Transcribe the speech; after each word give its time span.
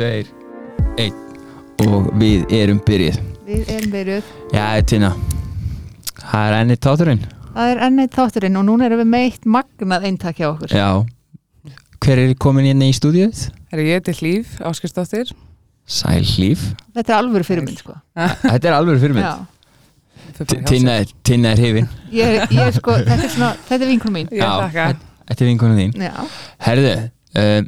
tveir, 0.00 0.28
einn 0.96 1.16
og 1.84 2.08
við 2.20 2.46
erum 2.56 2.78
byrjuð 2.86 3.18
Við 3.50 3.70
erum 3.74 3.90
byrjuð. 3.92 4.28
Já, 4.54 4.64
Tina 4.88 5.10
Það 6.20 6.44
er 6.46 6.56
enni 6.60 6.76
táturinn 6.80 7.22
Það 7.50 7.70
er 7.72 7.80
ennið 7.88 8.12
þátturinn 8.14 8.56
og 8.60 8.64
núna 8.68 8.86
erum 8.86 9.00
við 9.02 9.08
meitt 9.10 9.46
magnað 9.50 10.04
eintak 10.06 10.38
hjá 10.38 10.46
okkur. 10.52 10.70
Já 10.72 10.88
Hver 12.00 12.20
er 12.22 12.34
komin 12.40 12.68
inn 12.70 12.84
í 12.86 12.92
stúdíuð? 12.96 13.40
Herri, 13.72 13.88
ég 13.90 13.98
heiti 13.98 14.14
Hlíf 14.20 14.54
Áskistóttir 14.64 15.32
Sæl 15.90 16.22
Hlíf 16.24 16.62
Þetta 16.94 17.10
er 17.12 17.18
alvöru 17.18 17.44
fyrirmynd, 17.48 17.82
sko. 17.82 17.96
Þetta 18.46 18.70
er 18.70 18.76
alveg 18.78 19.02
fyrir 19.02 19.18
mig 19.18 19.26
Já. 19.26 19.34
Tina 20.70 20.94
er, 21.02 21.10
Tina 21.26 21.52
er 21.52 21.60
hefin 21.60 21.90
Ég, 22.14 22.38
er- 22.38 22.54
ég 22.54 22.62
er 22.70 22.72
sko, 22.78 22.94
þetta 23.02 23.26
er 23.26 23.34
svona, 23.34 23.50
þetta 23.68 23.84
er 23.84 23.90
vinkunum 23.90 24.16
mín. 24.16 24.30
Já. 24.32 24.48
Þetta 25.28 25.36
er 25.44 25.50
vinkunum 25.50 25.76
þín 25.82 26.06
Já. 26.06 26.14
Herðu 26.64 26.94
uh, 26.94 27.60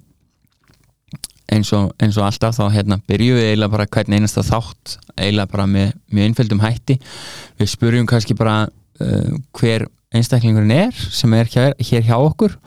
eins, 1.53 1.73
og, 1.77 1.93
eins 2.03 2.19
og 2.19 2.27
alltaf 2.27 2.57
þá 2.59 2.65
hérna 2.75 2.99
byrjum 3.09 3.39
við 3.39 3.49
eiginlega 3.51 3.75
bara 3.77 3.89
hvern 3.95 4.17
einasta 4.17 4.45
þátt 4.47 4.97
eiginlega 5.17 5.53
bara 5.53 5.67
með 5.71 5.93
mjög 6.13 6.31
einföldum 6.31 6.63
hætti. 6.65 6.99
Við 7.61 7.73
spurjum 7.73 8.09
kannski 8.11 8.37
bara 8.39 8.57
uh, 8.67 9.39
hver 9.59 9.87
einstaklingurinn 10.13 10.75
er 10.75 10.93
sem 10.93 11.33
er 11.37 11.49
hér, 11.53 11.77
hér 11.81 12.05
hjá 12.09 12.17
okkur 12.19 12.59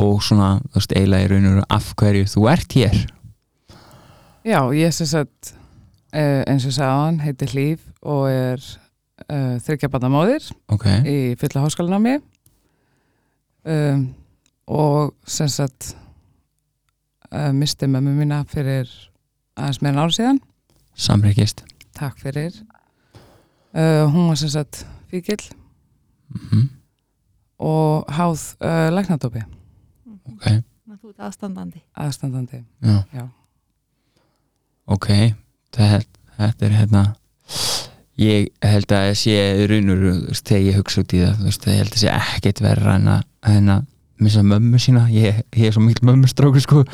og 0.00 0.20
svona, 0.24 0.58
þú 0.70 0.80
veist, 0.82 0.92
eiginlega 0.96 1.26
í 1.26 1.30
raun 1.32 1.48
og 1.48 1.56
veru 1.56 1.64
af 1.76 1.88
hverju 2.00 2.28
þú 2.34 2.44
ert 2.52 2.76
hér. 2.78 3.00
Já, 4.46 4.60
ég 4.76 4.94
sem 4.96 5.08
sagt 5.08 5.54
uh, 6.14 6.42
eins 6.48 6.66
og 6.68 6.76
sagðan, 6.76 7.20
heiti 7.24 7.48
Hlíf 7.50 7.84
og 8.00 8.28
er 8.32 8.60
uh, 9.28 9.56
þryggjabarnamóðir 9.64 10.48
ok, 10.72 10.86
í 11.04 11.18
fulla 11.40 11.66
háskólanámi 11.66 12.18
um, 13.68 14.06
og 14.70 15.12
sem 15.28 15.50
sagt 15.50 15.94
uh, 17.32 17.50
misti 17.56 17.86
mömmu 17.90 18.12
mína 18.18 18.42
fyrir 18.50 18.88
aðeins 19.56 19.80
meira 19.82 19.96
en 19.96 20.02
ára 20.04 20.14
síðan. 20.16 20.40
Samreikist 20.96 21.64
Takk 21.96 22.18
fyrir. 22.22 22.54
Uh, 23.74 24.06
Hún 24.10 24.28
var 24.30 24.38
sem 24.40 24.50
sagt 24.52 24.84
fíkil 25.10 25.40
mm 26.34 26.68
og 27.60 28.06
háð 28.16 28.40
uh, 28.64 28.88
læknadópi. 28.88 29.42
Ok, 30.32 30.46
Þú 30.88 31.10
ert 31.10 31.18
aðstandandi. 31.26 31.82
aðstandandi. 31.92 32.60
Já, 32.80 32.94
Já. 33.12 33.24
ok. 34.88 35.08
Þetta, 35.76 35.98
þetta 36.38 36.66
er 36.70 36.76
hérna 36.78 37.02
ég 38.20 38.48
held 38.64 38.94
að 38.96 39.10
sé 39.20 39.34
í 39.60 39.66
raun 39.68 39.92
og 39.92 40.00
veru, 40.00 40.14
þú 40.22 40.30
veist, 40.32 40.46
þegar 40.48 40.64
ég 40.70 40.78
hugsa 40.80 41.04
út 41.04 41.12
í 41.12 41.20
það 41.20 41.36
þú 41.42 41.46
veist, 41.50 41.68
ég 41.68 41.78
held 41.82 41.92
að 41.94 42.00
sé 42.02 42.14
ekkert 42.16 42.62
verra 42.64 42.96
en 42.96 43.12
að, 43.12 43.22
en 43.52 43.70
að 43.76 43.84
missa 44.20 44.42
mömmu 44.46 44.78
sína. 44.82 45.06
Ég, 45.12 45.40
ég 45.56 45.70
er 45.70 45.72
svo 45.76 45.82
mikil 45.84 46.06
mömmustrákur 46.10 46.62
sko. 46.64 46.84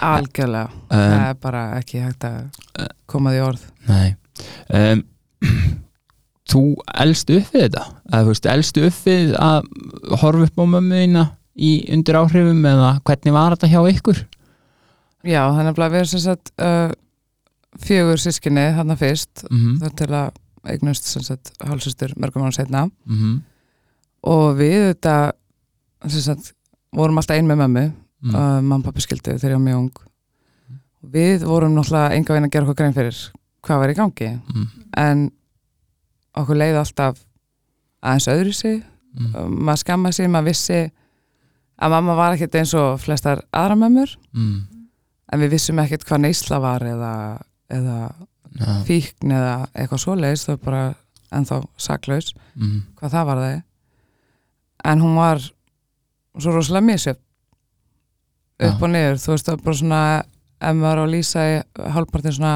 Algjörlega, 0.00 0.70
um, 0.72 0.96
það 0.96 1.28
er 1.28 1.38
bara 1.42 1.62
ekki 1.78 2.02
hægt 2.02 2.26
að 2.28 2.90
koma 3.06 3.32
því 3.34 3.46
orð. 3.46 3.64
Nei. 3.88 4.14
Um, 4.72 5.06
Þú 6.52 6.62
elst 7.00 7.30
upp 7.32 7.54
við 7.54 7.62
þetta? 7.68 7.84
Að 8.12 8.26
þú 8.26 8.32
veist, 8.32 8.46
elstu 8.50 8.82
upp 8.88 8.96
við 9.06 9.30
að 9.40 9.68
horfa 10.20 10.48
upp 10.48 10.58
á 10.58 10.64
mömmu 10.74 10.98
þína 10.98 11.22
í 11.54 11.70
undir 11.94 12.18
áhrifum 12.18 12.64
eða 12.66 12.90
hvernig 13.06 13.36
var 13.36 13.54
þetta 13.54 13.70
hjá 13.72 13.80
ykkur? 13.92 14.20
Já, 15.22 15.42
þannig 15.54 15.78
að 15.78 15.94
við 15.94 16.00
erum 16.00 16.10
sem 16.10 16.24
sagt 16.24 16.52
uh, 16.58 16.90
fjögur 17.80 18.20
sískinni 18.20 18.66
þarna 18.76 18.98
fyrst. 19.00 19.44
Mm 19.48 19.60
-hmm. 19.62 19.78
þar 19.84 19.94
til 20.00 20.10
að 20.18 20.40
eignust 20.72 21.08
sem 21.08 21.24
sagt 21.26 21.52
hálfsistur 21.62 22.14
mörgum 22.16 22.44
ára 22.46 22.52
setna 22.52 22.84
Mm 22.86 23.16
-hmm. 23.16 23.40
og 24.22 24.56
við 24.58 24.92
þetta 24.92 25.32
sem 26.08 26.20
sagt 26.20 26.52
vorum 26.92 27.18
alltaf 27.18 27.36
ein 27.36 27.46
með 27.50 27.62
mömmu 27.64 27.92
Mm. 28.22 28.34
uh, 28.38 28.60
mamma 28.62 28.84
pappi 28.86 29.00
skildu 29.02 29.32
þegar 29.34 29.50
ég 29.50 29.58
var 29.58 29.64
mjög 29.66 29.78
ung 29.82 29.90
við 31.12 31.42
vorum 31.42 31.72
náttúrulega 31.74 32.14
enga 32.14 32.34
veginn 32.36 32.44
að 32.46 32.52
gera 32.54 32.66
okkur 32.68 32.76
grein 32.78 32.94
fyrir 32.94 33.16
hvað 33.66 33.80
var 33.82 33.90
í 33.90 33.96
gangi 33.98 34.28
Mm. 34.54 34.66
en 34.96 35.22
okkur 36.38 36.56
leiði 36.60 36.78
alltaf 36.78 37.18
aðeins 38.02 38.28
öðru 38.30 38.52
sig 38.54 38.82
Mm. 39.18 39.58
maður 39.66 39.78
skamma 39.82 40.12
sig, 40.12 40.28
maður 40.30 40.44
vissi 40.52 40.90
að 41.82 41.90
mamma 41.90 42.14
var 42.14 42.32
ekkert 42.36 42.54
eins 42.54 42.74
og 42.74 43.00
flestar 43.00 43.42
aðra 43.52 43.74
mömmur 43.76 44.14
Mm. 44.32 44.62
en 45.32 45.40
við 45.40 45.50
vissum 45.50 45.78
ekkert 45.82 46.04
hvað 46.06 46.20
neysla 46.20 46.60
var 46.60 46.80
eða, 46.80 47.42
eða 47.70 48.12
Ja. 48.60 48.82
fíkn 48.84 49.32
eða 49.32 49.66
eitthvað 49.74 49.98
svoleiðis 50.04 50.44
það 50.46 50.48
var 50.48 50.64
bara 50.64 50.94
ennþá 51.32 51.66
saklaus 51.76 52.34
Mm. 52.56 52.82
hvað 52.96 53.10
það 53.10 53.26
var 53.26 53.36
það 53.36 53.62
en 54.84 55.00
hún 55.00 55.14
var 55.16 55.40
svo 56.40 56.52
rosalega 56.54 56.86
misjöf 56.86 57.16
upp 58.62 58.78
Já. 58.78 58.82
og 58.82 58.90
niður 58.92 59.18
þú 59.20 59.32
veist 59.34 59.46
það 59.48 59.56
var 59.56 59.64
bara 59.66 59.76
svona 59.80 60.02
ef 60.62 60.76
maður 60.78 61.00
á 61.00 61.04
að 61.04 61.12
lýsa 61.16 61.42
í 61.50 61.54
hálfpartin 61.96 62.36
svona 62.36 62.52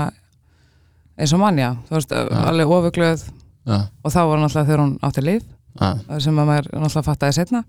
eins 1.18 1.32
og 1.34 1.40
manja 1.42 1.72
þú 1.88 1.96
veist 1.98 2.12
alveg 2.12 2.74
ofugluð 2.78 3.26
Ja. 3.66 3.78
og 4.04 4.12
þá 4.14 4.20
var 4.30 4.38
náttúrulega 4.38 4.66
þegar 4.68 4.80
hún 4.84 4.98
átti 5.02 5.22
líf 5.26 5.42
Ja. 5.80 6.18
sem 6.20 6.36
að 6.38 6.46
maður 6.46 6.68
náttúrulega 6.72 7.02
fattaði 7.08 7.32
setna 7.34 7.64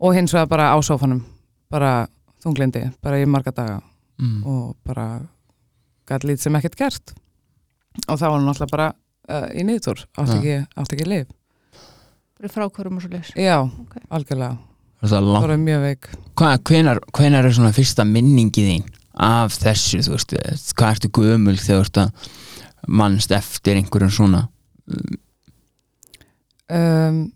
og 0.00 0.14
hins 0.16 0.32
vegar 0.34 0.48
bara 0.48 0.72
á 0.74 0.76
sófanum 0.82 1.22
bara 1.70 2.08
þunglindi, 2.42 2.90
bara 3.02 3.20
í 3.22 3.26
marga 3.26 3.52
daga 3.52 3.80
Mm. 4.20 4.44
og 4.44 4.76
bara 4.84 5.22
gæti 6.06 6.26
lítið 6.28 6.38
sem 6.42 6.56
ekkert 6.56 6.76
gert 6.76 7.12
og 8.08 8.18
þá 8.18 8.26
var 8.28 8.38
hún 8.40 8.44
náttúrulega 8.50 8.70
bara 8.70 8.88
uh, 9.30 9.46
í 9.54 9.62
niðurtúr, 9.64 10.02
átti 10.18 10.34
Ja. 10.34 10.40
ekki, 10.40 10.66
átti 10.76 10.96
ekki 10.96 11.06
líf 11.08 11.26
Bara 12.40 12.48
frákvörum 12.52 12.96
og 12.96 13.02
svo 13.02 13.10
leys. 13.12 13.30
já, 13.36 13.60
Ok. 13.62 13.96
algjörlega, 14.10 14.58
Það 15.00 15.30
var 15.32 15.56
mjög 15.56 15.84
veik. 15.86 16.10
Hvenar, 16.40 17.00
hvenar 17.16 17.46
er 17.48 17.54
svona 17.56 17.72
fyrsta 17.72 18.04
minningi 18.04 18.64
þín 18.66 18.86
af 19.20 19.56
þessu, 19.60 20.00
þú 20.04 20.14
veist, 20.14 20.34
hvað 20.76 20.94
ertu 20.94 21.10
gömul 21.16 21.56
þegar 21.60 21.80
þú 21.80 21.84
ert 21.86 22.00
að 22.02 22.30
mannst 23.00 23.32
eftir 23.32 23.80
einhverjum 23.80 24.12
svona? 24.12 24.46
Um, 26.70 27.30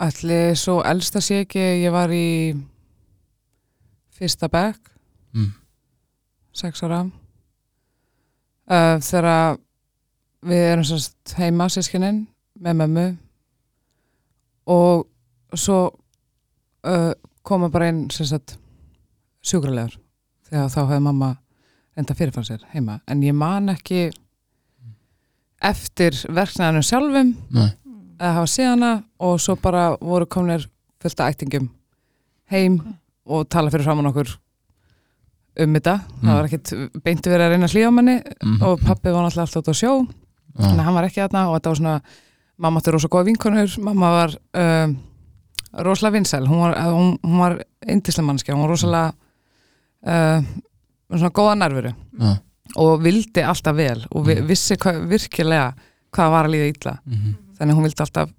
Ætli 0.00 0.54
svo 0.56 0.78
elsta 0.86 1.20
sé 1.20 1.42
ekki 1.44 1.60
ég 1.60 1.92
var 1.92 2.12
í 2.14 2.54
fyrsta 4.16 4.48
bekk. 4.48 4.86
Mm. 5.36 5.52
sex 6.56 6.82
ára. 6.82 7.04
Uh, 8.70 8.96
þegar 9.02 9.58
við 10.46 10.64
erum 10.72 11.04
heima 11.36 11.68
sískinin 11.68 12.24
með 12.60 12.78
mömmu. 12.80 13.06
Og 14.72 15.06
svo 15.54 15.78
uh, 16.84 17.12
koma 17.42 17.68
bara 17.72 17.88
einn 17.90 18.06
sérst 18.10 18.56
sjúkralegur 19.42 19.96
þegar 20.50 20.68
þá 20.72 20.80
hefði 20.84 21.00
mamma 21.06 21.30
enda 21.96 22.14
fyrirfann 22.14 22.44
sér 22.46 22.64
heima 22.74 23.00
en 23.08 23.22
ég 23.22 23.34
man 23.34 23.68
ekki 23.72 24.10
eftir 25.60 26.16
verknæðinu 26.32 26.82
sjálfum 26.86 27.32
Nei. 27.52 27.68
að 28.20 28.36
hafa 28.38 28.50
síðana 28.52 28.92
og 29.20 29.40
svo 29.42 29.56
bara 29.60 29.90
voru 30.00 30.26
komnir 30.30 30.64
fullt 31.00 31.20
af 31.20 31.34
ættingum 31.34 31.68
heim 32.52 32.78
og 33.30 33.48
tala 33.52 33.70
fyrir 33.72 33.84
framann 33.86 34.08
okkur 34.10 34.30
um 35.60 35.74
þetta 35.76 35.98
Mm. 36.00 36.24
það 36.28 36.34
var 36.38 36.46
ekkit 36.48 36.70
beintu 37.04 37.30
verið 37.30 37.44
að 37.46 37.50
reyna 37.52 37.66
að 37.66 37.74
hlýja 37.74 37.88
á 37.90 37.92
manni 37.92 38.16
Mhm. 38.22 38.62
og 38.62 38.80
pappi 38.80 39.10
var 39.12 39.24
náttúrulega 39.24 39.46
alltaf 39.46 39.62
út 39.62 39.72
á 39.72 39.74
sjó 39.74 39.92
þannig 40.56 40.80
að 40.80 40.84
hann 40.84 40.94
var 40.94 41.04
ekki 41.04 41.20
þarna 41.20 41.42
og 41.48 41.54
þetta 41.56 41.70
var 41.70 41.76
svona 41.76 42.00
mamma 42.58 42.80
átti 42.80 42.92
rosa 42.92 43.08
góða 43.08 43.24
vinkonur 43.26 43.78
mamma 43.80 44.10
var 44.10 44.30
um, 44.54 44.96
rosalega 45.72 46.12
vinsæl 46.18 46.46
hún 46.48 46.60
var, 46.60 46.74
hún, 46.90 47.18
hún 47.22 47.38
var 47.38 47.58
indislega 47.86 48.26
mannskja 48.26 48.54
hún 48.54 48.62
var 48.66 48.70
rosalega 48.74 49.12
uh, 50.06 50.42
svona 51.10 51.30
góða 51.30 51.54
nærveru 51.58 51.92
Ja. 52.20 52.36
og 52.76 53.02
vildi 53.02 53.42
alltaf 53.42 53.76
vel 53.76 54.06
og 54.10 54.26
vi, 54.26 54.34
Mhm. 54.34 54.46
vissi 54.48 54.74
hva, 54.76 54.92
virkilega 55.08 55.74
hvað 56.12 56.30
var 56.30 56.44
að 56.46 56.50
líða 56.54 56.68
illa 56.74 56.98
Mhm. 57.06 57.34
þannig 57.58 57.72
að 57.72 57.76
hún 57.76 57.82
vildi 57.88 58.02
alltaf 58.02 58.30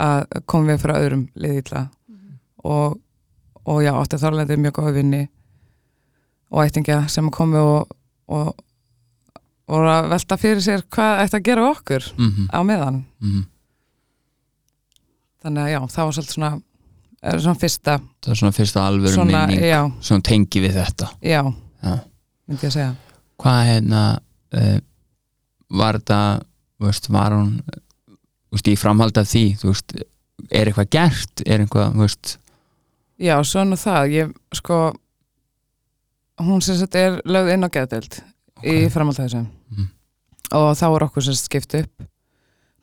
að 0.00 0.26
koma 0.46 0.72
við 0.72 0.80
fyrir 0.82 0.96
öðrum 1.00 1.28
liði 1.36 1.62
illa 1.64 1.88
og, 2.64 2.98
og 3.64 3.82
já, 3.82 3.92
átti 3.94 4.16
þárlega 4.20 4.56
mjög 4.56 4.72
góða 4.72 4.92
vinni 4.94 5.28
og 6.50 6.64
ættingja 6.66 7.08
sem 7.08 7.30
komu 7.30 7.56
og, 7.58 7.88
og 8.28 8.54
voru 9.68 9.88
að 9.88 10.08
velta 10.10 10.36
fyrir 10.38 10.60
sér 10.62 10.82
hvað 10.90 11.24
ætti 11.24 11.36
að 11.40 11.42
gera 11.48 11.62
við 11.62 11.76
okkur 11.76 12.12
Mhm. 12.18 12.48
á 12.52 12.60
meðan 12.62 13.04
Mhm. 13.20 13.44
Þannig 15.46 15.62
að 15.64 15.72
já, 15.72 15.80
það 15.94 16.08
var 16.08 16.16
svolítið 16.18 16.36
svona 16.36 16.52
svona 17.42 17.58
fyrsta 17.58 17.96
Það 18.22 18.32
er 18.32 18.38
svona 18.40 18.54
fyrsta 18.54 18.84
svona, 19.12 19.40
minning 19.46 19.64
já, 19.66 19.80
svona 20.04 20.26
tengi 20.26 20.62
við 20.62 20.76
þetta. 20.76 21.08
Já, 21.22 21.40
Já. 21.82 21.94
myndi 22.46 22.66
ég 22.66 22.70
að 22.70 22.76
segja. 22.76 22.92
Hvað 23.42 23.60
hérna 23.70 24.02
uh, 24.56 24.76
var 25.80 25.98
þetta 25.98 26.20
var 26.82 27.36
hún 27.36 27.50
veist, 28.52 28.68
í 28.68 28.76
framhald 28.78 29.18
af 29.18 29.28
því 29.30 29.44
veist, 29.62 29.96
er 30.50 30.70
eitthvað 30.70 30.90
gert? 30.92 31.44
Er 31.46 31.64
eitthvað, 31.64 31.96
veist 32.02 32.36
Já, 33.16 33.38
svona 33.48 33.78
það, 33.80 34.10
ég 34.12 34.32
sko 34.52 34.80
hún 36.44 36.60
sem 36.60 36.76
sagt 36.76 36.98
er 37.00 37.20
lögð 37.24 37.54
inn 37.54 37.64
á 37.64 37.72
geðdeild 37.72 38.18
í 38.60 38.76
framhald 38.92 39.18
af 39.18 39.24
þessu. 39.30 39.46
Mhm. 39.72 39.88
og 40.52 40.68
þá 40.76 40.86
er 40.90 41.04
okkur 41.08 41.24
sem 41.24 41.34
skipt 41.34 41.74
upp. 41.74 42.06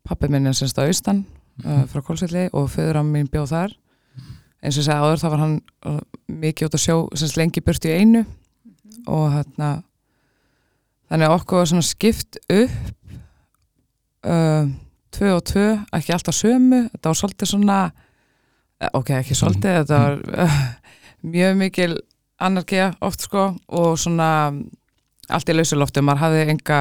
Pappi 0.04 0.27
minn 0.27 0.48
er 0.48 0.54
sem 0.57 0.68
sagt 0.68 0.81
á 0.81 0.89
austan 0.89 1.24
uh, 1.63 1.83
frá 1.89 2.01
Kólsvelli 2.05 2.47
og 2.51 2.69
föður 2.73 3.01
á 3.01 3.03
mín 3.05 3.29
bjóð 3.31 3.53
þar. 3.53 3.75
Eins 4.63 4.77
og 4.77 4.83
ég 4.83 4.88
segi 4.88 5.00
áður 5.00 5.21
þá 5.21 5.27
var 5.33 5.44
hann 5.44 5.57
uh, 5.89 6.00
mikið 6.31 6.69
út 6.69 6.77
að 6.77 6.85
sjó 6.85 6.97
sem 7.19 7.33
lengi 7.39 7.63
burt 7.65 7.88
í 7.89 7.95
einu. 7.97 8.23
Og 9.05 9.25
hérna 9.33 9.71
þannig 11.11 11.29
að 11.29 11.35
okkur 11.38 11.61
var 11.61 11.69
svona 11.73 11.85
skipt 11.85 12.39
upp 12.47 13.17
uh, 14.25 14.71
tvö 15.13 15.35
og 15.38 15.44
tvö 15.45 15.67
ekki 15.94 16.15
alltaf 16.15 16.38
sömu, 16.38 16.88
þetta 16.94 17.11
var 17.11 17.19
svolítið 17.19 17.51
svona 17.51 17.77
ok, 18.91 19.13
ekki 19.19 19.38
svolítið 19.38 19.83
þetta 19.83 20.00
var 20.01 20.55
mjög 21.23 21.59
mikil 21.59 21.91
anarkía 22.44 22.91
oft 23.03 23.23
sko 23.23 23.51
og 23.67 24.00
svona 24.00 24.29
allt 25.31 25.50
í 25.50 25.55
lausuloftu, 25.55 26.03
maður 26.03 26.23
hafði 26.25 26.44
enga 26.53 26.79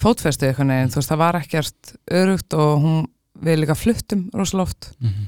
fótfestu 0.00 0.48
eitthvað 0.48 0.70
neginn, 0.70 0.92
þú 0.92 1.00
veist, 1.00 1.10
það 1.10 1.22
var 1.22 1.38
ekkert 1.40 1.94
örugt 2.20 2.56
og 2.58 2.72
hún, 2.82 3.00
við 3.42 3.58
líka 3.64 3.74
fluttum 3.74 4.28
rosaloft 4.34 4.92
Mhm. 5.00 5.24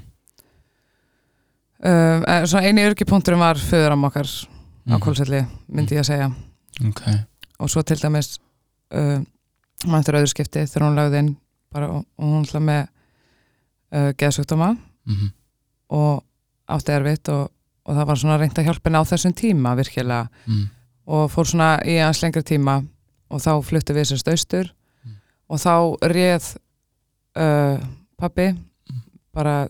uh, 1.84 2.22
en 2.26 2.46
svona 2.48 2.66
eini 2.68 2.84
örgipunkturum 2.86 3.38
var 3.42 3.56
föðuram 3.60 4.04
okkar 4.08 4.26
á 4.26 4.94
Mhm. 4.94 5.00
kólselli, 5.02 5.46
myndi 5.68 5.94
ég 5.96 6.00
að 6.00 6.10
segja. 6.10 6.28
Ok, 6.88 7.02
og 7.58 7.68
svo 7.70 7.82
til 7.82 7.96
dæmis 7.96 8.38
uh, 8.92 9.18
mann 9.86 10.00
eftir 10.00 10.14
öðru 10.14 10.28
skipti 10.30 10.62
þegar 10.66 10.86
hún 10.86 10.96
lagði 10.96 11.18
inn 11.18 11.36
bara, 11.72 11.88
og, 11.90 12.04
hún 12.18 12.44
hlað 12.46 12.62
með 12.62 12.88
uh, 13.92 14.12
geðsugdóma 14.12 14.76
mhm, 15.06 15.30
og 15.90 16.22
átti 16.68 16.92
erfitt 16.92 17.28
og, 17.28 17.50
og 17.86 17.96
það 17.96 18.06
var 18.06 18.16
svona 18.16 18.38
reynd 18.38 18.58
að 18.58 18.64
hjálpa 18.66 18.88
henni 18.90 18.98
á 19.02 19.10
þessum 19.10 19.34
tíma 19.34 19.76
virkilega. 19.76 20.28
Mhm, 20.46 20.68
og 21.06 21.30
fór 21.30 21.44
svona 21.46 21.80
í 21.86 21.98
hans 22.02 22.22
lengri 22.22 22.42
tíma 22.42 22.84
og 23.30 23.40
þá 23.40 23.62
fluttu 23.64 23.94
við 23.94 24.06
sérst 24.12 24.28
austur 24.30 24.72
Mm. 25.06 25.12
og 25.50 25.58
þá 25.58 25.74
réð 26.10 26.56
uh, 27.36 27.78
pappi 28.20 28.48
bara 29.36 29.66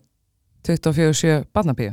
24-7 0.67 1.45
barnabíu, 1.55 1.93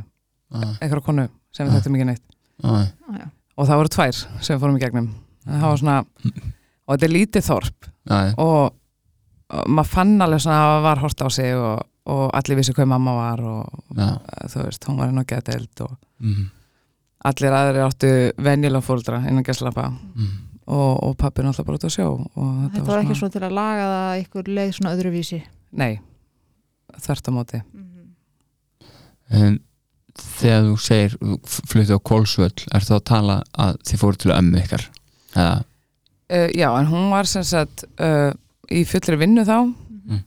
ah, 0.54 0.74
einhverja 0.80 1.04
konu 1.06 1.28
sem 1.54 1.66
við 1.66 1.72
Ah. 1.72 1.76
þekktum 1.78 1.96
ekki 1.98 2.06
neitt. 2.08 2.22
Ah, 2.64 2.86
Já. 3.18 3.26
og 3.58 3.66
það 3.68 3.80
voru 3.80 3.92
tvær 3.94 4.20
sem 4.42 4.60
fórum 4.60 4.76
í 4.78 4.82
gegnum. 4.82 5.08
En 5.46 5.60
það 5.60 5.68
var 5.70 5.78
svona, 5.82 5.96
og 6.86 6.94
þetta 6.94 7.06
er 7.08 7.14
lítið 7.14 7.46
þorp. 7.48 7.88
Ah, 8.10 8.32
og, 8.38 8.74
og 9.50 9.68
maður 9.68 9.90
fann 9.92 10.14
alveg 10.24 10.40
svona 10.42 10.58
að 10.62 10.70
það 10.74 10.82
var 10.88 11.02
hort 11.04 11.22
á 11.22 11.28
sig 11.30 11.54
og, 11.56 11.84
og 12.06 12.24
allir 12.34 12.56
vissi 12.60 12.72
hvað 12.76 12.90
mamma 12.90 13.14
var 13.18 13.40
og 13.44 13.98
uh, 13.98 14.16
þú 14.50 14.64
veist, 14.66 14.84
hún 14.88 14.98
var 14.98 15.08
inn 15.12 15.22
á 15.22 15.24
geteld 15.26 15.80
og 15.86 15.94
mhm, 16.20 16.48
allir 17.24 17.54
aðrir 17.56 17.86
áttu 17.86 18.10
venjulega 18.44 18.84
fóldra 18.84 19.22
innan 19.28 19.44
gæslappa. 19.46 19.90
Mhm. 20.14 20.34
Og, 20.64 20.92
og 21.04 21.16
pappi 21.20 21.42
náttúrulega 21.44 21.66
bara 21.68 21.76
út 21.76 21.84
á 21.84 21.92
sjó 21.92 22.04
og 22.16 22.28
þetta, 22.34 22.70
Þetta 22.78 22.88
var 22.88 23.02
ekki 23.02 23.16
svo 23.18 23.28
til 23.28 23.42
að 23.44 23.52
laga 23.52 23.82
það 23.90 24.20
ykkur 24.22 24.46
leið 24.48 24.70
svona 24.72 24.92
öðruvísi 24.96 25.40
Nei, 25.74 25.98
þvert 27.02 27.30
á 27.30 27.32
móti. 27.34 27.62
Um, 29.34 29.56
Þegar 30.14 30.60
þú 30.68 30.74
segir 30.78 31.14
fluttu 31.50 31.96
á 31.98 32.06
Kolsvöll, 32.06 32.66
er 32.70 32.84
það 32.86 32.98
að 33.00 33.06
tala 33.10 33.38
að 33.58 33.78
þið 33.88 33.98
fóru 33.98 34.20
til 34.22 34.30
ömmu 34.30 34.60
ykkar? 34.60 34.84
Eða, 35.34 35.56
uh, 36.30 36.50
Já, 36.54 36.68
en 36.78 36.90
hún 36.92 37.08
var 37.10 37.26
sem 37.26 37.42
sagt 37.46 37.82
uh, 37.98 38.30
í 38.70 38.84
fullri 38.86 39.18
vinnu 39.18 39.42
þá. 39.48 39.58
Mm. 40.04 40.20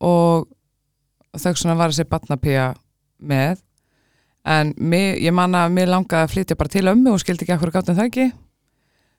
og 0.00 0.48
þau 1.36 1.52
svona 1.52 1.76
var 1.78 1.92
þessi 1.92 2.08
batnapía 2.10 2.66
með. 3.20 3.62
En 4.46 4.72
mig, 4.78 5.20
ég 5.22 5.34
man 5.34 5.54
að 5.58 5.72
mér 5.74 5.90
langaði 5.92 6.26
að 6.26 6.32
flytja 6.34 6.58
bara 6.58 6.72
til 6.72 6.86
ömmu 6.90 7.14
og 7.14 7.22
skildi 7.22 7.46
ekki 7.46 7.54
akkur 7.56 7.74
gátum 7.74 7.98
það 7.98 8.10
ekki. 8.10 8.26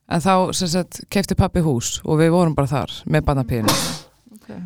En 0.08 0.24
þá 0.24 0.34
sem 0.56 0.72
sagt 0.72 1.02
kefti 1.12 1.36
pappi 1.36 1.64
hús 1.64 1.98
og 2.04 2.22
við 2.22 2.32
vorum 2.36 2.56
bara 2.56 2.72
þar 2.72 2.94
með 3.12 3.26
batnapíinu 3.28 3.74
okay. 4.38 4.62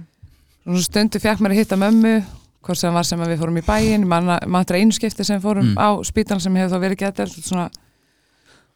Stundu 0.86 1.20
fekk 1.20 1.42
mér 1.42 1.56
að 1.56 1.62
hitta 1.62 1.78
mömmu 1.80 2.14
hvort 2.62 2.78
sem 2.78 2.94
var 2.94 3.04
sem 3.08 3.20
að 3.24 3.32
við 3.34 3.40
fórum 3.42 3.58
í 3.58 3.64
bæin 3.66 4.04
mann 4.08 4.28
að 4.30 4.76
einu 4.78 4.94
skipti 4.94 5.26
sem 5.26 5.42
fórum 5.42 5.72
Mm. 5.74 5.78
á 5.82 5.90
spítan 6.06 6.40
sem 6.40 6.56
hefur 6.56 6.76
þá 6.76 6.82
verið 6.84 6.98
getið 7.02 7.34
svona, 7.42 7.70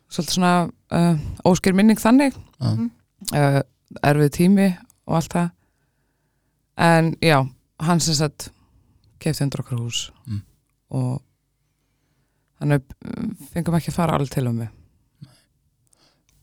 svona 0.10 0.54
uh, 0.92 1.16
óskir 1.46 1.74
minning 1.78 2.00
þannig. 2.02 2.34
Ah, 2.60 2.78
uh, 3.36 3.62
erfið 4.02 4.32
tími 4.34 4.68
og 5.08 5.16
allt 5.20 5.34
það. 5.34 5.52
En 6.78 7.14
já, 7.22 7.38
hann 7.80 8.00
sem 8.00 8.14
sagt 8.18 8.50
kefti 9.20 9.44
undir 9.46 9.62
okkur 9.62 9.78
hús 9.86 10.12
Mm. 10.28 10.42
og 10.90 11.22
þannig 12.60 12.82
fengum 13.54 13.76
ekki 13.78 13.92
að 13.94 14.00
fara 14.00 14.14
alveg 14.18 14.32
til 14.34 14.48
um 14.48 14.56
mig 14.56 14.70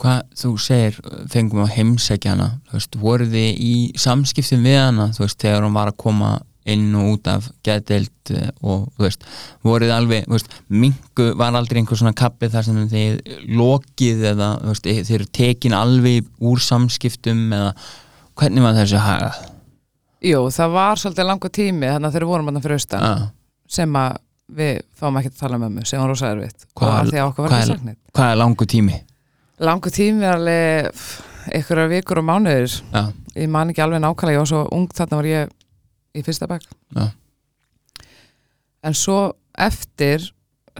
Hvað 0.02 0.22
þú 0.34 0.48
segir, 0.58 0.96
fengum 1.30 1.62
á 1.62 1.68
heimsækjana 1.70 2.48
þú 2.70 2.78
veist, 2.78 2.96
voru 2.98 3.26
þið 3.30 3.60
í 3.62 3.74
samskiptum 4.02 4.64
við 4.66 4.80
hana, 4.80 5.10
þú 5.14 5.22
veist, 5.26 5.38
þegar 5.44 5.62
hún 5.68 5.76
var 5.78 5.92
að 5.92 6.00
koma 6.02 6.30
inn 6.72 6.88
og 6.94 7.08
út 7.16 7.26
af 7.30 7.46
geðdeild 7.66 8.30
eh, 8.34 8.48
og 8.62 8.84
þú 8.96 9.02
veist, 9.06 9.24
voruð 9.66 9.92
alveg 9.94 10.26
þú 10.28 10.34
veist, 10.36 10.52
mingu, 10.70 11.26
var 11.38 11.54
aldrei 11.58 11.80
einhver 11.80 11.98
svona 11.98 12.14
kappi 12.18 12.50
þar 12.52 12.66
sem 12.68 12.80
þið 12.90 13.46
lokið 13.58 14.24
eða 14.32 14.50
þú 14.62 14.70
veist, 14.74 14.86
þið 14.86 15.14
eru 15.18 15.28
tekin 15.38 15.74
alveg 15.78 16.28
úr 16.50 16.62
samskiptum 16.62 17.44
eða 17.58 17.72
hvernig 18.38 18.62
var 18.66 18.78
þessu 18.78 19.02
hagað? 19.02 19.40
Jú, 20.22 20.42
það 20.54 20.76
var 20.78 21.00
svolítið 21.02 21.26
langur 21.32 21.50
tími 21.58 21.90
þannig 21.90 22.08
að 22.12 22.18
þeir 22.18 22.28
vorum 22.30 22.50
hann 22.52 22.62
fyrir 22.62 22.78
austan 22.78 23.06
Ah, 23.06 23.24
sem 23.66 23.96
að 23.98 24.20
við 24.52 24.82
fáum 24.98 25.18
ekki 25.18 25.32
að 25.32 25.40
tala 25.42 25.58
um 25.58 25.64
mömmu 25.66 25.86
sem 25.88 25.98
var 26.02 26.10
rosa 26.12 26.30
erfitt 26.30 26.66
Hvað- 26.78 27.10
hvað 27.10 27.56
hvað 28.12 28.30
er 28.30 28.38
langu 28.38 28.66
tími? 28.70 29.00
Langur 29.60 29.90
tími 29.94 30.24
er 30.24 30.36
alveg 30.38 31.02
einhverja 31.52 31.88
vikur 31.90 32.18
og 32.22 32.24
mánuðir. 32.28 32.76
Já, 32.92 33.12
ég 33.36 33.48
man 33.50 33.70
ekki 33.72 33.82
alveg 33.82 34.00
nákvæmlega, 34.04 34.36
ég 34.36 34.42
var 34.44 34.50
svo 34.52 34.62
ung 34.72 34.88
þarna 34.94 35.18
var 35.20 35.28
ég 35.30 35.50
í 36.14 36.22
fyrsta 36.24 36.46
bekk. 36.50 36.68
Já. 36.96 37.10
en 38.82 38.94
svo 38.98 39.32
eftir 39.58 40.24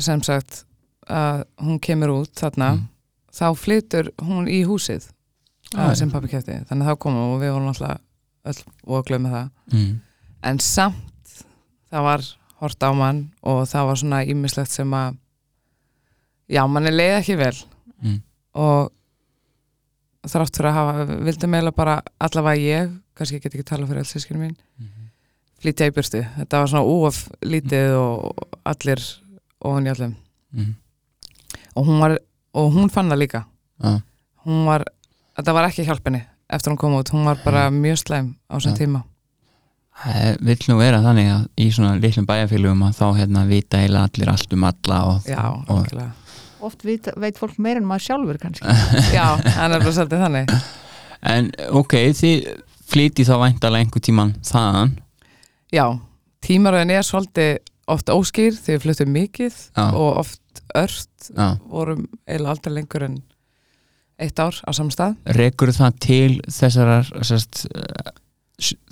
sem 0.00 0.22
sagt 0.22 0.64
að 1.06 1.44
hún 1.62 1.78
kemur 1.82 2.10
út 2.22 2.32
þarna 2.38 2.72
Mm. 2.74 2.88
þá 3.32 3.46
flytur 3.56 4.10
hún 4.22 4.48
í 4.48 4.64
húsið 4.66 5.06
Já, 5.72 5.94
sem 5.94 6.10
pappi 6.10 6.28
kefti, 6.28 6.52
þannig 6.68 6.84
að 6.86 6.90
þá 6.92 6.98
komum 7.00 7.32
og 7.34 7.40
við 7.40 7.52
vorum 7.54 7.68
alltaf 7.70 8.00
öll 8.44 8.58
og 8.86 8.98
að 8.98 9.06
glöma 9.08 9.30
það. 9.32 9.50
Mm, 9.72 10.00
en 10.42 10.58
samt 10.58 11.32
það 11.90 12.02
var 12.02 12.22
hort 12.60 12.82
á 12.84 12.90
mann 12.92 13.32
og 13.42 13.62
það 13.70 13.86
var 13.86 13.96
svona 13.96 14.24
ímislegt 14.26 14.70
sem 14.70 14.90
að 14.92 15.16
já, 16.52 16.66
manni 16.68 16.90
leiði 16.92 17.16
ekki 17.22 17.36
vel 17.40 17.54
og 18.54 18.90
þrátt 20.28 20.54
fyrir 20.56 20.70
að 20.70 20.76
hafa 20.78 21.06
vildi 21.26 21.48
meila 21.50 21.72
bara 21.74 21.96
allavega 22.22 22.62
ég 22.62 22.92
kannski 23.18 23.40
get 23.42 23.52
ekki 23.54 23.64
tala 23.66 23.86
fyrir 23.88 24.04
allsískinu 24.04 24.38
mín 24.42 24.56
Mhm. 24.78 25.08
flytja 25.62 25.86
í 25.86 25.94
burstu, 25.94 26.22
þetta 26.38 26.58
var 26.58 26.66
svona 26.66 26.84
úaf 26.86 27.28
lítið 27.42 27.92
og 27.98 28.48
allir 28.64 29.02
ofan 29.62 29.86
í 29.86 29.90
allum 29.90 30.14
mm, 30.54 30.74
og 31.76 31.86
hún 31.86 32.00
var, 32.00 32.18
og 32.54 32.72
hún 32.74 32.90
fann 32.90 33.08
það 33.08 33.18
líka. 33.22 33.44
Ah, 33.80 34.00
hún 34.44 34.64
var, 34.66 34.84
þetta 35.38 35.52
var 35.54 35.68
ekki 35.70 35.84
hjálpinni 35.86 36.24
eftir 36.50 36.70
hún 36.72 36.78
kom 36.78 36.94
út, 36.98 37.08
hún 37.14 37.24
var 37.24 37.38
bara 37.44 37.70
mjög 37.70 37.98
slæm 38.02 38.34
á 38.50 38.54
þessum 38.58 38.74
Ja. 38.74 38.76
tíma. 38.76 39.04
Það 40.02 40.38
vill 40.40 40.66
nú 40.68 40.78
vera 40.78 40.98
þannig 41.02 41.28
að 41.30 41.46
í 41.58 41.70
svona 41.70 42.00
litlum 42.00 42.26
bæjarfélugum 42.26 42.82
að 42.88 42.94
þá 42.98 43.06
hérna 43.20 43.46
vita 43.48 43.78
eiginlega 43.78 44.08
allir 44.10 44.28
allt 44.32 44.52
um 44.52 44.64
alla 44.64 44.98
og, 45.04 45.22
já, 45.24 45.44
og, 45.68 45.86
Oft 46.62 46.84
veit, 46.86 47.08
veit 47.18 47.38
fólk 47.40 47.58
meira 47.62 47.80
en 47.82 47.88
maður 47.88 48.06
sjálfur 48.06 48.38
kannski. 48.42 48.76
Já, 49.16 49.26
hann 49.58 49.74
er 49.74 49.82
bara 49.82 49.94
svolítið 49.96 50.22
þannig. 50.26 50.54
En 51.32 51.50
ok, 51.80 51.96
þið 52.18 52.46
flytið 52.92 53.30
þá 53.30 53.34
væntalega 53.42 53.86
einhver 53.86 54.04
tíman 54.04 54.32
þaðan? 54.46 54.94
Já, 55.72 55.86
tímaröðin 56.44 56.94
er 56.94 57.06
svolítið 57.06 57.52
oft 57.92 58.12
óskýr 58.12 58.54
þegar 58.56 58.78
við 58.78 58.86
fluttum 58.86 59.12
mikið 59.16 59.58
Já. 59.74 59.84
og 59.90 60.22
oft 60.22 60.62
ört. 60.78 61.08
Já. 61.30 61.48
vorum 61.70 62.06
eiginlega 62.26 62.54
aldrei 62.54 62.74
lengur 62.76 63.06
en 63.06 63.20
eitt 64.22 64.38
ár 64.42 64.56
á 64.62 64.70
samstað 64.74 65.16
Rekur 65.38 65.72
það 65.74 65.98
til 66.02 66.32
þessarar 66.50 67.10
sest, 67.26 67.64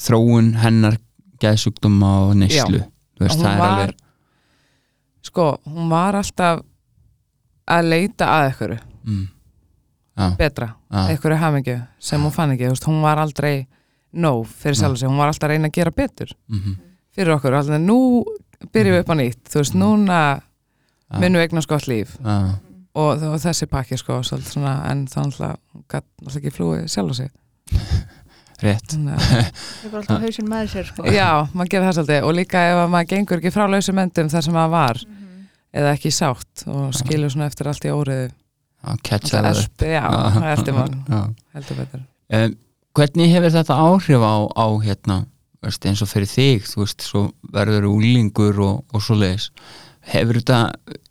þróun 0.01 0.55
hennar 0.63 0.99
geðsjúkdóma 1.43 2.13
og 2.29 2.37
neyslu? 2.41 2.83
Þú 3.19 3.27
veist, 3.27 3.37
hún 3.37 3.47
það 3.47 3.53
er 3.53 3.61
var 3.61 3.75
alveg 3.75 3.97
sko, 5.31 5.47
hún 5.69 5.91
var 5.93 6.19
alltaf 6.19 6.63
að 7.71 7.89
leita 7.93 8.27
að 8.37 8.47
einhverju. 8.51 8.79
Mm, 9.07 9.27
Já, 10.21 10.27
betra, 10.37 10.67
já, 10.91 11.01
einhverju 11.15 11.37
hafingju 11.41 11.77
sem 12.11 12.21
hún 12.27 12.33
fann 12.35 12.51
ekki, 12.53 12.67
þú 12.69 12.75
veist, 12.75 12.87
hún 12.91 13.01
var 13.05 13.19
aldrei 13.23 13.67
nóg 14.13 14.43
fyrir 14.51 14.75
Já. 14.77 14.81
sjálf 14.83 14.99
sig, 15.01 15.09
hún 15.09 15.17
var 15.23 15.31
alltaf 15.31 15.47
að 15.49 15.53
reyna 15.55 15.69
að 15.71 15.77
gera 15.79 15.91
betur 15.95 16.33
mhm, 16.51 16.75
fyrir 17.15 17.33
okkur, 17.37 17.55
alltaf 17.57 17.81
nú 17.81 17.97
byrjum 18.75 18.97
við 18.99 19.01
upp 19.05 19.13
á 19.15 19.17
nýtt, 19.17 19.41
þú 19.49 19.61
veist, 19.63 19.75
Mhm. 19.75 19.81
núna 19.81 20.19
minnum 21.19 21.41
við 21.41 21.47
eignast 21.49 21.69
gott 21.71 21.87
líf. 21.89 22.17
Og, 22.93 23.23
og 23.23 23.39
þessi 23.41 23.67
pakki 23.71 23.97
sko, 23.97 24.19
svolítið 24.27 24.51
svona 24.53 24.75
en 24.91 25.07
það 25.07 25.25
alltaf, 25.25 25.57
gæt 25.89 26.05
alltaf 26.27 26.37
ekki 26.41 26.53
flúið 26.59 26.89
sjálf 26.91 27.15
sig. 27.17 27.31
Rétt. 28.61 28.93
Það 28.93 29.09
er 29.09 29.91
bara 29.93 30.01
alltaf 30.03 30.21
hausinn 30.27 30.49
með 30.51 30.67
sér 30.75 30.89
sko. 30.91 31.05
Já, 31.09 31.47
maður 31.55 31.71
gerir 31.73 31.87
það 31.87 31.95
svolítið. 31.97 32.27
Og 32.29 32.35
líka 32.37 32.65
ef 32.69 32.81
að 32.83 32.91
maður 32.93 33.09
gengur 33.15 33.39
ekki 33.41 33.53
frá 33.55 33.65
lausum 33.73 34.01
endum 34.03 34.29
þar 34.29 34.45
sem 34.45 34.53
maður 34.59 34.71
var 34.75 35.01
Mhm. 35.01 35.20
Eða 35.77 35.95
ekki 35.95 36.13
sátt 36.15 36.65
og 36.71 36.95
skilur 36.97 37.33
svona 37.33 37.49
eftir 37.51 37.71
allt 37.71 37.87
í 37.87 37.93
óriðu 37.95 38.31
það 38.81 39.61
upp 39.61 39.85
Já, 39.85 40.05
það 40.09 40.49
eftir 40.55 40.77
mann, 40.77 40.97
heldur 41.55 41.81
betur. 41.83 42.07
Um, 42.31 42.57
hvernig 42.97 43.35
hefur 43.35 43.55
þetta 43.55 43.77
áhrif 43.77 44.25
á, 44.25 44.37
á 44.57 44.67
hérna, 44.85 45.19
veist, 45.65 45.87
eins 45.87 46.03
og 46.05 46.11
fyrir 46.11 46.31
þig 46.31 46.67
þú 46.71 46.83
veist, 46.85 47.05
svo 47.05 47.25
verður 47.53 47.91
úlingur 47.91 48.61
og, 48.65 48.83
og 48.95 49.05
svo 49.05 49.19
leiðis 49.21 49.51
hefur 50.11 50.41
þetta, 50.41 50.61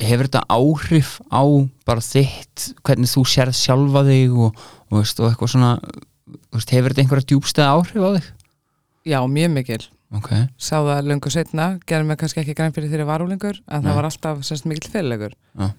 hefur 0.02 0.30
þetta 0.30 0.44
áhrif 0.50 1.14
á 1.30 1.44
bara 1.86 2.04
þitt 2.04 2.72
hvernig 2.82 3.12
þú 3.12 3.26
sérð 3.30 3.58
sjálfa 3.60 4.04
þig 4.08 4.34
og, 4.34 4.66
og, 4.90 4.98
veist, 4.98 5.22
og 5.22 5.30
eitthvað 5.30 5.54
svona 5.54 5.72
þú 5.86 6.58
veist, 6.58 6.74
hefur 6.74 6.94
þetta 6.96 7.06
einhverja 7.06 7.30
djúbstæða 7.32 7.78
áhrif 7.78 8.02
á 8.02 8.10
þig? 8.18 8.30
Já, 9.10 9.20
mjög 9.30 9.56
mikil 9.56 9.82
ok, 10.18 10.30
sá 10.58 10.78
það 10.80 11.10
löngu 11.12 11.30
setna, 11.34 11.68
gerði 11.86 12.08
mig 12.10 12.20
kannski 12.22 12.42
ekki 12.44 12.56
græn 12.58 12.74
fyrir 12.76 12.90
þeirri 12.94 13.08
varúlingur, 13.10 13.60
en 13.68 13.84
Nei. 13.84 13.90
það 13.90 14.00
var 14.00 14.08
alltaf 14.10 14.44
semst 14.48 14.66
mikil 14.70 14.90
fyrirlegur 14.90 15.36
Já. 15.60 15.70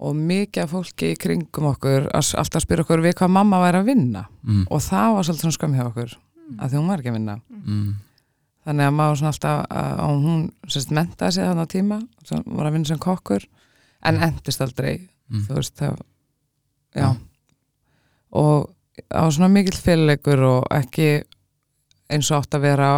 og 0.00 0.16
mikið 0.16 0.62
af 0.64 0.70
fólki 0.74 1.10
í 1.12 1.18
kringum 1.20 1.70
okkur 1.74 2.08
að 2.16 2.30
alltaf 2.40 2.64
spyrja 2.64 2.86
okkur 2.86 3.02
við 3.04 3.16
hvað 3.20 3.34
mamma 3.36 3.60
væri 3.64 3.82
að 3.82 3.90
vinna. 3.92 4.26
Mm, 4.42 4.62
og 4.70 4.80
það 4.84 5.16
var 5.16 5.28
svolítið 5.28 5.44
svona 5.46 5.58
skömm 5.58 5.74
hjá 5.76 5.84
okkur 5.90 6.14
að 6.58 6.70
því 6.72 6.80
hún 6.80 6.88
var 6.90 7.02
ekki 7.02 7.12
að 7.12 7.18
vinna. 7.18 7.36
Mm, 7.60 7.90
þannig 8.66 8.88
að 8.88 8.96
maður 8.96 9.20
svona 9.20 9.32
alltaf 9.34 9.60
að 9.70 10.00
að 10.04 10.24
hún 10.24 10.42
semst 10.68 10.94
mentaði 10.96 11.36
sig 11.36 11.48
þannig 11.50 11.68
á 11.68 11.74
tíma 11.74 11.98
sem 12.28 12.42
var 12.46 12.66
að 12.68 12.74
vinna 12.76 12.90
sem 12.90 13.00
kokkur 13.00 13.46
en 14.08 14.18
endist 14.24 14.64
aldrei 14.64 14.94
mm, 15.30 15.44
þú 15.46 15.56
veist 15.58 15.76
það 15.80 16.00
já, 16.96 17.04
Já. 17.04 17.08
og 18.40 18.70
á 19.12 19.24
svona 19.30 19.48
mikill 19.52 19.78
fyrirleikur 19.80 20.42
og 20.48 20.66
ekki 20.74 21.08
eins 22.10 22.30
og 22.32 22.40
átt 22.42 22.56
að 22.58 22.64
vera 22.66 22.90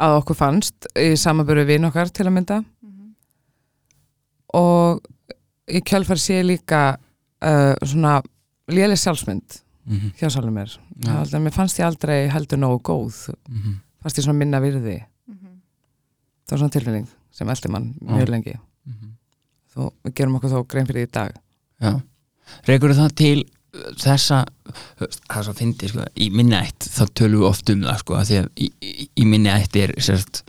að 0.00 0.18
okkur 0.20 0.38
fannst 0.38 0.88
í 0.98 1.12
samanbyrju 1.20 1.66
vin 1.68 1.88
okkar 1.88 2.10
til 2.14 2.26
að 2.26 2.36
mynda. 2.36 2.60
Og 4.56 5.00
í 5.70 5.82
kjálfar 5.86 6.18
sé 6.18 6.40
ég 6.40 6.48
líka 6.48 6.82
uh, 6.96 7.74
svona 7.86 8.18
léleg 8.70 8.98
sjálfsmynd 8.98 9.60
mm, 9.86 10.08
hjá 10.18 10.30
sálum 10.32 10.56
mér 10.56 10.72
ja. 11.04 11.22
mér 11.38 11.54
fannst 11.54 11.78
ég 11.78 11.86
aldrei 11.86 12.24
heldur 12.32 12.58
nógu 12.58 12.80
góð. 12.90 13.20
Mm, 13.48 13.78
fannst 14.02 14.18
ég 14.18 14.26
svona 14.26 14.40
minna 14.40 14.60
virði. 14.62 14.98
Það 16.50 16.56
var 16.56 16.62
svona 16.64 16.74
tilfinning 16.74 17.08
sem 17.30 17.50
eldi 17.52 17.70
mann 17.70 17.92
mjög 18.02 18.26
Já. 18.26 18.30
lengi. 18.32 18.56
Mm, 18.90 19.10
þó 19.70 19.80
við 20.02 20.14
gerum 20.18 20.38
okkur 20.40 20.50
þó 20.50 20.64
grein 20.72 20.88
fyrir 20.88 21.04
því 21.04 21.06
í 21.06 21.14
dag. 21.14 21.36
Já. 21.78 21.92
Rekur 22.66 22.96
það 22.98 23.12
til 23.20 23.44
þessa 24.00 24.44
það 25.30 25.44
svo 25.46 25.54
fyndi 25.56 25.90
sko, 25.90 26.06
í 26.18 26.30
minni 26.34 26.56
ætt 26.58 26.88
þá 26.90 27.02
tölum 27.16 27.42
við 27.42 27.50
oft 27.50 27.72
um 27.72 27.84
það 27.86 28.00
sko, 28.02 28.22
því 28.28 28.38
að 28.40 28.48
í, 28.56 28.70
í, 29.14 29.26
minni 29.28 29.52
ætt 29.52 29.78
er 29.78 29.92
sérst, 30.02 30.42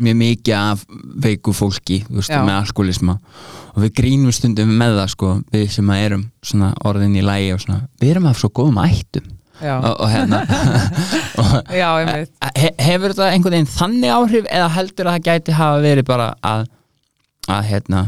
mjög 0.00 0.16
mikið 0.22 0.54
af 0.56 0.84
veiku 1.26 1.52
fólki 1.56 2.00
veist, 2.08 2.32
með 2.32 2.54
alkoholisma 2.56 3.18
og 3.74 3.82
við 3.84 3.92
grínum 4.00 4.32
stundum 4.34 4.72
með 4.80 4.96
það 5.02 5.12
sko, 5.14 5.34
við 5.52 5.66
sem 5.76 5.92
erum 5.96 6.24
orðin 6.88 7.18
í 7.20 7.26
lægi 7.26 7.58
svona, 7.66 7.82
við 8.00 8.14
erum 8.14 8.30
af 8.30 8.40
svo 8.40 8.50
góðum 8.56 8.80
ættum. 8.82 9.28
Já, 9.60 9.74
og, 9.76 9.98
og 10.00 10.08
hérna 10.08 10.38
og, 11.42 11.50
já 11.76 11.88
einmitt. 12.00 12.30
he, 12.56 12.70
hefur 12.80 13.12
þetta 13.12 13.26
einhvern 13.28 13.56
veginn 13.58 13.68
þannig 13.68 14.14
áhrif 14.14 14.46
eða 14.48 14.70
heldur 14.72 15.10
að 15.10 15.18
það 15.18 15.26
gæti 15.26 15.56
hafa 15.58 15.82
verið 15.84 16.06
bara 16.08 16.28
að 16.40 16.62
að 17.50 17.66
hérna 17.68 18.00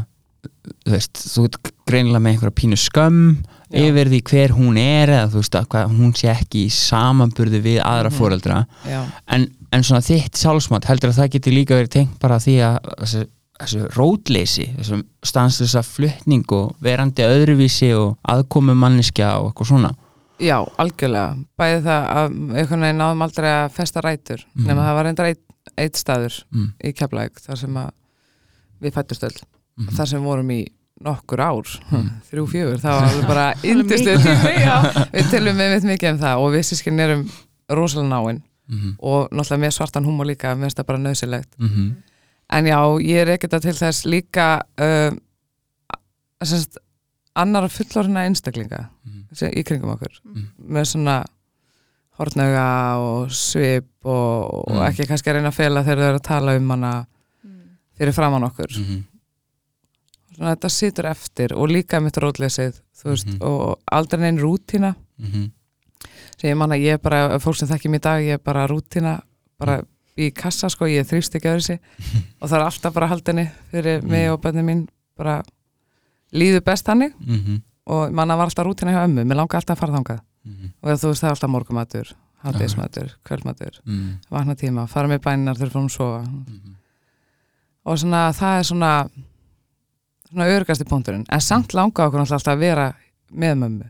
þú 0.63 0.95
veist, 0.95 1.21
þú 1.21 1.45
ert 1.49 1.71
greinilega 1.89 2.23
með 2.25 2.35
einhverja 2.35 2.57
pínu 2.63 2.79
skömm 2.81 3.27
Já. 3.73 3.83
yfir 3.89 4.09
því 4.13 4.21
hver 4.31 4.53
hún 4.59 4.77
er 4.79 5.09
eða 5.09 5.29
þú 5.33 5.41
veist 5.43 5.55
að 5.59 5.67
hvað, 5.73 5.93
hún 5.99 6.13
sé 6.17 6.29
ekki 6.33 6.67
í 6.67 6.71
samanburði 6.71 7.61
við 7.65 7.79
aðra 7.83 8.11
Mhm. 8.11 8.19
foreldra. 8.19 8.67
Já, 8.87 9.03
en, 9.29 9.47
en 9.73 9.83
svona 9.83 10.01
þitt 10.05 10.37
sjálfsmat 10.37 10.85
heldur 10.85 11.11
að 11.11 11.19
það 11.23 11.31
geti 11.37 11.51
líka 11.55 11.75
verið 11.81 11.89
tengt 11.97 12.19
bara 12.21 12.37
því 12.39 12.57
að 12.61 12.79
þessu, 13.01 13.27
þessu 13.63 13.89
rótleysi 13.97 14.67
þessum 14.77 15.03
stanslösa 15.23 15.83
flutning 15.87 16.45
og 16.53 16.75
verandi 16.83 17.23
öðruvísi 17.23 17.93
og 17.97 18.19
aðkomu 18.29 18.75
manneskja 18.75 19.39
og 19.41 19.53
eitthvað 19.55 19.67
svona. 19.73 19.95
Já, 20.43 20.59
algjörlega. 20.79 21.37
Bæði 21.59 21.83
það 21.85 22.07
að 22.17 22.31
einhvern 22.59 22.81
veginn 22.83 22.99
náðum 22.99 23.23
aldrei 23.23 23.49
að 23.53 23.71
festa 23.73 24.01
rætur 24.03 24.45
Mhm. 24.57 24.67
nema 24.67 24.81
það 24.83 24.95
var 24.97 25.05
reyndar 25.05 25.27
eitt, 25.31 25.43
eitt 25.79 25.95
staður 25.97 26.43
mm, 26.53 26.73
í 26.85 26.93
Keflæk 26.93 27.41
þar 27.41 27.57
sem 27.59 27.75
að 27.75 27.91
við 28.83 28.93
fættust 28.93 29.23
öll. 29.23 29.39
Mm, 29.79 29.89
þar 29.97 30.07
sem 30.09 30.23
vorum 30.25 30.51
í 30.51 30.67
nokkur 31.05 31.41
ár 31.41 31.69
Mhm. 31.91 32.09
þrjú, 32.31 32.45
fjögur, 32.53 32.79
það 32.83 32.95
var 32.99 33.09
alveg 33.09 33.27
bara 33.27 33.47
já, 34.67 34.77
við 35.17 35.31
tölum 35.33 35.57
með 35.59 35.75
mitt 35.75 35.89
mikið 35.93 36.13
um 36.15 36.19
það 36.23 36.45
og 36.45 36.53
við 36.55 36.65
sískin 36.71 37.01
erum 37.01 37.27
rosalega 37.69 38.09
náin 38.13 38.43
mm, 38.69 38.95
og 39.01 39.29
náttúrulega 39.33 39.63
með 39.67 39.75
svartan 39.79 40.05
húmor 40.07 40.27
líka, 40.29 40.55
mér 40.55 40.69
finnst 40.71 40.79
það 40.81 40.87
bara 40.93 41.03
nöðsilegt 41.05 41.51
mm, 41.59 41.91
en 42.53 42.67
já, 42.71 42.79
ég 43.03 43.23
er 43.23 43.35
ekkert 43.37 43.55
að 43.59 43.63
til 43.69 43.77
þess 43.81 44.05
líka 44.07 44.49
uh, 44.81 45.11
semst, 46.43 46.79
annara 47.39 47.69
fullorina 47.73 48.25
einstaklinga 48.29 48.87
mm, 49.07 49.23
sem- 49.33 49.53
í 49.57 49.63
kringum 49.65 49.95
okkur 49.95 50.19
Mm. 50.25 50.49
með 50.77 50.85
svona 50.93 51.21
hortnauga 52.19 52.67
og 53.01 53.31
svip 53.33 53.87
og, 54.05 54.69
og 54.69 54.75
Mm. 54.77 54.83
ekki 54.91 55.07
kannski 55.09 55.31
að 55.31 55.39
reyna 55.39 55.49
að 55.53 55.57
fela 55.59 55.83
þegar 55.85 55.99
þau 56.03 56.09
eru 56.11 56.19
að 56.21 56.27
tala 56.29 56.57
um 56.59 56.71
hana 56.71 56.91
fyrir 57.99 58.13
framann 58.17 58.45
okkur. 58.45 58.73
Mm, 58.79 59.01
svona 60.37 60.55
þetta 60.55 60.71
situr 60.73 61.09
eftir 61.11 61.53
og 61.57 61.69
líka 61.71 62.01
mitt 62.03 62.17
rótleysið 62.17 62.81
þú 63.03 63.09
veist, 63.11 63.27
Mhm. 63.29 63.43
og 63.43 63.79
aldrei 63.93 64.21
neinn 64.21 64.39
rútína. 64.39 64.95
Mm, 65.19 65.51
sem 66.39 66.51
ég 66.51 66.57
manna, 66.57 66.75
ég 66.77 66.95
er 66.95 66.99
bara, 66.99 67.39
fólk 67.39 67.57
sem 67.57 67.69
þekki 67.69 67.91
mér 67.91 68.01
í 68.01 68.03
dag 68.03 68.23
ég 68.23 68.33
er 68.35 68.39
bara 68.39 68.67
rútína, 68.69 69.21
bara 69.59 69.83
í 70.19 70.31
kassa 70.35 70.69
sko, 70.71 70.85
ég 70.87 71.07
þrýfst 71.07 71.35
ekki 71.37 71.49
öðru 71.49 71.63
sig 71.63 71.81
og 72.41 72.49
það 72.49 72.57
er 72.59 72.65
alltaf 72.67 72.95
bara 72.95 73.07
haldinni 73.09 73.51
fyrir 73.71 74.03
mig 74.03 74.31
og 74.31 74.41
bönni 74.43 74.63
mín 74.65 74.89
bara 75.17 75.43
líður 76.33 76.65
best 76.65 76.87
hannig 76.87 77.13
mm, 77.21 77.63
og 77.87 78.13
manna 78.13 78.37
var 78.37 78.47
alltaf 78.51 78.67
rútína 78.67 78.93
hjá 78.93 79.05
ömmu, 79.07 79.25
mér 79.25 79.37
langar 79.37 79.61
alltaf 79.61 79.77
að 79.77 79.81
fara 79.81 79.97
þangað. 79.99 80.21
Mm, 80.45 80.73
og 80.83 80.91
þú 80.99 81.09
veist 81.13 81.23
það 81.23 81.29
er 81.29 81.35
alltaf 81.37 81.51
morgumatur 81.51 82.13
hátdeismatur, 82.43 83.11
kvöldmatur 83.25 83.77
mm, 83.87 84.19
vakna 84.31 84.55
tíma, 84.59 84.89
fara 84.89 85.09
með 85.09 85.21
bæninar 85.23 85.55
þegar 85.57 85.71
fórum 85.71 85.87
að 85.87 85.97
sofa. 85.97 86.23
Mm, 86.27 86.75
og 87.87 87.99
svona 87.99 88.23
það 88.35 88.59
er 88.59 88.63
svona 88.67 88.93
svona 90.33 90.51
örgasti 90.57 90.89
punkturinn 90.89 91.25
en 91.29 91.41
samt 91.45 91.75
langa 91.77 92.09
okkur 92.09 92.25
alltaf 92.25 92.49
að 92.51 92.65
vera 92.67 92.91
með 93.33 93.59
mömmu, 93.63 93.89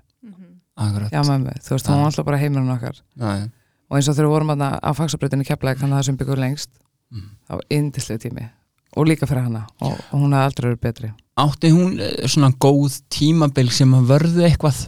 Akkurat. 0.83 1.13
Já 1.13 1.21
mömmu. 1.27 1.53
Þú 1.63 1.75
veist, 1.75 1.89
hún 1.91 2.01
var 2.01 2.09
alltaf 2.09 2.25
bara 2.27 2.39
heimurinn 2.41 2.73
okkar. 2.73 2.97
Já, 3.21 3.29
já. 3.39 3.51
og 3.91 3.99
eins 3.99 4.09
og 4.09 4.17
þegar 4.17 4.29
við 4.29 4.33
vorum 4.33 4.53
þarna 4.55 4.69
á 4.81 4.91
fagsabreytinu 4.97 5.45
keflæk 5.45 5.83
þannig 5.83 5.95
að 5.95 6.01
það 6.01 6.07
sem 6.09 6.17
byggur 6.23 6.41
lengst 6.41 6.71
Mm. 7.13 7.29
var 7.49 7.61
indislega 7.69 8.23
tími. 8.25 8.49
Og 8.97 9.07
líka 9.09 9.27
fyrir 9.29 9.45
hana. 9.45 9.67
Og, 9.85 9.93
og 10.13 10.21
hún 10.21 10.33
hafði 10.33 10.49
aldrei 10.49 10.67
verið 10.71 10.81
betri. 10.81 11.11
Átti 11.43 11.71
hún 11.73 12.01
eh, 12.01 12.27
svona 12.29 12.53
góð 12.61 12.99
tímabil 13.13 13.71
sem 13.73 13.93
að 13.97 14.07
vörðu 14.11 14.45
eitthvað? 14.49 14.83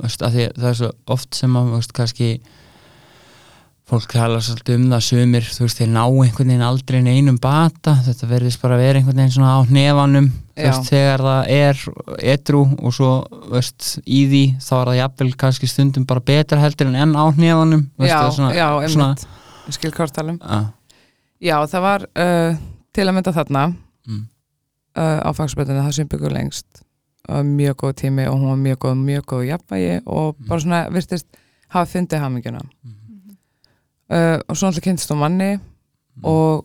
Veist, 0.00 0.22
að 0.24 0.36
því, 0.36 0.44
að 0.48 0.60
það 0.60 0.68
er 0.70 0.78
svo 0.78 0.90
oft 1.16 1.36
sem 1.36 1.56
að 1.60 1.70
veist, 1.74 1.94
kannski 1.96 2.28
fólk 3.90 4.12
tala 4.12 4.38
svolítið 4.44 4.78
um 4.78 4.86
það 4.92 5.04
sumir 5.08 5.48
þú 5.48 5.66
veist, 5.66 5.80
þeir 5.80 5.90
ná 5.90 6.02
einhvern 6.04 6.52
veginn 6.52 6.64
aldrei 6.68 7.00
neinum 7.04 7.40
bata. 7.42 7.96
Þetta 8.06 8.30
verðist 8.30 8.62
bara 8.62 8.78
vera 8.80 9.00
einhvern 9.00 9.20
veginn 9.20 9.36
svona 9.36 9.56
á 9.56 9.60
Já. 9.64 10.30
Veist, 10.66 10.88
þegar 10.90 11.22
það 11.26 11.50
er 11.56 11.80
edru 12.34 12.62
og 12.78 12.94
svo 12.96 13.10
veist, 13.52 13.88
í 14.06 14.20
því 14.30 14.42
þá 14.62 14.72
er 14.80 14.90
það 14.90 14.98
jafnvel 15.00 15.30
kannski 15.44 15.70
stundum 15.70 16.06
bara 16.10 16.20
betra 16.32 16.60
heldur 16.62 16.90
en 16.90 16.98
enn 17.04 17.16
á 17.16 17.24
hnefanum 17.30 17.86
veist, 17.96 18.12
já, 18.12 18.18
er 18.26 18.36
svona, 18.36 18.52
já, 18.54 18.66
einmitt. 18.84 19.26
ég 19.68 19.78
skil 19.78 19.92
hvort 19.96 20.14
talum 20.16 20.38
að, 20.42 20.68
já, 21.40 21.56
það 21.72 21.86
var 21.86 22.06
uh, 22.26 22.60
til 22.92 23.06
að 23.08 23.16
mynda 23.16 23.32
þarna 23.36 23.64
mm, 23.72 24.22
uh, 24.98 25.18
á 25.26 25.30
fagsabreytinu 25.36 25.82
það 25.84 25.92
sem 25.98 26.08
byggur 26.10 26.32
lengst. 26.34 26.82
Uh, 27.28 27.42
mjög 27.46 27.76
góð 27.84 27.92
tími 28.00 28.24
og 28.26 28.38
hún 28.40 28.48
var 28.50 28.58
mjög 28.64 28.78
góð, 28.86 28.96
mjög 29.04 29.24
góð 29.34 29.44
jafnvægi 29.50 30.00
og 30.06 30.34
Mm. 30.40 30.48
bara 30.48 30.60
svona 30.60 30.80
virtist 30.90 31.26
hafa 31.70 31.86
fundið 31.92 32.18
hamingjuna. 32.24 32.60
Mm, 32.82 32.94
uh, 34.10 34.38
og 34.48 34.56
svo 34.56 34.66
alltaf 34.70 34.82
kynntist 34.82 35.10
hún 35.12 35.20
manni 35.20 35.50
mm, 35.56 36.24
og, 36.24 36.64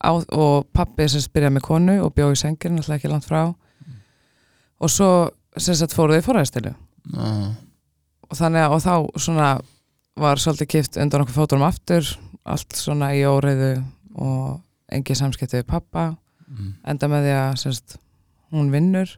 á, 0.00 0.10
og 0.12 0.68
pappi 0.72 1.08
sem 1.08 1.22
spyrjaði 1.22 1.56
með 1.56 1.66
konu 1.66 1.96
og 2.04 2.14
bjóði 2.16 2.38
í 2.38 2.40
sengir 2.40 2.72
náttúrulega 2.72 3.00
ekki 3.00 3.12
langt 3.12 3.28
frá. 3.28 3.42
Og 4.80 4.90
svo 4.92 5.10
sem 5.58 5.76
sagt 5.76 5.94
fóruði 5.96 6.22
í 6.22 6.24
forræðstilu 6.24 6.72
að, 7.16 7.46
og 8.28 8.38
þannig 8.38 8.64
að 8.64 8.74
og 8.74 8.82
þá 8.84 8.94
svona 9.24 9.48
var 10.20 10.42
svolítið 10.42 10.70
kipt 10.74 10.98
undan 11.00 11.24
okkur 11.24 11.36
fótunum 11.36 11.66
aftur 11.66 12.06
allt 12.48 12.76
svona 12.76 13.12
í 13.16 13.24
óreiðu 13.26 13.72
og 14.20 14.60
engi 14.92 15.16
samskipti 15.16 15.60
við 15.60 15.68
pappa 15.70 16.10
mm, 16.46 16.70
enda 16.92 17.08
með 17.10 17.26
því 17.26 17.34
að 17.38 17.50
sagt, 17.62 17.96
hún 18.54 18.70
vinnur 18.74 19.12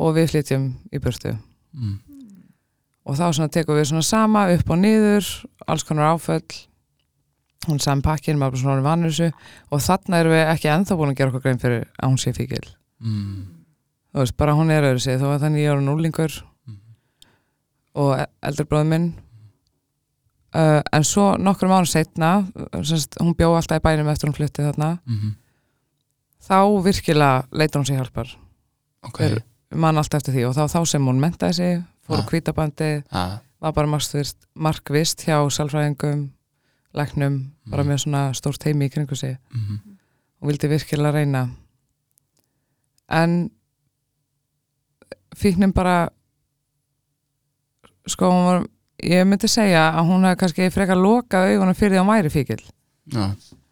og 0.00 0.14
við 0.16 0.30
flytjum 0.32 0.66
í 0.94 1.00
burtu. 1.02 1.34
Mm, 1.74 1.98
og 3.06 3.18
þá 3.18 3.26
svona 3.28 3.52
tekum 3.52 3.78
við 3.78 3.90
svona 3.90 4.06
sama 4.06 4.46
upp 4.54 4.70
og 4.70 4.80
niður 4.80 5.30
alls 5.66 5.86
konar 5.86 6.14
áföll 6.14 6.42
hún 7.68 7.80
saman 7.82 8.02
pakkin, 8.02 8.38
maður 8.40 8.54
bara 8.56 8.62
svona 8.62 8.82
vanur 8.86 9.10
þessu. 9.12 9.32
Og 9.70 9.80
þarna 9.84 10.20
erum 10.22 10.32
við 10.32 10.44
ekki 10.54 10.68
ennþá 10.72 10.96
búin 10.96 11.10
að 11.12 11.18
gera 11.20 11.30
okkur 11.32 11.42
grein 11.44 11.58
fyrir 11.60 11.82
að 12.00 12.08
hún 12.08 12.18
sé 12.22 12.32
fíkil 12.32 12.62
mm, 13.00 13.40
þú 14.14 14.22
veist, 14.22 14.36
bara 14.40 14.54
hún 14.56 14.70
er 14.72 14.86
öðru 14.88 15.00
sig, 15.04 15.18
þó 15.20 15.26
að 15.34 15.42
þannig 15.44 15.64
ég 15.66 15.72
er 15.74 15.82
núlingur 15.84 16.38
mm, 16.40 16.78
og 18.00 18.14
e- 18.18 18.30
eldri 18.48 18.64
bróður 18.70 18.88
minn. 18.94 19.10
Uh, 20.50 20.80
en 20.92 21.04
svo 21.06 21.36
nokkrum 21.38 21.70
árum 21.70 21.86
setna 21.86 22.30
semst, 22.82 23.14
hún 23.22 23.36
bjó 23.38 23.52
alltaf 23.54 23.78
í 23.78 23.84
bænum 23.84 24.08
eftir 24.10 24.26
hún 24.26 24.34
flytti 24.34 24.64
þarna. 24.66 24.88
Mm, 25.06 25.36
þá 26.42 26.56
virkilega 26.82 27.44
leitur 27.54 27.78
hún 27.82 27.86
sér 27.86 28.00
hjálpar. 28.00 28.32
Ok. 29.06 29.20
Er- 29.28 29.44
mann 29.78 30.00
alltaf 30.00 30.18
eftir 30.18 30.34
því. 30.34 30.48
Og 30.48 30.56
þá, 30.56 30.64
þá 30.72 30.80
sem 30.90 31.06
hún 31.06 31.20
mentaði 31.22 31.54
sig 31.54 31.76
fór 32.08 32.18
Ah. 32.18 32.26
kvítabandi 32.26 32.88
að, 33.14 33.36
var 33.62 33.72
bara 33.76 33.86
markvist, 33.86 34.36
markvist 34.58 35.22
hjá 36.94 37.04
sálfræðingum, 37.06 37.38
læknum 37.40 37.52
bara 37.70 37.82
Mhm. 37.84 37.90
með 37.92 37.98
svona 38.04 38.34
stórt 38.34 38.64
heimi 38.64 38.86
í 38.88 38.90
kringu 38.92 39.14
sig. 39.16 39.36
Mm, 39.54 39.78
og 40.42 40.48
vildi 40.48 40.68
virkilega 40.68 41.12
reyna. 41.12 41.48
En 43.10 43.50
fíknin 45.36 45.72
bara 45.74 46.08
sko 48.06 48.30
hún 48.30 48.44
var 48.46 48.66
ég 49.02 49.24
myndi 49.26 49.48
segja 49.48 49.92
að 49.94 50.06
hún 50.08 50.24
hefði 50.26 50.36
kannski 50.42 50.70
frekar 50.74 50.96
lokað 50.96 51.52
augunum 51.54 51.74
fyrir 51.74 51.96
því 51.96 52.02
hún 52.02 52.10
væri 52.14 52.30
fíkil 52.30 52.62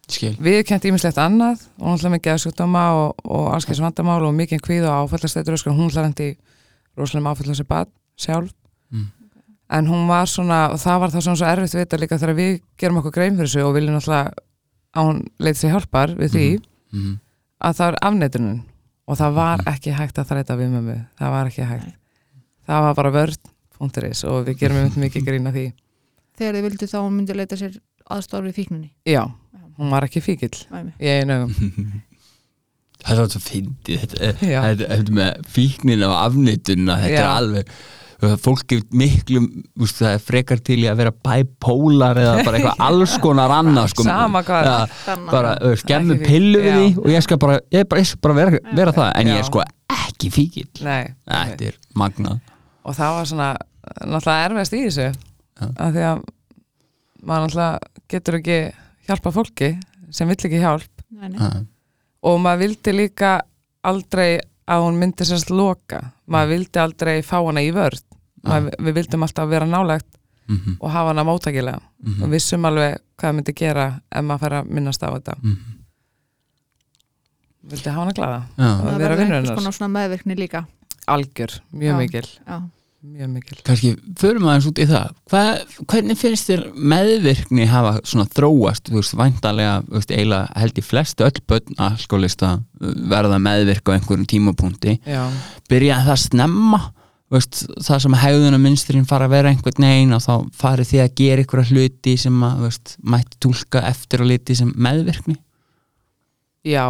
skil. 0.09 0.35
Við 0.41 0.63
kent 0.65 0.83
ímislegt 0.89 1.17
annað. 1.21 1.67
Og 1.79 1.85
hún 1.87 1.97
ætlaði 1.99 2.15
mikið 2.17 2.33
að 2.33 2.39
sjúkdóma 2.43 2.83
og, 2.97 3.15
og 3.25 3.51
allskeids 3.53 3.79
vandamál 3.79 4.23
og 4.25 4.33
mikið 4.33 4.59
kvíð 4.65 4.87
og 4.89 5.09
áfællastættur 5.09 5.53
og 5.53 5.75
hún 5.77 5.89
ætlaði 5.91 6.07
hendi 6.09 6.37
rosalega 6.97 7.29
áfællast 7.35 7.61
sér 7.61 7.67
bad 7.67 7.87
sjálf. 8.17 8.49
Mm. 8.49 8.68
En 9.69 9.87
hún 9.87 10.07
var 10.09 10.25
svona 10.27 10.59
og 10.73 10.79
það 10.81 10.99
var 11.03 11.09
það 11.13 11.21
svona 11.25 11.39
svo 11.41 11.47
erfitt 11.51 11.75
að 11.75 11.83
vita 11.83 11.97
líka 12.01 12.17
þegar 12.19 12.35
við 12.39 12.61
gerum 12.79 12.97
okkur 13.01 13.11
grein 13.17 13.35
fyrir 13.37 13.47
þessu 13.51 13.65
og 13.67 13.75
viljum 13.75 13.95
alltaf 13.99 14.33
að 14.97 15.05
hún 15.09 15.19
leiti 15.39 15.59
sér 15.61 15.75
hjálpar 15.75 16.15
við 16.17 16.29
því 16.35 16.47
Mhm. 16.91 17.19
að 17.61 17.75
það 17.77 17.87
er 17.91 17.97
afneitunin. 18.07 18.61
Og 19.09 19.17
það 19.17 19.33
var 19.33 19.59
ekki 19.69 19.91
hægt 19.93 20.17
að 20.17 20.27
þræta 20.29 20.55
við 20.57 20.69
mömmu. 20.73 20.95
Það 21.19 21.29
var 21.33 21.45
ekki 21.49 21.63
hægt. 21.65 21.93
Það 22.67 22.81
var 22.85 22.93
bara 22.95 23.11
vörd.is 23.11 24.23
og 24.25 24.45
við 24.45 24.57
gerum 24.59 24.77
einmitt 24.77 24.97
mikið 24.97 25.25
grína 25.25 25.51
því. 25.53 25.63
Þegar 26.37 26.53
þið 26.55 26.65
vildu 26.69 26.87
þá 26.89 26.97
hún 27.01 27.15
myndi 27.17 27.35
leita 27.37 27.55
sér 27.57 27.77
aðstofn 28.09 28.45
við 28.49 28.55
fíkninni? 28.59 28.89
Já, 29.05 29.23
hún 29.77 29.89
var 29.89 30.03
ekki 30.05 30.21
fíkil 30.21 30.49
ég 30.99 31.23
einu 31.23 31.49
það 32.99 33.13
er 33.13 33.21
alveg 33.21 33.31
svo 33.33 33.41
fyndið. 33.45 33.99
Þetta, 34.03 34.19
er- 34.27 34.37
þetta, 34.41 34.87
þetta 34.95 35.15
með 35.19 35.45
fíknin 35.55 36.03
og 36.07 36.15
afnýtuna 36.19 36.97
þetta 37.03 37.13
Já. 37.13 37.21
er 37.21 37.31
alveg 37.37 37.73
fólk 38.19 38.73
er 38.75 38.81
miklu, 38.99 39.41
úst, 39.79 40.01
það 40.01 40.15
er 40.17 40.23
frekar 40.23 40.59
til 40.63 40.79
í 40.81 40.87
að 40.91 40.97
vera 40.99 41.11
bæpólar 41.15 42.19
eða 42.19 42.33
bara 42.43 42.59
eitthvað 42.59 42.81
alls 42.89 43.13
konar 43.23 43.53
annað 43.55 43.91
sko. 43.93 44.05
Sama 44.07 44.41
hvað. 44.43 44.67
ja, 44.67 45.15
bara 45.29 45.53
skemmu 45.79 46.17
pillu 46.25 46.63
við 46.65 46.75
því 46.75 46.89
og 46.99 47.07
ég 47.13 47.23
skal 47.23 47.39
bara, 47.39 47.59
ég 47.71 47.87
bara, 47.87 48.03
ég 48.03 48.09
skal 48.09 48.21
bara 48.27 48.37
vera, 48.41 48.61
vera 48.75 48.95
það. 48.97 49.11
En 49.21 49.31
ég 49.31 49.39
Já. 49.39 49.43
er 49.43 49.47
sko 49.47 49.63
ekki 49.95 50.31
fíkil 50.35 50.67
Nei, 50.83 51.13
þetta 51.29 51.69
er 51.71 51.79
magnað. 51.99 52.41
Og 52.83 52.97
það 52.97 53.15
var 53.15 53.31
svona 53.31 53.49
náttúrulega 54.03 54.49
erfiðast 54.49 54.75
í 54.75 54.83
þessu. 54.83 55.07
Af 55.69 55.95
því 55.95 56.05
að 56.09 56.27
maður 57.23 57.47
náttúrulega 57.47 58.03
getur 58.11 58.39
ekki 58.41 58.59
hjálpa 59.07 59.35
fólki 59.35 59.71
sem 60.11 60.27
vill 60.27 60.39
ekki 60.39 60.59
hjálp. 60.59 60.91
Nei, 61.09 61.31
nei. 61.31 61.39
Ja. 61.39 61.63
og 62.27 62.35
maður 62.43 62.65
vildi 62.65 62.91
líka 62.93 63.31
aldrei 63.87 64.41
að 64.69 64.83
hún 64.85 64.99
myndi 64.99 65.25
sérst 65.25 65.49
loka. 65.55 66.03
Maður 66.29 66.51
vildi 66.57 66.83
aldrei 66.83 67.15
fá 67.25 67.37
hana 67.39 67.63
í 67.63 67.71
vörð 67.73 68.03
maður, 68.43 68.71
við 68.87 68.93
vildum 69.01 69.23
alltaf 69.27 69.49
vera 69.49 69.65
nálægt 69.65 70.07
Mhm, 70.49 70.79
og 70.81 70.89
hafa 70.89 71.11
hana 71.11 71.21
móttakilega 71.23 71.77
mhm, 72.01 72.23
og 72.23 72.29
vissum 72.31 72.63
alveg 72.65 72.95
hvað 73.21 73.35
myndi 73.37 73.53
gera 73.53 73.83
ef 74.09 74.23
maður 74.25 74.39
fær 74.41 74.55
að 74.63 74.71
minnast 74.73 75.03
á 75.05 75.13
þetta. 75.13 75.35
Mhm. 75.43 75.57
vildi 77.69 77.91
hafa 77.93 78.01
hana 78.01 78.15
glaða 78.17 78.41
Já. 78.57 78.69
Og 78.71 78.87
það 78.87 78.97
vera 79.03 79.15
einhvers 79.15 79.37
hennar. 79.37 79.55
konar 79.59 79.75
svona 79.77 79.91
meðvirkni 79.93 80.37
líka. 80.39 80.63
Algjör, 81.09 81.55
mjög 81.73 81.91
Já. 81.93 81.97
mikil. 81.99 82.27
Já, 82.47 82.57
mjög 83.03 83.29
mikil. 83.35 83.57
Kannski 83.67 83.91
förum 84.17 84.47
aðeins 84.49 84.67
út 84.69 84.79
í 84.81 84.87
það. 84.89 85.13
Hvað, 85.29 85.77
hvernig 85.85 86.17
finnst 86.17 86.49
þér 86.49 86.63
meðvirkni 86.75 87.67
hafa 87.69 87.93
svona 88.03 88.25
þróast, 88.33 88.89
þú 88.89 88.99
veist, 88.99 89.15
væntalega 89.21 89.75
þú 89.85 89.97
veist, 89.99 90.11
eiginlega 90.17 90.57
held 90.63 90.73
í 90.81 90.85
flestu 90.89 91.25
öll 91.29 91.41
börn 91.47 91.77
alkoholista 91.77 92.63
verða 92.79 93.37
meðvirk 93.37 93.85
á 93.85 93.95
einhverjum 93.99 94.25
tímapunkti, 94.25 94.97
já, 95.05 95.29
byrjaði 95.69 96.09
það 96.09 96.23
snemma 96.25 96.81
veist, 97.37 97.59
það 97.85 97.99
sem 98.05 98.15
hegðuna 98.23 98.57
minnstrin 98.61 99.05
fara 99.09 99.27
að 99.29 99.33
vera 99.35 99.51
einhvern 99.53 99.85
veginn 99.85 100.15
og 100.17 100.23
þá 100.25 100.33
farið 100.63 100.89
þið 100.93 101.03
að 101.03 101.13
gera 101.21 101.43
einhverja 101.43 101.69
hluti 101.75 102.15
sem 102.17 102.41
að, 102.47 102.55
þú 102.57 102.67
veist, 102.69 102.95
mætti 103.13 103.39
túlka 103.45 103.83
eftir 103.91 104.23
og 104.25 104.29
liti 104.31 104.55
sem 104.57 104.73
meðvirkni? 104.75 105.35
Já. 106.65 106.85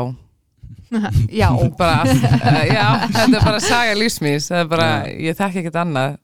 Já, 1.41 1.49
bara, 1.81 2.01
uh, 2.07 2.63
já, 2.77 2.87
þetta 3.13 3.37
er 3.37 3.45
bara 3.45 3.59
saga 3.61 3.97
lífsmís, 3.99 4.47
það 4.49 4.63
er 4.63 4.69
bara, 4.71 4.89
ég 5.13 5.37
þekki 5.37 5.61
ekkert 5.63 5.79
annað. 5.83 6.17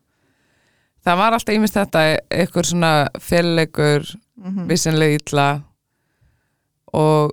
Það 1.05 1.19
var 1.21 1.35
alltaf 1.37 1.53
ímest 1.59 1.75
þetta 1.77 2.05
einhver 2.33 2.65
svona 2.71 2.93
félleikur 3.21 4.13
Mhm. 4.35 4.65
vissinlega 4.67 5.15
illa 5.15 5.43
og 6.93 7.31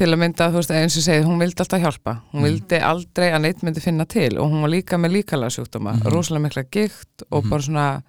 til 0.00 0.08
að 0.14 0.20
mynda, 0.22 0.46
þú 0.52 0.60
veist, 0.60 0.70
eins 0.74 0.96
og 0.96 1.04
segið, 1.04 1.26
hún 1.28 1.40
vildi 1.42 1.60
alltaf 1.64 1.82
hjálpa, 1.82 2.14
hún 2.32 2.46
vildi 2.46 2.78
aldrei 2.88 3.26
að 3.34 3.42
neitt 3.44 3.64
myndi 3.66 3.82
finna 3.84 4.06
til 4.08 4.38
og 4.40 4.48
hún 4.52 4.62
var 4.64 4.72
líka 4.72 4.98
með 5.00 5.12
líkala 5.18 5.50
sjúkdóma, 5.52 5.92
Mhm. 5.98 6.12
rosalega 6.14 6.44
mikla 6.46 6.64
gikt 6.72 7.22
og 7.30 7.44
Mhm. 7.44 7.50
bara 7.50 7.62
svona 7.62 8.02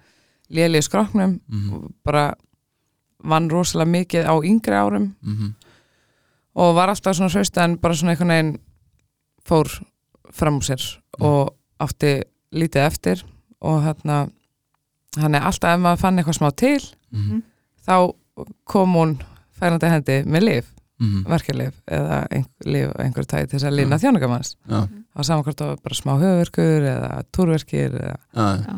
léli 0.50 0.78
í 0.78 0.82
skroknum 0.82 1.40
mm 1.48 1.72
og 1.72 1.90
bara 2.04 2.34
vann 3.24 3.50
rosalega 3.50 3.90
mikið 3.90 4.24
á 4.26 4.34
yngri 4.44 4.74
árum. 4.74 5.14
-hmm. 5.24 5.52
og 6.54 6.74
var 6.74 6.88
alltaf 6.88 7.16
svona 7.16 7.30
hraust 7.30 7.56
en 7.58 7.78
bara 7.78 7.94
svona 7.94 8.10
einhvern 8.12 8.28
veginn 8.28 8.58
fór 9.48 9.82
fram 10.32 10.58
úr 10.58 10.62
sér 10.64 10.98
og 11.20 11.54
átti 11.80 12.22
lítið 12.52 12.86
eftir. 12.86 13.24
Og 13.60 13.82
hérna 13.82 14.28
hann 15.16 15.34
er 15.34 15.40
alltaf 15.40 15.74
ef 15.74 15.80
maður 15.80 15.98
fann 15.98 16.18
eitthvað 16.18 16.38
smá 16.38 16.50
til 16.56 16.80
Mm 17.12 17.42
þá 17.88 18.12
kom 18.64 18.92
hún 18.94 19.22
færandi 19.60 19.88
hendi 19.90 20.22
með 20.24 20.40
lif, 20.42 20.71
-hmm. 21.02 21.24
verkeflif 21.32 21.74
eða 21.86 22.18
einhver, 22.30 22.66
lif 22.72 22.88
af 22.92 23.00
einhver 23.04 23.24
tæði 23.26 23.46
til 23.50 23.58
þess 23.58 23.68
að 23.70 23.76
lína 23.78 23.98
þjónugamanns 24.02 24.50
Já, 24.68 24.80
það 24.80 25.16
var 25.20 25.24
saman 25.28 25.44
hvort 25.44 25.58
það 25.62 25.68
var 25.72 25.80
bara 25.82 25.98
smá 25.98 26.12
höfverkur 26.22 26.86
eða 26.94 27.10
túrverkir 27.32 27.96
eða... 28.00 28.16
já, 28.34 28.74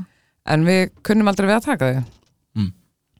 en 0.54 0.64
við 0.64 0.90
kunnum 1.02 1.28
aldrei 1.28 1.48
við 1.48 1.56
að 1.56 1.64
taka 1.70 1.90
þau. 1.92 2.04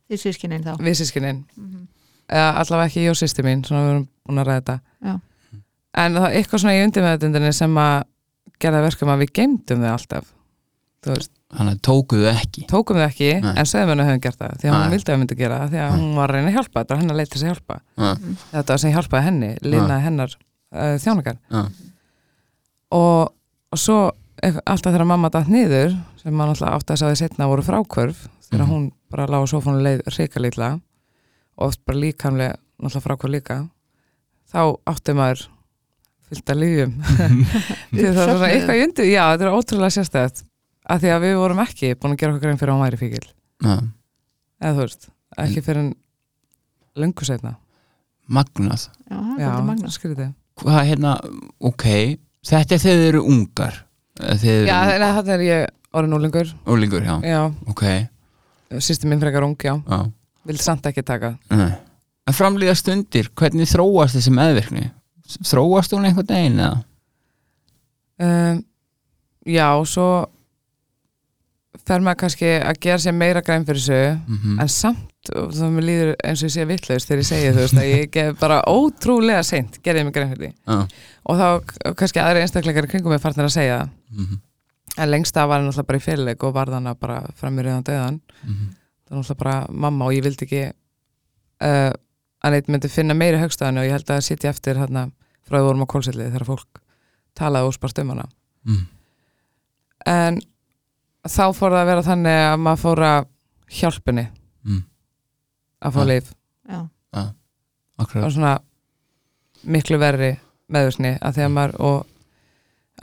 Því 0.04 0.16
sískinin 0.20 0.64
þá. 0.64 0.72
Við 0.84 0.94
sískinin 1.00 1.44
Mhm. 1.56 1.86
eða 2.28 2.50
allavega 2.60 2.86
ekki 2.88 3.04
ég 3.04 3.10
og 3.10 3.16
sýsti 3.16 3.42
mín 3.44 3.64
svona 3.64 3.82
við 3.84 3.90
erum 3.94 4.08
búin 4.28 4.38
að 4.42 4.46
ræða 4.48 4.60
þetta. 4.60 4.80
Já. 5.04 5.20
en 5.94 6.12
það 6.14 6.24
er 6.28 6.36
eitthvað 6.38 6.60
svona 6.60 6.74
í 6.74 6.84
undirmeðutundinni 6.84 7.52
sem 7.54 7.74
að 7.76 8.02
gera 8.60 8.82
verkum 8.82 9.08
að 9.08 9.18
við 9.24 9.32
geymdum 9.38 9.80
þau 9.84 9.92
alltaf 9.92 10.24
þannig 11.04 11.74
að 11.76 11.80
tókuðu 11.86 12.26
ekki. 12.30 12.64
Tókum 12.70 12.96
þau 12.98 13.04
ekki 13.06 13.28
Nei. 13.44 13.52
en 13.60 13.66
sögum 13.70 13.92
henni 13.92 14.06
höfum 14.08 14.22
gert 14.24 14.38
það 14.40 14.54
því 14.60 14.68
að 14.68 14.72
Nei. 14.74 14.80
hún 14.84 14.94
vildi 14.94 15.12
að 15.14 15.18
myndi 15.22 15.36
gera 15.38 15.58
það 15.62 15.70
því 15.74 15.80
að 15.84 15.90
Nei. 15.92 16.00
hún 16.00 16.14
var 16.18 16.28
að 16.30 16.34
reyna 16.38 16.48
að 16.50 16.56
hjálpa 16.58 16.80
þetta 16.80 16.94
var 16.94 17.00
henni 17.02 17.14
að 17.14 17.20
leita 17.20 17.34
þess 17.34 17.44
að 17.44 17.50
hjálpa. 17.52 17.76
Já, 17.94 18.10
þetta 18.54 18.72
var 18.74 18.82
sem 18.84 18.94
hjálpaði 18.96 19.24
henni, 19.28 19.50
linaði 19.62 20.04
hennar 20.08 20.34
uh, 20.34 20.96
þjónakar 21.04 21.38
og, 22.94 23.32
og 23.74 23.78
svo 23.80 23.98
alltaf 24.66 24.92
þegar 24.92 25.06
mamma 25.08 25.30
datt 25.32 25.48
niður 25.52 25.94
sem 26.20 26.34
maður 26.34 26.56
alltaf 26.56 26.74
átti 26.80 26.94
að 26.96 27.00
sagði 27.04 27.20
setna 27.22 27.46
voru 27.50 27.62
frákvörf 27.66 28.24
þegar 28.50 28.64
Mhm. 28.66 28.70
hún 28.72 28.84
bara 29.10 29.26
lág 29.30 29.46
á 29.46 29.50
sófónu 29.50 29.80
leið 29.82 30.02
ríkalítla 30.18 30.72
og 31.56 31.68
oft 31.68 31.80
bara 31.86 31.98
líkamlega 31.98 32.56
náttúrulega 32.82 33.04
frákvörf 33.06 33.30
líka 33.32 33.56
þá 34.50 34.60
átti 34.90 35.14
maður 35.14 35.46
fyllt 36.28 36.50
að 36.52 36.60
lífjum 36.62 36.92
þetta 39.34 39.46
er 39.46 39.54
ótrúlega 39.54 39.94
sérstætt 39.94 40.42
að 40.84 41.04
því 41.04 41.12
að 41.14 41.26
við 41.26 41.36
vorum 41.40 41.64
ekki 41.64 41.92
búin 41.98 42.14
að 42.14 42.20
gera 42.20 42.34
okkur 42.34 42.46
grein 42.46 42.60
fyrir 42.60 42.72
að 42.72 42.78
hún 42.78 42.86
væri 42.86 43.00
fíkil 43.00 43.26
já. 43.26 43.76
eða 44.60 44.74
þú 44.74 44.80
veist, 44.82 45.10
ekki 45.44 45.64
fyrir 45.64 45.82
en 45.84 45.92
löngu 47.00 47.26
setna 47.26 47.56
magnað. 48.30 48.88
Já, 49.10 49.52
skrítið. 49.92 50.32
Hvað 50.60 50.84
hérna, 50.88 51.14
ok. 51.64 51.86
Þetta 52.44 52.76
er 52.76 52.82
þegar 52.82 53.00
þið 53.00 53.08
eru 53.08 53.22
ungar. 53.28 53.78
Eru 54.24 54.58
já, 54.68 54.76
þetta 55.02 55.34
er 55.34 55.44
ég 55.44 55.64
orðin 55.94 56.16
úlingur 56.18 56.50
ólingur, 56.70 57.02
já, 57.02 57.16
já, 57.26 57.40
ok. 57.70 57.82
Sýsti 58.82 59.08
minn 59.10 59.22
frekar 59.22 59.46
ung, 59.46 59.56
já. 59.58 59.74
Já. 59.74 59.98
vil 60.44 60.58
samt 60.60 60.86
ekki 60.86 61.04
taka. 61.06 61.34
Nei. 61.50 61.72
að 62.24 62.36
framlýða 62.38 62.74
stundir, 62.78 63.30
hvernig 63.36 63.68
þróast 63.68 64.16
þessi 64.16 64.32
meðvirkni? 64.34 64.86
Þróast 65.44 65.92
hún 65.92 66.06
einhvern 66.08 66.30
veginn 66.30 66.60
eða? 66.60 66.78
Um, 68.24 68.60
já, 69.48 69.68
svo 69.88 70.08
fer 71.84 72.04
maður 72.04 72.20
kannski 72.22 72.52
að 72.58 72.78
gera 72.86 73.02
sér 73.02 73.16
meira 73.16 73.42
græn 73.44 73.66
fyrir 73.68 73.82
þessu 73.82 73.98
mm 74.14 74.62
en 74.64 74.70
samt, 74.72 75.10
þá 75.28 75.64
mér 75.72 75.86
líður 75.88 76.12
eins 76.24 76.42
og 76.42 76.48
ég 76.48 76.54
sé 76.54 76.66
vitlaust 76.68 77.08
þegar 77.08 77.22
ég 77.22 77.28
segi 77.28 77.50
þú 77.50 77.60
veist 77.62 77.80
að 77.80 77.88
ég 77.90 78.10
gef 78.12 78.38
bara 78.40 78.60
ótrúlega 78.68 79.42
seint 79.46 79.78
gerði 79.84 80.04
mig 80.04 80.14
græn 80.16 80.30
fyrir 80.32 80.42
því. 80.44 80.50
Já, 80.68 81.08
og 81.24 81.40
þá 81.40 81.48
kannski 82.00 82.22
aðri 82.22 82.44
einstakleikar 82.44 82.88
kringum 82.90 83.14
mig 83.14 83.22
farnir 83.22 83.48
að 83.48 83.56
segja 83.56 83.80
það 83.82 83.90
mhm, 84.20 84.40
en 84.94 85.10
lengst 85.10 85.36
af 85.40 85.50
var 85.50 85.60
hann 85.60 85.72
alltaf 85.72 85.88
bara 85.88 86.00
í 86.00 86.04
félag 86.04 86.46
og 86.46 86.54
varð 86.54 86.78
hana 86.78 86.94
bara 86.94 87.18
fram 87.36 87.58
í 87.58 87.66
reyðan 87.66 87.86
döðan 87.88 88.20
mhm, 88.44 88.72
það 89.08 89.16
var 89.16 89.22
alltaf 89.24 89.42
bara 89.42 89.58
mamma 89.70 90.08
og 90.08 90.16
ég 90.16 90.24
vildi 90.24 90.48
ekki 90.48 90.64
uh, 90.68 91.92
að 92.44 92.56
neitt 92.56 92.72
myndi 92.72 92.92
finna 92.92 93.16
meiri 93.16 93.40
högstæðinu 93.40 93.82
og 93.82 93.88
ég 93.88 93.96
held 93.96 94.12
að 94.12 94.24
sitja 94.28 94.52
eftir 94.52 94.80
hérna 94.80 95.08
frá 95.44 95.58
því 95.58 95.66
vorum 95.68 95.84
á 95.84 95.92
kólsellið 95.92 96.32
þegar 96.32 96.48
fólk 96.48 96.82
talaði 97.34 97.72
óspart 97.72 98.00
um 98.04 98.12
hana. 98.14 98.28
Mhm, 98.68 98.84
en 100.14 100.42
þá 101.28 101.44
fór 101.56 101.72
það 101.74 101.80
að 101.82 101.90
vera 101.92 102.04
þannig 102.08 102.40
að 102.48 102.56
maður 102.64 102.82
fór 102.84 103.02
að 103.08 103.26
hjálpunni 103.78 104.24
mhm, 104.64 104.82
að 105.84 105.94
fá 105.96 106.00
Ja. 106.00 106.06
leif. 106.10 106.32
Já, 106.68 106.80
og 107.14 108.04
akkurat. 108.04 108.32
Svona 108.34 108.58
miklu 109.64 109.98
verri 110.00 110.32
meðvirkni 110.72 111.14
að 111.20 111.36
því 111.38 111.44
að 111.46 111.54
maður 111.54 111.74
og 111.80 112.06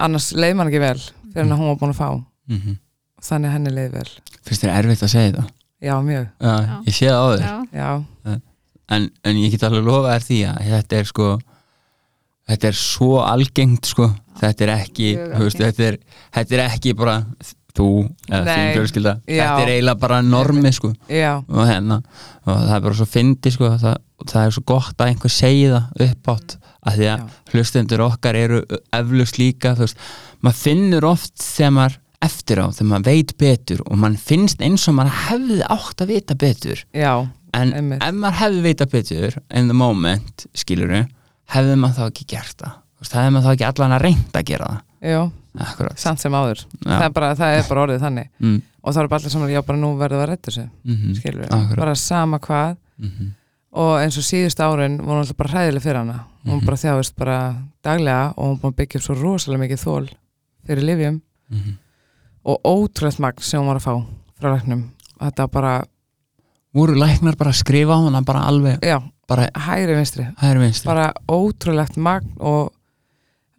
annars 0.01 0.31
leið 0.34 0.55
mann 0.57 0.69
ekki 0.71 0.81
vel 0.84 0.97
fyrir 0.99 1.45
en 1.45 1.51
að 1.55 1.62
hún 1.62 1.71
var 1.71 1.79
búin 1.81 1.93
að 1.95 1.99
fá. 2.01 2.10
Mhm. 2.51 2.77
þannig 3.21 3.47
að 3.49 3.53
henni 3.53 3.71
leið 3.75 3.91
vel. 3.93 4.10
Finnst 4.41 4.63
þér 4.63 4.71
erfitt 4.79 5.03
að 5.05 5.12
segja 5.13 5.34
það 5.38 5.49
já 5.81 5.93
mjög, 6.05 6.25
já, 6.41 6.53
Já. 6.62 6.75
ég 6.86 6.93
sé 6.93 7.05
það 7.10 7.21
á 7.21 7.27
þér. 7.31 7.41
Já, 7.41 7.55
já, 7.81 8.41
en, 8.91 9.10
en 9.23 9.36
ég 9.38 9.51
get 9.51 9.63
alveg 9.63 9.86
lofa 9.86 10.15
þér 10.15 10.25
því 10.27 10.39
að 10.49 10.69
þetta 10.71 10.97
er 10.99 11.05
sko 11.10 11.27
þetta 12.51 12.67
er 12.67 12.77
svo 12.77 13.12
algengt 13.23 13.86
sko. 13.89 14.07
Þetta 14.41 14.65
er 14.65 14.71
ekki, 14.73 15.07
veist, 15.38 15.60
þetta 15.62 15.84
er, 15.86 15.97
þetta 16.34 16.55
er 16.57 16.62
ekki 16.65 16.93
bara 16.97 17.15
þú 17.77 17.88
eða 18.29 18.55
þín 18.55 18.71
fjölskylda. 18.77 19.13
Þetta 19.27 19.62
er 19.63 19.71
eiginlega 19.75 20.01
bara 20.01 20.19
normi 20.25 20.71
sko. 20.75 20.91
Og 21.47 21.62
hérna, 21.69 22.01
og 22.45 22.51
það 22.57 22.75
er 22.77 22.84
bara 22.88 22.99
svo 22.99 23.07
fyndi 23.10 23.53
sko, 23.53 23.71
það, 23.81 23.97
það 24.25 24.45
er 24.45 24.55
svo 24.57 24.63
gott 24.73 25.01
að 25.01 25.12
einhver 25.13 25.34
segi 25.34 25.65
það 25.71 26.05
uppátt, 26.07 26.57
að 26.81 26.99
því 26.99 27.10
að 27.12 27.23
Já. 27.23 27.39
hlustendur 27.53 28.05
okkar 28.07 28.39
eru 28.39 28.62
eflust 28.97 29.38
líka 29.41 29.75
þú 29.77 29.86
veist, 29.86 30.05
maður 30.41 30.62
finnur 30.63 31.10
oft 31.12 31.36
þegar 31.45 31.75
maður 31.77 31.97
eftir 32.21 32.62
á, 32.62 32.65
þegar 32.69 32.89
maður 32.91 33.07
veit 33.10 33.36
betur 33.41 33.81
og 33.88 33.97
mann 34.01 34.17
finnst 34.17 34.62
eins 34.62 34.88
og 34.89 34.97
maður 34.97 35.17
hefði 35.29 35.62
átt 35.73 36.03
að 36.05 36.13
vita 36.15 36.38
betur. 36.38 36.84
Já, 36.93 37.13
en 37.57 37.73
Einmitt. 37.77 38.03
ef 38.05 38.13
maður 38.17 38.39
hefði 38.43 38.62
vita 38.67 38.88
betur 38.91 39.41
in 39.49 39.71
the 39.71 39.77
moment, 39.77 40.45
skilur 40.57 40.93
hefði 41.51 41.75
maður 41.81 41.97
þá 41.97 42.05
ekki 42.12 42.27
gert 42.36 42.62
það? 42.62 42.77
Veist, 43.01 43.15
hefði 43.17 43.34
maður 43.36 43.47
þá 43.47 43.55
ekki 43.55 43.67
allan 43.71 43.95
að 43.97 44.03
reynda 44.05 44.41
að 44.41 44.49
gera 44.51 44.71
það 44.71 44.88
akkurat. 45.59 45.97
Samt 45.99 46.19
sem 46.19 46.31
áður. 46.31 46.61
Það 46.85 47.03
er, 47.05 47.09
bara, 47.15 47.35
það 47.35 47.57
er 47.57 47.63
bara 47.69 47.81
orðið 47.87 47.99
þannig. 48.05 48.27
Mm, 48.39 48.61
og 48.83 48.93
það 48.93 49.01
er 49.03 49.07
bara 49.07 49.19
allir 49.21 49.31
saman, 49.33 49.49
já 49.51 49.61
bara 49.65 49.77
nú 49.81 49.89
verður 49.97 50.17
það 50.19 50.23
að 50.25 50.29
redda 50.31 50.51
sig 50.51 50.69
mm 50.85 51.13
skilur 51.15 51.45
Akkurat. 51.49 51.77
bara 51.77 51.95
sama 51.95 52.39
hvað. 52.39 52.77
-hmm. 53.01 53.31
og 53.73 53.99
eins 54.01 54.17
og 54.17 54.23
síðust 54.23 54.59
árin 54.59 54.97
voru 55.01 55.19
alltaf 55.19 55.37
bara 55.37 55.49
hræðileg 55.49 55.81
fyrir 55.81 55.95
hana. 55.97 56.25
Hún 56.45 56.57
Mhm. 56.59 56.65
bara 56.65 56.77
þjáist 56.77 57.15
bara 57.17 57.55
daglega 57.83 58.33
og 58.37 58.45
hún 58.49 58.59
búin 58.59 58.73
að 58.73 58.75
byggja 58.75 58.95
upp 58.99 59.03
svo 59.03 59.15
rosalega 59.21 59.63
mikið 59.63 59.83
þól 59.85 60.09
fyrir 60.67 60.83
livjum 60.83 61.21
Mhm. 61.49 61.77
og 62.45 62.57
ótrúlegt 62.65 63.19
magn 63.19 63.41
sem 63.41 63.59
hún 63.61 63.67
var 63.67 63.77
að 63.77 63.83
fá 63.85 64.05
frá 64.41 64.55
læknum. 64.59 64.89
Þetta 65.21 65.51
bara, 65.51 65.83
voru 66.73 66.93
læknar 66.95 67.35
bara 67.37 67.49
að 67.51 67.63
skrifa 67.63 67.93
á 67.95 68.03
hana 68.05 68.21
bara 68.21 68.39
alveg, 68.39 68.79
já, 68.81 69.01
bara 69.27 69.49
hægri 69.55 69.95
vinstri. 69.95 70.27
hægri 70.37 70.59
vinstri? 70.59 70.85
Bara 70.85 71.13
ótrúlegt 71.29 71.97
magn 71.97 72.27
og 72.39 72.71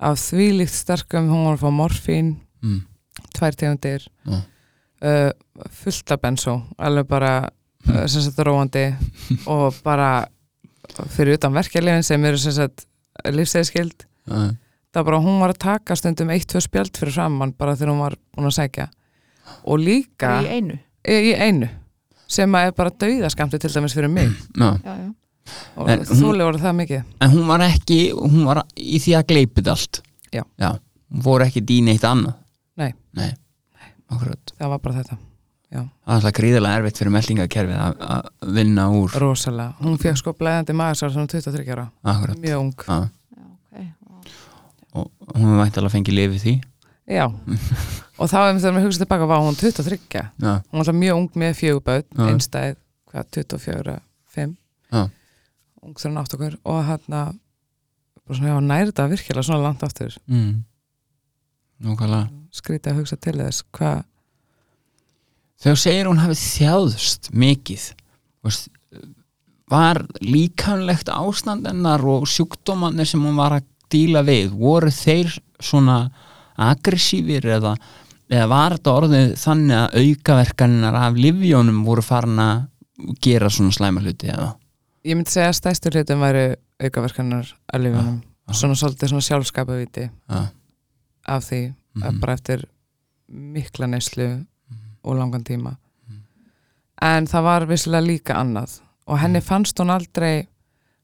af 0.02 0.20
þvílíkt 0.20 0.74
sterkum 0.74 1.30
hún 1.30 1.46
var 1.46 1.58
að 1.58 1.64
fá 1.64 1.74
morfín 1.74 2.34
mm. 2.62 2.80
tvær 3.36 3.58
tegundir 3.58 4.06
Já. 4.26 4.38
uh, 4.38 5.66
fullt 5.82 6.14
af 6.14 6.22
bensó 6.22 6.58
alveg 6.78 7.08
bara 7.10 7.34
uh, 7.88 8.04
sem 8.06 8.24
sagt 8.24 8.42
róandi 8.46 8.88
og 9.52 9.78
bara 9.84 10.26
fyrir 11.14 11.38
utan 11.38 11.54
verkefliðin 11.54 12.06
sem 12.06 12.24
eru 12.28 12.40
sem 12.40 12.56
sagt 12.56 12.86
lífsæðiskild 13.28 14.06
uh, 14.32 14.50
það 14.92 15.06
bara 15.08 15.20
hún 15.24 15.40
var 15.40 15.54
að 15.54 15.62
taka 15.64 15.96
stundum 15.96 16.32
eitt, 16.32 16.48
tvö 16.50 16.62
spjald 16.62 16.98
fyrir 16.98 17.16
framann 17.16 17.54
bara 17.56 17.76
þegar 17.78 17.94
hún 17.94 18.04
var 18.04 18.18
búin 18.34 18.50
að 18.50 18.58
sækja. 18.58 18.88
Og 19.64 19.80
líka 19.80 20.34
í 20.44 20.58
einu? 20.58 20.78
Í, 21.02 21.16
í 21.30 21.32
einu 21.34 21.70
sem 22.32 22.54
að 22.56 22.70
er 22.70 22.76
bara 22.76 22.94
dauðaskamti 23.02 23.60
til 23.60 23.72
dæmis 23.72 23.96
fyrir 23.96 24.12
mig. 24.12 24.30
Já. 24.56 24.70
já, 24.84 24.94
já. 25.76 25.98
þúli 26.12 26.46
voru 26.46 26.60
það 26.62 26.78
mikið. 26.80 27.02
En 27.24 27.34
hún 27.34 27.46
var 27.50 27.64
ekki 27.66 27.98
hún 28.16 28.46
var 28.48 28.62
í 28.76 29.00
því 29.02 29.16
að 29.18 29.28
gleipið 29.32 29.72
allt. 29.74 30.02
Já. 30.32 30.44
hún 31.12 31.26
fór 31.26 31.44
ekki 31.46 31.64
í 31.68 31.82
neitt 31.84 32.04
annað. 32.08 32.34
Nei. 32.80 32.92
Nei. 33.18 33.32
akkurat. 34.12 34.52
Það 34.58 34.68
var 34.74 34.82
bara 34.84 34.98
þetta, 35.00 35.16
það 35.72 35.82
er 35.82 36.14
alltaf 36.14 36.34
gríðarlega 36.36 36.80
erfitt 36.80 36.98
fyrir 37.00 37.12
meldingakerfið 37.14 37.78
að- 37.80 38.02
að 38.16 38.52
vinna 38.58 38.88
úr. 38.92 39.14
Rosalega. 39.22 39.74
Hún 39.80 39.98
fekk 39.98 40.16
sko 40.20 40.34
blæðandi 40.36 40.76
magasár 40.76 41.12
svona 41.12 41.28
23 41.32 41.72
ára. 41.72 41.90
Akkurat. 42.04 42.36
Mjög 42.36 42.60
ung, 42.60 42.74
Já. 42.76 43.08
já 43.32 43.44
okay. 43.72 43.88
og 44.94 45.10
hún 45.34 45.56
veit 45.62 45.76
alveg 45.78 45.88
að 45.88 45.96
fengi 45.96 46.12
lifið 46.12 46.42
því. 46.44 46.54
Já. 47.08 47.26
Og 48.20 48.28
þá 48.30 48.52
ef 48.52 48.60
þegar 48.60 48.74
maður 48.76 48.84
hugsa 48.86 49.02
tilbaka 49.02 49.26
var 49.26 49.40
hún 49.42 49.56
23 49.58 49.98
já, 50.12 50.22
hún 50.38 50.76
var 50.76 50.82
alltaf 50.84 50.94
mjög 50.94 51.16
ung 51.16 51.30
með 51.34 51.54
fjöguböð 51.58 52.02
Já. 52.12 52.26
einstæð, 52.28 52.76
hvað, 53.10 53.24
24, 53.34 53.94
5 54.36 54.56
Já. 54.92 55.02
Ung 55.82 55.96
þegar 55.98 56.12
hann 56.12 56.22
átt 56.22 56.36
okkur 56.36 56.58
og 56.62 56.84
hann 56.86 57.08
bara 58.22 58.38
svona, 58.38 58.52
já, 58.52 58.60
næri 58.62 58.92
þetta 58.92 59.08
virkilega 59.10 59.46
svona 59.46 59.64
langt 59.64 59.82
aftur. 59.86 60.14
Mm. 60.30 60.62
Nákvæmlega. 61.82 62.30
Skrítið 62.52 62.92
að 62.92 63.00
hugsa 63.00 63.18
til 63.18 63.34
þess 63.40 63.64
hvað, 63.74 64.04
þegar 65.62 65.80
segir 65.82 66.10
hún 66.10 66.22
hafi 66.22 66.38
þjáðst 66.38 67.32
mikið 67.32 67.88
var 69.72 70.02
líkamlegt 70.20 71.08
ástand 71.12 71.66
hennar 71.66 72.02
og 72.04 72.26
sjúkdómanir 72.28 73.08
sem 73.08 73.22
hún 73.24 73.38
var 73.40 73.56
að 73.56 73.68
díla 73.92 74.22
við 74.26 74.52
voru 74.56 74.90
þeir 74.92 75.32
svona 75.62 76.04
aggressífir 76.60 77.46
eða, 77.56 77.74
eða 78.28 78.48
var 78.50 78.76
þetta 78.76 78.96
orðið 79.00 79.32
þannig 79.40 79.78
að 79.78 79.96
aukaverkaninnar 80.02 80.98
af 81.06 81.20
livjónum 81.20 81.84
voru 81.86 82.04
farin 82.04 82.42
að 82.42 82.66
gera 83.24 83.50
svona 83.50 83.74
slæma 83.74 84.02
hluti 84.04 84.28
eða 84.30 84.52
ég 85.04 85.16
myndi 85.16 85.30
segja 85.30 85.48
að 85.50 85.58
stæstur 85.58 85.96
hlutum 85.96 86.20
væri 86.22 86.44
aukaverkanar 86.82 87.52
að 87.74 87.82
lifunum, 87.86 88.18
Já. 88.48 88.54
svona 88.54 88.74
svolítið 88.78 89.08
svona 89.12 89.26
sjálfskapaviti 89.28 90.08
ja. 90.30 90.42
af 91.26 91.44
því, 91.50 91.74
Mhm. 91.94 92.20
bara 92.20 92.32
eftir 92.34 92.64
mikla 93.28 93.86
neyslu 93.86 94.46
og 95.04 95.16
langan 95.16 95.44
tíma. 95.44 95.76
Mhm. 96.08 96.18
en 97.02 97.26
það 97.26 97.42
var 97.42 97.66
vissilega 97.66 98.06
líka 98.06 98.34
annað. 98.34 98.80
Og 99.06 99.18
henni 99.18 99.40
fannst 99.40 99.76
hún 99.78 99.90
aldrei 99.90 100.46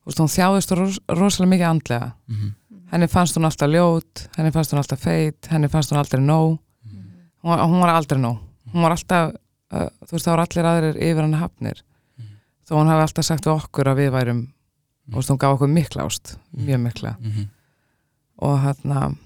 veist, 0.07 0.19
hún 0.19 0.29
þjáðist 0.31 0.77
ros 0.77 0.99
rosalega 1.09 1.51
mikið 1.51 1.71
andlega. 1.71 2.13
Mm 2.29 2.55
henni 2.91 3.07
fannst 3.07 3.37
hún 3.37 3.45
alltaf 3.45 3.69
ljót 3.69 4.29
henni 4.39 4.51
fannst 4.51 4.73
hún 4.73 4.79
alltaf 4.79 4.99
feit, 5.01 5.47
henni 5.51 5.69
fannst 5.69 5.91
hún 5.93 5.99
aldrei 5.99 6.21
nóg. 6.25 6.59
Hún, 7.45 7.51
var- 7.51 7.67
hún 7.69 7.81
var 7.81 7.91
aldrei 7.91 8.19
nóg. 8.19 8.39
Hún 8.73 8.83
var 8.83 8.91
alltaf, 8.93 9.35
uh, 9.73 9.89
þú 10.07 10.13
veist 10.13 10.25
það 10.25 10.33
voru 10.37 10.47
allir 10.47 10.65
aðrir 10.65 10.97
yfir 10.97 11.21
hann 11.21 11.35
hafnir 11.35 11.83
þó 12.69 12.75
hún 12.77 12.91
hafi 12.93 13.05
alltaf 13.07 13.25
sagt 13.25 13.47
við 13.49 13.55
okkur 13.55 13.91
að 13.93 14.03
við 14.03 14.11
værum 14.13 14.43
þú 15.09 15.17
veist 15.21 15.33
hún 15.33 15.41
gaf 15.41 15.57
okkur 15.57 15.73
mikla 15.73 16.05
ást 16.05 16.35
mjög 16.53 16.81
mikla 16.85 17.17
-hmm. 17.21 17.49
og 18.45 18.59
hann 18.61 19.17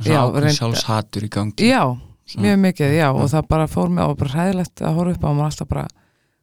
Svo 0.00 0.12
Já, 0.12 0.20
reyndar- 0.32 0.56
sjálfshatur 0.56 1.24
í 1.24 1.28
gangi 1.28 1.68
já, 1.68 1.82
Svona. 2.24 2.42
mjög 2.46 2.58
mikið, 2.58 2.92
já 2.96 3.08
og 3.12 3.20
Já. 3.28 3.28
það 3.36 3.48
bara 3.48 3.66
fór 3.66 3.88
mig 3.90 4.04
og 4.04 4.16
bara 4.16 4.30
hræðilegt 4.30 4.80
að 4.80 4.94
horfa 4.94 5.12
upp 5.12 5.24
á 5.24 5.28
og 5.28 5.36
maður 5.36 5.44
alltaf 5.50 5.68
bara, 5.68 5.86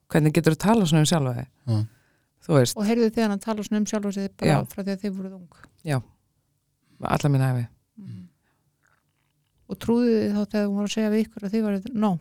hvernig 0.10 0.34
getur 0.34 0.54
þú 0.54 0.58
tala 0.58 0.86
svona 0.86 1.00
um 1.00 1.06
sjálfa 1.06 1.34
þig 1.34 1.48
Já. 1.68 1.88
þú 2.46 2.54
veist, 2.54 2.78
og 2.78 2.86
heyrðu 2.86 3.10
þið 3.10 3.22
hann 3.22 3.32
að 3.32 3.42
tala 3.42 3.64
svona 3.64 3.78
um 3.80 3.86
sjálf 3.86 4.06
og 4.06 4.14
sig 4.14 4.30
bara 4.38 4.52
Já. 4.52 4.66
frá 4.68 4.84
því 4.84 4.92
að 4.92 5.02
þið 5.02 5.18
voruð 5.18 5.34
ung 5.34 5.50
alla 7.02 7.30
mín 7.30 7.46
æfi 7.46 7.68
og 9.68 9.80
trúðu 9.84 10.14
þið 10.16 10.34
þá 10.34 10.42
þegar 10.52 10.68
hún 10.68 10.78
var 10.78 10.88
að 10.88 10.94
segja 10.94 11.12
við 11.12 11.24
ykkur 11.26 11.44
að 11.48 11.54
þið 11.54 11.66
varuð 11.68 11.88
nó 11.94 12.12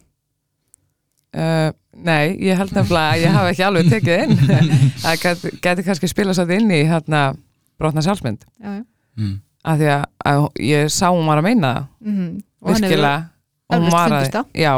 Uh, 1.37 1.71
nei, 1.93 2.37
ég 2.41 2.57
held 2.57 2.71
nefnilega 2.73 3.13
að 3.13 3.21
ég 3.21 3.35
hafi 3.35 3.51
ekki 3.51 3.65
alveg 3.67 3.89
tekið 3.91 4.23
inn 4.23 4.37
það 5.03 5.17
geti, 5.21 5.51
geti 5.61 5.83
kannski 5.85 6.09
spilað 6.09 6.39
svo 6.39 6.47
inn 6.55 6.71
í 6.71 6.79
hérna 6.89 7.35
brotna 7.77 8.01
sjálfsmynd 8.05 8.45
já, 8.63 8.71
já. 8.79 8.85
mm. 9.19 9.35
af 9.65 9.77
því 9.81 9.89
að, 9.93 10.05
að 10.31 10.47
ég 10.65 10.89
sá 10.95 11.09
hún 11.11 11.27
var 11.27 11.39
að 11.43 11.49
meina 11.51 11.73
það 11.75 11.87
Mm 12.07 12.43
hefur 12.67 12.81
virkilega 12.81 13.29
og 13.69 13.83
hún, 13.83 13.91
var 13.93 14.13
að, 14.17 14.39
já, 14.55 14.73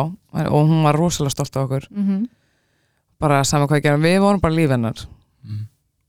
og 0.48 0.66
hún 0.72 0.82
var 0.82 0.96
rosalega 0.98 1.30
stolt 1.36 1.56
af 1.56 1.62
okkur 1.68 1.86
mm 1.90 2.04
-hmm. 2.08 2.26
bara 3.20 3.44
saman 3.44 3.68
hvað 3.68 3.76
ég 3.78 3.82
gerum, 3.86 4.02
við 4.02 4.18
vorum 4.20 4.40
bara 4.40 4.54
líf 4.54 4.70
hennar 4.70 5.06
Mm. 5.44 5.66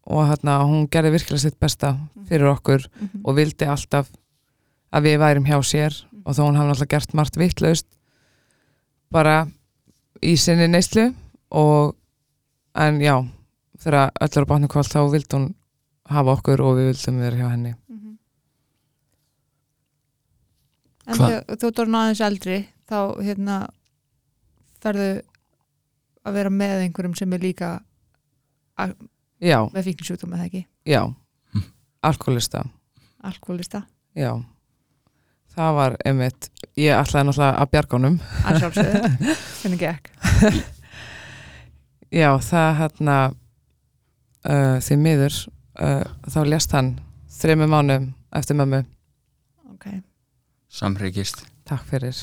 og 0.08 0.28
hérna, 0.28 0.63
hún 0.65 0.88
gerði 0.89 1.12
virkilega 1.12 1.41
sitt 1.41 1.60
besta 1.60 1.95
fyrir 2.28 2.47
okkur 2.47 2.82
Mhm. 2.99 3.21
og 3.23 3.36
vildi 3.36 3.65
alltaf 3.65 4.08
að 4.91 5.04
við 5.04 5.19
værim 5.19 5.45
hjá 5.45 5.62
sér 5.63 5.93
og 6.25 6.34
þó 6.36 6.41
hún 6.47 6.56
hafði 6.58 6.69
alltaf 6.69 6.88
gert 6.88 7.13
margt 7.13 7.38
vittlaust 7.38 7.86
bara 9.12 9.47
í 10.23 10.34
sinni 10.38 10.67
neyslu 10.67 11.08
og 11.51 11.95
en 12.75 12.99
já 13.01 13.15
þegar 13.79 14.12
öll 14.21 14.36
er 14.38 14.45
á 14.45 14.49
bátnum 14.51 14.71
kvöld 14.71 14.89
þá 14.91 14.99
vildi 15.12 15.36
hún 15.38 15.47
hafa 16.10 16.34
okkur 16.38 16.62
og 16.65 16.77
við 16.79 16.89
vildum 16.91 17.19
vera 17.21 17.38
hjá 17.39 17.49
henni. 17.53 17.73
Mhm. 17.89 18.17
En 21.08 21.15
Hva- 21.15 21.27
þegar 21.29 21.58
þú 21.62 21.69
orðin 21.84 21.99
aðeins 21.99 22.21
eldri 22.27 22.58
þá 22.89 22.97
hérna 23.23 23.58
ferðu 24.82 25.21
að 26.25 26.34
vera 26.34 26.49
með 26.49 26.84
einhverjum 26.86 27.15
sem 27.17 27.34
er 27.34 27.39
líka 27.39 27.69
með 28.79 29.84
fíknisjúkdóm 29.88 30.34
eða 30.36 30.45
ekki, 30.49 30.65
já, 30.86 31.01
alkoholista. 32.03 32.63
Alkoholista. 33.23 33.84
Já 34.15 34.34
það 35.56 35.76
var 35.78 35.96
einmitt, 36.08 36.50
ég 36.80 36.96
ætlaði 36.96 37.30
náttúrulega 37.30 37.62
að 37.64 37.72
bjarga 37.74 37.98
honum. 37.98 38.18
Að 38.46 38.60
sjálfsögðu, 38.64 39.12
hvernig 39.62 39.84
gekk? 39.84 40.12
Já, 42.10 42.30
það 42.42 42.70
hérna 42.80 43.18
uh, 43.30 44.78
því 44.82 45.00
miður 45.04 45.36
uh, 45.78 46.06
þá 46.30 46.40
lést 46.50 46.74
hann 46.74 46.96
þreymur 47.40 47.70
mánum 47.72 48.10
eftir 48.36 48.58
mömmu. 48.60 48.82
Ok, 49.76 49.88
samhryggist. 50.74 51.46
Takk 51.70 51.86
fyrir. 51.90 52.18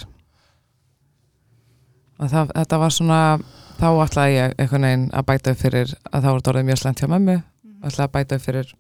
Og 2.17 2.33
það, 2.33 2.51
þetta 2.57 2.81
var 2.81 2.95
svona 2.95 3.21
þá 3.77 3.89
ætlaði 4.07 4.37
ég 4.39 4.55
einhvern 4.57 4.89
veginn 4.89 5.07
að 5.12 5.27
bæta 5.29 5.53
upp 5.53 5.61
fyrir 5.61 5.95
að 6.11 6.23
þá 6.25 6.29
var 6.29 6.39
þetta 6.41 6.53
orðið 6.53 6.69
mjög 6.71 6.83
slæmt 6.83 7.03
hjá 7.03 7.09
mömmu. 7.12 7.37
Ætlaði 7.85 8.07
að 8.07 8.15
bæta 8.17 8.39
upp 8.39 8.47
fyrir 8.47 8.71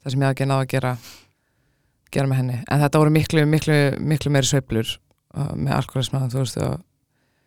það 0.00 0.12
sem 0.12 0.22
ég 0.22 0.30
hafði 0.30 0.36
ekki 0.36 0.48
náða 0.48 0.64
að 0.64 0.70
gera 0.74 0.92
gera 2.10 2.26
með 2.30 2.36
henni, 2.42 2.58
en 2.66 2.80
þetta 2.80 2.98
voru 2.98 3.10
miklu, 3.14 3.46
miklu, 3.46 3.80
miklu 4.00 4.32
meiri 4.34 4.46
sveiflur 4.46 4.88
uh, 5.36 5.52
með 5.54 5.76
alkoholisma, 5.76 6.28
þú 6.32 6.38
veist 6.38 6.56
og 6.60 6.80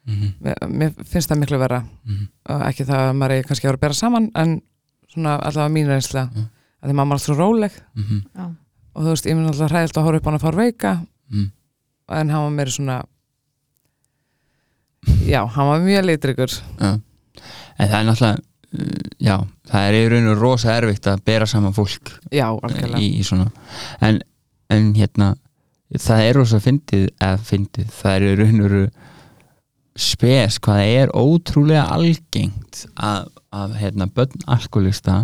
mm 0.06 0.14
-hmm. 0.14 0.34
mér, 0.40 0.68
mér 0.68 0.94
finnst 1.06 1.32
það 1.32 1.40
miklu 1.40 1.60
vera 1.60 1.80
Mm 1.80 2.14
-hmm. 2.16 2.28
og 2.50 2.62
ekki 2.68 2.86
það 2.86 3.10
að 3.10 3.14
maður 3.14 3.32
er 3.32 3.44
kannski 3.44 3.68
að 3.68 3.70
vera 3.70 3.78
að 3.78 3.82
bera 3.82 3.94
saman 3.94 4.32
en 4.36 4.62
svona 5.14 5.36
allavega 5.36 5.74
mín 5.74 5.88
reynsla 5.88 6.30
Mm. 6.34 6.46
að 6.82 6.90
því 6.90 6.94
mamma 6.94 7.14
er 7.14 7.16
alltaf 7.16 7.26
svo 7.26 7.36
róleg 7.36 7.72
mhm, 7.96 8.22
já, 8.36 8.56
og 8.94 9.04
þú 9.04 9.10
veist, 9.10 9.26
ég 9.26 9.36
minn 9.36 9.48
alltaf 9.48 9.72
hræðilt 9.72 9.98
að 9.98 10.04
horfa 10.04 10.18
upp 10.18 10.26
á 10.26 10.30
hann 10.30 10.36
að 10.36 10.42
fara 10.42 10.58
veika 10.58 11.06
mhm. 11.32 11.46
en 12.10 12.30
hann 12.30 12.44
var 12.44 12.50
meiri 12.50 12.72
svona 12.72 13.04
já, 15.26 15.46
hann 15.46 15.68
var 15.68 15.80
mjög 15.80 16.06
litrikur 16.06 16.52
Já. 16.80 17.00
En 17.78 17.90
það 17.90 18.00
er 18.00 18.06
náttúrulega 18.06 18.38
uh, 18.38 19.10
já, 19.20 19.38
það 19.70 19.88
er 19.88 19.94
í 19.94 20.10
raun 20.12 20.28
og 20.34 20.42
rosa 20.42 20.76
erfitt 20.78 21.08
að 21.08 21.24
bera 21.26 21.46
saman 21.46 21.74
fólk 21.74 22.12
já, 22.32 22.48
algjörlega 22.48 23.02
í, 23.02 23.20
í 23.20 23.24
svona 23.24 23.50
en, 24.02 24.22
en 24.80 24.94
hérna 24.98 25.30
það 25.94 26.26
er 26.28 26.38
rosa 26.40 26.60
fyndið, 26.64 27.08
eða 27.22 27.38
fyndið 27.50 27.94
það 27.94 28.16
er 28.16 28.28
í 28.28 28.36
raun 28.42 28.66
og 28.66 29.04
spes 30.04 30.58
hvað 30.64 30.82
það 30.82 30.98
er 31.04 31.14
ótrúlega 31.14 31.86
algengt 31.94 32.84
að, 32.98 33.30
að 33.54 33.78
hérna, 33.82 34.10
börn 34.10 34.46
alkoholista 34.50 35.20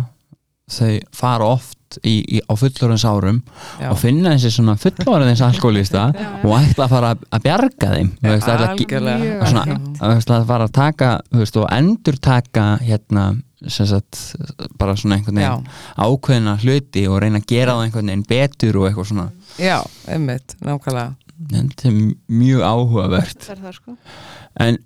þau 0.70 0.92
fara 1.16 1.48
oft 1.56 1.98
í, 2.06 2.20
í, 2.22 2.38
á 2.46 2.54
fullorðins 2.54 3.04
árum 3.08 3.40
já, 3.80 3.88
og 3.90 3.98
finna 3.98 4.36
þessi 4.36 4.52
svona 4.54 4.76
fullorðins 4.78 5.42
alkoholista 5.42 6.06
og 6.46 6.54
ætla 6.54 6.86
að 6.86 6.92
fara 6.94 7.12
að, 7.16 7.24
að 7.34 7.44
bjarga 7.48 7.92
þeim 7.96 8.12
þú 8.20 8.30
veist, 8.30 8.50
ætla 8.54 8.68
að, 8.70 9.46
svona, 9.50 9.64
að, 9.98 10.16
að 10.36 10.48
fara 10.52 10.68
að 10.68 10.76
taka 10.78 11.12
veist, 11.34 11.58
og 11.58 11.66
endur 11.74 12.20
taka 12.22 12.66
hérna 12.84 13.26
sagt, 13.66 14.20
bara 14.78 14.94
svona 14.96 15.18
einhvern 15.18 15.42
veginn 15.42 15.66
ákveðina 15.98 16.56
hluti 16.62 17.04
og 17.10 17.18
reyna 17.24 17.42
að 17.42 17.50
gera 17.50 17.74
það 17.74 17.88
einhvern 17.88 18.12
veginn 18.12 18.28
betur 18.30 18.78
og 18.80 18.88
eitthvað 18.88 19.10
svona 19.10 19.28
já, 19.60 19.76
einmitt, 20.10 20.56
nákvæmlega. 20.64 21.16
Þetta 21.50 21.88
er 21.88 21.98
mjög 22.28 22.64
áhugavert. 22.66 23.44
Það 23.46 23.54
er 23.54 23.62
það 23.64 23.76
sko. 23.78 23.96
En 24.60 24.78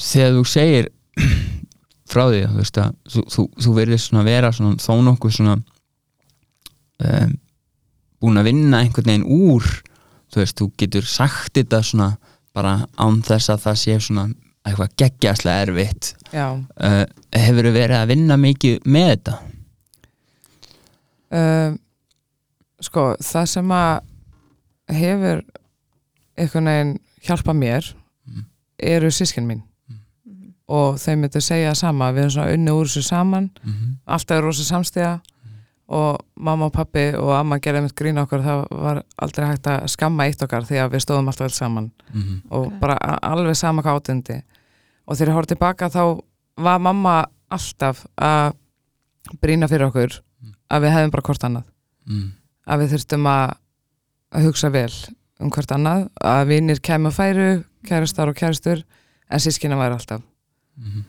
þegar 0.00 0.34
þú 0.38 0.44
segir 0.50 0.90
frá 2.10 2.26
því 2.28 2.42
þú 2.50 2.66
að 2.66 2.98
þú, 3.14 3.24
þú, 3.32 3.46
þú 3.64 3.74
verðist 3.78 4.10
svona 4.10 4.26
vera 4.26 4.52
svona 4.54 4.82
þó 4.82 4.92
nokkuð 5.06 5.36
svona 5.38 5.56
um, 7.04 7.34
búin 8.20 8.40
að 8.40 8.48
vinna 8.50 8.82
einhvern 8.82 9.10
veginn 9.10 9.28
úr 9.28 9.68
þú 10.32 10.42
veist, 10.42 10.58
þú 10.58 10.70
getur 10.80 11.08
sagt 11.08 11.54
þetta 11.56 11.80
svona 11.86 12.10
bara 12.54 12.76
án 13.00 13.20
þess 13.24 13.52
að 13.54 13.64
það 13.64 13.80
sé 13.80 13.96
svona 14.02 14.26
eitthvað 14.64 14.94
geggjastlega 15.00 15.64
erfitt. 15.66 16.12
Já, 16.32 16.46
uh, 16.56 17.02
hefur 17.36 17.68
verið 17.74 17.98
að 17.98 18.12
vinna 18.14 18.38
mikið 18.40 18.86
með 18.88 19.10
þetta? 19.10 19.34
Uh, 21.34 21.74
sko, 22.84 23.04
það 23.22 23.46
sem 23.50 23.68
að 23.74 24.00
hefur 24.94 25.42
einhvern 26.38 26.68
veginn 26.70 26.96
hjálpa 27.24 27.54
mér 27.56 27.92
Mm. 28.26 28.44
eru 28.78 29.10
sískin 29.12 29.44
mín 29.46 29.62
Mhm. 30.26 30.54
og 30.68 30.96
þeim 30.96 31.20
myndi 31.20 31.40
segja 31.40 31.74
sama 31.76 32.10
við 32.12 32.18
erum 32.24 32.30
svona 32.30 32.52
unni 32.54 32.70
úr 32.70 32.86
þessu 32.88 33.02
saman 33.02 33.50
mm 33.62 33.72
-hmm. 33.72 33.94
alltaf 34.06 34.36
er 34.38 34.42
rosa 34.42 34.62
samstíða 34.64 35.20
og 35.88 36.18
mamma 36.36 36.64
og 36.66 36.72
pappi 36.72 37.12
og 37.14 37.30
amma 37.36 37.58
gerði 37.58 37.82
mitt 37.82 37.94
grín 37.94 38.18
okkur 38.18 38.40
það 38.40 38.66
var 38.70 39.02
aldrei 39.18 39.46
hægt 39.46 39.66
að 39.66 39.86
skamma 39.88 40.24
eitt 40.24 40.42
okkar 40.42 40.62
því 40.64 40.76
að 40.80 40.90
við 40.92 41.00
stóðum 41.04 41.26
alltaf 41.28 41.40
vel 41.40 41.50
saman 41.50 41.90
og 42.50 42.66
Ok. 42.66 42.80
bara 42.80 42.94
a- 43.00 43.18
alveg 43.32 43.54
sama 43.56 43.82
hvað 43.82 44.00
átundi 44.00 44.42
og 45.06 45.16
þegar 45.16 45.28
ég 45.28 45.34
horfði 45.36 45.46
tilbaka 45.54 45.88
þá 45.90 46.20
var 46.56 46.78
mamma 46.78 47.26
alltaf 47.50 48.06
að 48.18 48.52
brína 49.42 49.68
fyrir 49.68 49.86
okkur 49.90 50.20
að 50.70 50.82
við 50.82 50.90
hefðum 50.92 51.10
bara 51.10 51.22
hvort 51.22 51.44
annað 51.44 51.64
mm. 52.06 52.32
Að 52.66 52.80
við 52.84 52.92
þurftum 52.94 53.26
að, 53.30 53.54
að 54.34 54.46
hugsa 54.48 54.70
vel 54.74 54.92
um 55.42 55.50
hvert 55.50 55.72
annað 55.74 56.06
að 56.24 56.44
vinir 56.48 56.80
kemur 56.80 57.12
færu, 57.12 57.48
kærastar 57.88 58.30
og 58.30 58.36
kærastur 58.38 58.84
en 59.30 59.40
sískina 59.42 59.76
væri 59.80 59.98
alltaf 59.98 60.22
Mm. 60.74 61.04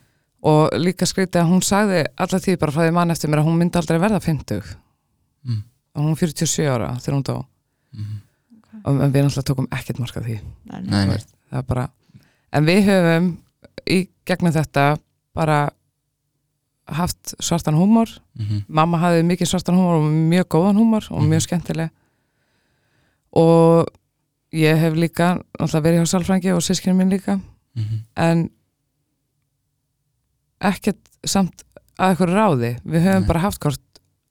og 0.46 0.76
líka 0.78 1.08
skrítið 1.10 1.42
að 1.42 1.48
hún 1.50 1.64
sagði 1.66 2.04
alla 2.22 2.38
tíð 2.40 2.60
bara 2.62 2.72
frá 2.72 2.84
því 2.86 2.92
mann 2.94 3.10
eftir 3.10 3.30
mér 3.32 3.40
að 3.42 3.48
hún 3.48 3.56
myndi 3.58 3.80
aldrei 3.80 3.98
verða 3.98 4.20
50 4.22 4.76
Mm. 5.46 5.64
og 5.96 6.02
hún 6.04 6.12
er 6.12 6.20
47 6.22 6.68
ára 6.70 6.90
þegar 7.02 7.16
hún 7.18 7.24
dó 7.26 7.38
Mm. 7.96 8.20
og 8.86 9.02
en 9.02 9.12
við 9.14 9.24
náttúrulega 9.26 9.48
tókum 9.50 9.68
ekkert 9.72 10.00
marka 10.00 10.22
því 10.22 10.40
Nei, 10.70 10.82
nei. 11.08 11.18
Bara 11.66 11.90
en 12.54 12.66
við 12.66 12.84
höfum 12.86 13.32
í 13.90 14.08
gegnum 14.26 14.54
þetta 14.54 14.98
bara 15.34 15.70
haft 16.88 17.36
svartan 17.42 17.76
húmor 17.76 18.10
Mm. 18.38 18.64
mamma 18.68 18.98
hafði 19.00 19.24
mikið 19.26 19.48
svartan 19.48 19.76
húmor 19.76 19.96
og 20.02 20.04
mjög 20.12 20.46
góðan 20.54 20.78
húmor 20.78 21.08
og 21.12 21.22
Mhm. 21.22 21.30
mjög 21.32 21.42
skemmtileg 21.48 21.90
og 23.34 23.88
ég 24.54 24.78
hef 24.78 24.94
líka 24.94 25.42
náttúrulega 25.60 25.82
verið 25.84 26.00
hjá 26.02 26.08
Salfrangi 26.08 26.52
og 26.54 26.62
sískinu 26.62 26.96
mín 26.96 27.10
líka 27.10 27.42
Mm. 27.76 28.02
en 28.16 28.50
ekkert 30.62 31.02
samt 31.28 31.64
að 32.00 32.14
eitthvað 32.16 32.34
ráði 32.36 32.72
við 32.86 33.04
höfum 33.06 33.22
Nei. 33.24 33.28
bara 33.28 33.40
haft 33.46 33.60
hvort 33.64 33.82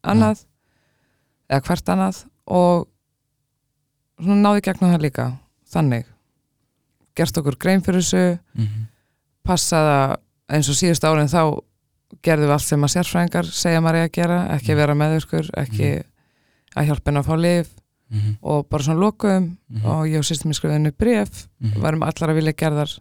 annað 0.04 0.44
eða 1.50 1.62
hvert 1.68 1.92
annað 1.94 2.24
og 2.46 2.88
svona 4.20 4.40
náði 4.46 4.64
gegnum 4.66 4.92
það 4.94 5.04
líka 5.06 5.26
þannig 5.74 6.04
gert 7.16 7.38
okkur 7.40 7.58
grein 7.58 7.82
fyrir 7.82 8.02
þessu 8.02 8.38
Mm. 8.56 8.86
passaða 9.44 10.16
eins 10.48 10.68
og 10.68 10.74
síðust 10.78 11.04
árin 11.04 11.28
þá 11.28 11.60
gerðum 12.22 12.46
við 12.48 12.52
allt 12.52 12.62
sem 12.68 12.80
að 12.84 12.92
sérfræðingar 12.94 13.44
segja 13.52 13.80
maður 13.80 13.94
eigi 14.02 14.08
að 14.10 14.12
gera, 14.22 14.38
ekki 14.56 14.68
Mhm. 14.72 14.76
vera 14.76 14.94
meðurkur 14.94 15.50
ekki 15.56 15.88
að 16.76 16.86
hjálpa 16.86 17.10
henni 17.10 17.20
að 17.20 17.26
fá 17.26 17.36
lif 17.40 17.68
Mm. 18.12 18.36
og 18.42 18.68
bara 18.68 18.82
svona 18.82 19.00
lokum 19.00 19.56
Mhm. 19.70 19.84
og 19.86 20.06
ég 20.06 20.18
og 20.18 20.24
sýstum 20.24 20.46
mér 20.50 20.54
skrifaði 20.60 20.72
henni 20.76 20.90
bref 20.92 21.48
Mm. 21.62 21.80
varum 21.80 22.02
allar 22.02 22.30
að 22.30 22.34
vilja 22.36 22.52
gerðar 22.52 22.98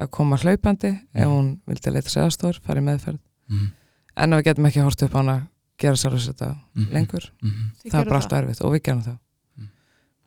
að 0.00 0.10
koma 0.10 0.36
hlaupandi 0.36 0.88
ef 1.14 1.26
Mhm. 1.26 1.30
hún 1.30 1.58
vildi 1.68 1.90
leita 1.92 2.08
sig 2.10 2.22
aðstór, 2.22 2.60
fara 2.60 2.80
í 2.80 2.84
meðferð 2.84 3.18
Mm. 3.50 3.70
en 4.16 4.30
við 4.30 4.42
getum 4.44 4.66
ekki 4.66 4.82
hort 4.82 5.02
upp 5.02 5.12
á 5.14 5.16
hana 5.16 5.32
að 5.36 5.46
gera 5.78 5.94
sérfræðis 5.94 6.28
þetta 6.34 6.56
Mm. 6.76 6.90
lengur 6.92 7.30
Mm. 7.42 7.70
Það 7.90 8.00
er 8.00 8.04
bara 8.04 8.20
alltaf 8.20 8.38
erfitt 8.44 8.60
og 8.64 8.72
við 8.72 8.82
gerum 8.82 9.02
það 9.02 9.18
Mm. 9.58 9.68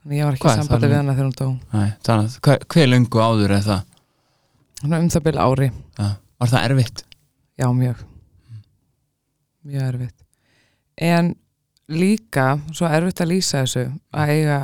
þannig 0.04 0.17
ég 0.17 0.24
var 0.26 0.34
ekki 0.34 0.56
sambandi 0.63 0.88
við 0.88 0.96
hana 0.96 1.13
þegar 1.13 1.26
hún 1.26 1.36
dó 1.36 1.60
Nei, 1.74 1.93
þannig 2.04 2.39
að 2.39 2.60
hver, 2.67 2.88
löngu 2.88 3.19
áður 3.19 3.52
er 3.52 3.62
það? 3.62 3.84
Um 4.84 5.10
það 5.10 5.24
byrja 5.24 5.41
ári, 5.41 5.72
Ja. 6.00 6.15
Var 6.39 6.48
það 6.50 6.69
erfitt? 6.69 7.04
já 7.60 7.65
mjög 7.67 7.96
mjög 9.65 9.82
erfitt 9.93 10.23
en 10.97 11.36
líka 11.89 12.60
svo 12.73 12.88
erfitt 12.88 13.21
að 13.23 13.32
lýsa 13.34 13.63
þessu 13.63 13.86
að 14.13 14.30
eiga, 14.30 14.60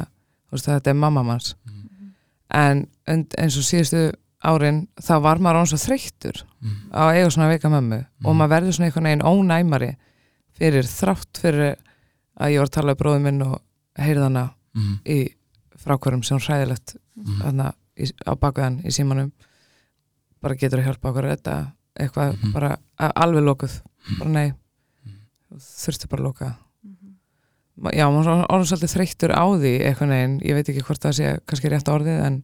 þú 0.49 0.51
veist 0.57 0.65
þetta 0.69 0.89
er 0.93 0.93
mamma 1.03 1.23
manns 1.23 1.55
Mm. 1.65 2.11
en 2.51 2.87
eins 3.07 3.57
og 3.57 3.63
síðustu 3.63 4.11
árin 4.43 4.87
þá 5.01 5.21
var 5.21 5.37
maður 5.37 5.59
án 5.61 5.67
svo 5.67 5.77
þreyttur 5.77 6.43
Mm. 6.61 6.91
á 6.91 6.99
að 7.09 7.15
eiga 7.15 7.29
svona 7.31 7.49
veika 7.49 7.69
mömmu 7.69 7.99
og 8.25 8.35
Mhm. 8.35 8.37
maður 8.37 8.49
verður 8.55 8.73
svona 8.73 8.85
einhvern 8.89 9.03
veginn 9.03 9.21
ónæmari 9.27 9.95
fyrir 10.59 10.83
þrátt 10.83 11.39
fyrir 11.39 11.75
að 12.39 12.51
ég 12.51 12.57
var 12.59 12.67
að 12.67 12.71
tala 12.71 12.91
um 12.91 12.97
bróðum 12.97 13.21
minn 13.23 13.41
og 13.41 13.61
heyrði 13.97 14.23
hana 14.23 14.53
Mm. 14.75 14.99
í 15.05 15.29
frákvörum 15.77 16.23
sem 16.25 16.37
hræðilegt 16.37 16.95
Mm. 17.17 17.41
hana, 17.41 17.73
í, 17.97 18.11
á 18.27 18.35
bakveðan 18.35 18.81
í 18.85 18.91
símanum 18.91 19.31
bara 20.41 20.55
getur 20.55 20.79
að 20.79 20.85
hjálpa 20.85 21.09
okkur 21.11 21.35
þetta 21.35 21.71
eitthvað 21.99 22.37
Mhm. 22.41 22.51
bara 22.53 22.77
alveg 22.97 23.43
lokuð 23.43 23.81
bara 24.19 24.29
nei, 24.29 24.53
Mhm. 25.49 25.59
þurfti 25.59 26.07
bara 26.09 26.21
að 26.21 26.25
loka 26.25 26.49
Mhm. 26.83 27.15
Ma- 27.81 27.91
já, 27.95 28.05
maður 28.11 28.27
er 28.27 28.45
orðin 28.49 28.67
svolítið 28.69 28.93
þreyttur 28.95 29.31
á 29.31 29.43
því 29.55 29.73
einhvern 29.87 30.09
veginn, 30.09 30.39
ég 30.43 30.53
veit 30.55 30.69
ekki 30.69 30.83
hvort 30.83 30.99
það 31.01 31.13
sé 31.19 31.39
kannski 31.47 31.69
rétt 31.71 31.87
orðið 31.87 32.19
en 32.25 32.43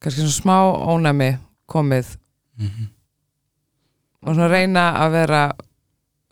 kannski 0.00 0.22
svona 0.22 0.40
smá 0.40 0.56
ónæmi 0.92 1.38
komið 1.68 2.16
Mm. 2.58 2.88
og 4.22 4.34
svona 4.36 4.48
reyna 4.52 4.82
að 5.02 5.10
vera 5.12 5.52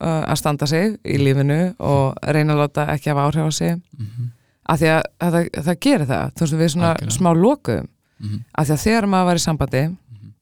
uh, 0.00 0.22
að 0.32 0.36
standa 0.38 0.66
sig 0.66 0.98
í 1.04 1.16
lífinu 1.18 1.74
og 1.78 2.14
reyna 2.22 2.54
að 2.54 2.60
láta 2.62 2.84
ekki 2.94 3.10
hafa 3.10 3.24
áhrif 3.28 3.48
á 3.48 3.52
sig 3.52 3.80
Mm. 3.98 4.30
af 4.68 4.78
því 4.80 4.86
að 4.86 5.02
það, 5.20 5.50
það 5.64 5.78
gerir 5.80 6.06
það 6.06 6.32
þú 6.34 6.40
veist 6.40 6.54
við 6.60 6.68
svona 6.74 6.94
Algjörlega. 6.94 7.18
smá 7.18 7.30
lokuðum 7.34 7.88
Mm. 8.20 8.44
af 8.54 8.66
því 8.66 8.72
að 8.72 8.84
þegar 8.84 9.06
maður 9.08 9.24
var 9.26 9.34
í 9.34 9.44
sambandi 9.46 9.82
Mhm. 9.88 10.32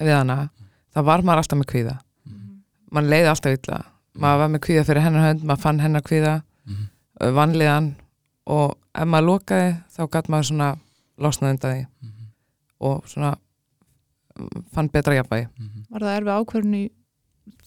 við 0.00 0.16
hana 0.16 0.50
þá 0.94 1.04
var 1.04 1.22
maður 1.22 1.38
alltaf 1.42 1.58
með 1.58 1.66
kvíða 1.72 1.98
Mm. 2.28 2.58
mann 2.90 3.06
leiði 3.10 3.28
alltaf 3.30 3.52
illa 3.58 3.84
maður 4.14 4.38
var 4.42 4.48
með 4.52 4.60
kvíða 4.66 4.84
fyrir 4.84 5.02
hennar 5.06 5.26
hönd, 5.28 5.42
maður 5.44 5.60
fann 5.62 5.80
hennar 5.80 6.02
kvíða 6.02 6.42
Mm. 6.66 6.88
uh, 7.20 7.30
vanlíðan 7.32 7.94
og 8.46 8.76
ef 8.94 9.06
maður 9.08 9.26
lokaði 9.26 9.70
þá 9.96 10.02
gætt 10.14 10.28
maður 10.28 10.46
svona 10.50 10.68
losnað 11.18 11.50
undan 11.50 11.72
því 11.72 11.86
Mm. 12.02 12.26
og 12.80 13.04
svona 13.08 13.36
fann 14.72 14.88
betra 14.88 15.14
jafnvægi 15.14 15.48
Mm. 15.58 15.84
Var 15.90 16.00
það 16.00 16.16
erfið 16.20 16.36
ákvörðun 16.38 16.74
í 16.74 16.90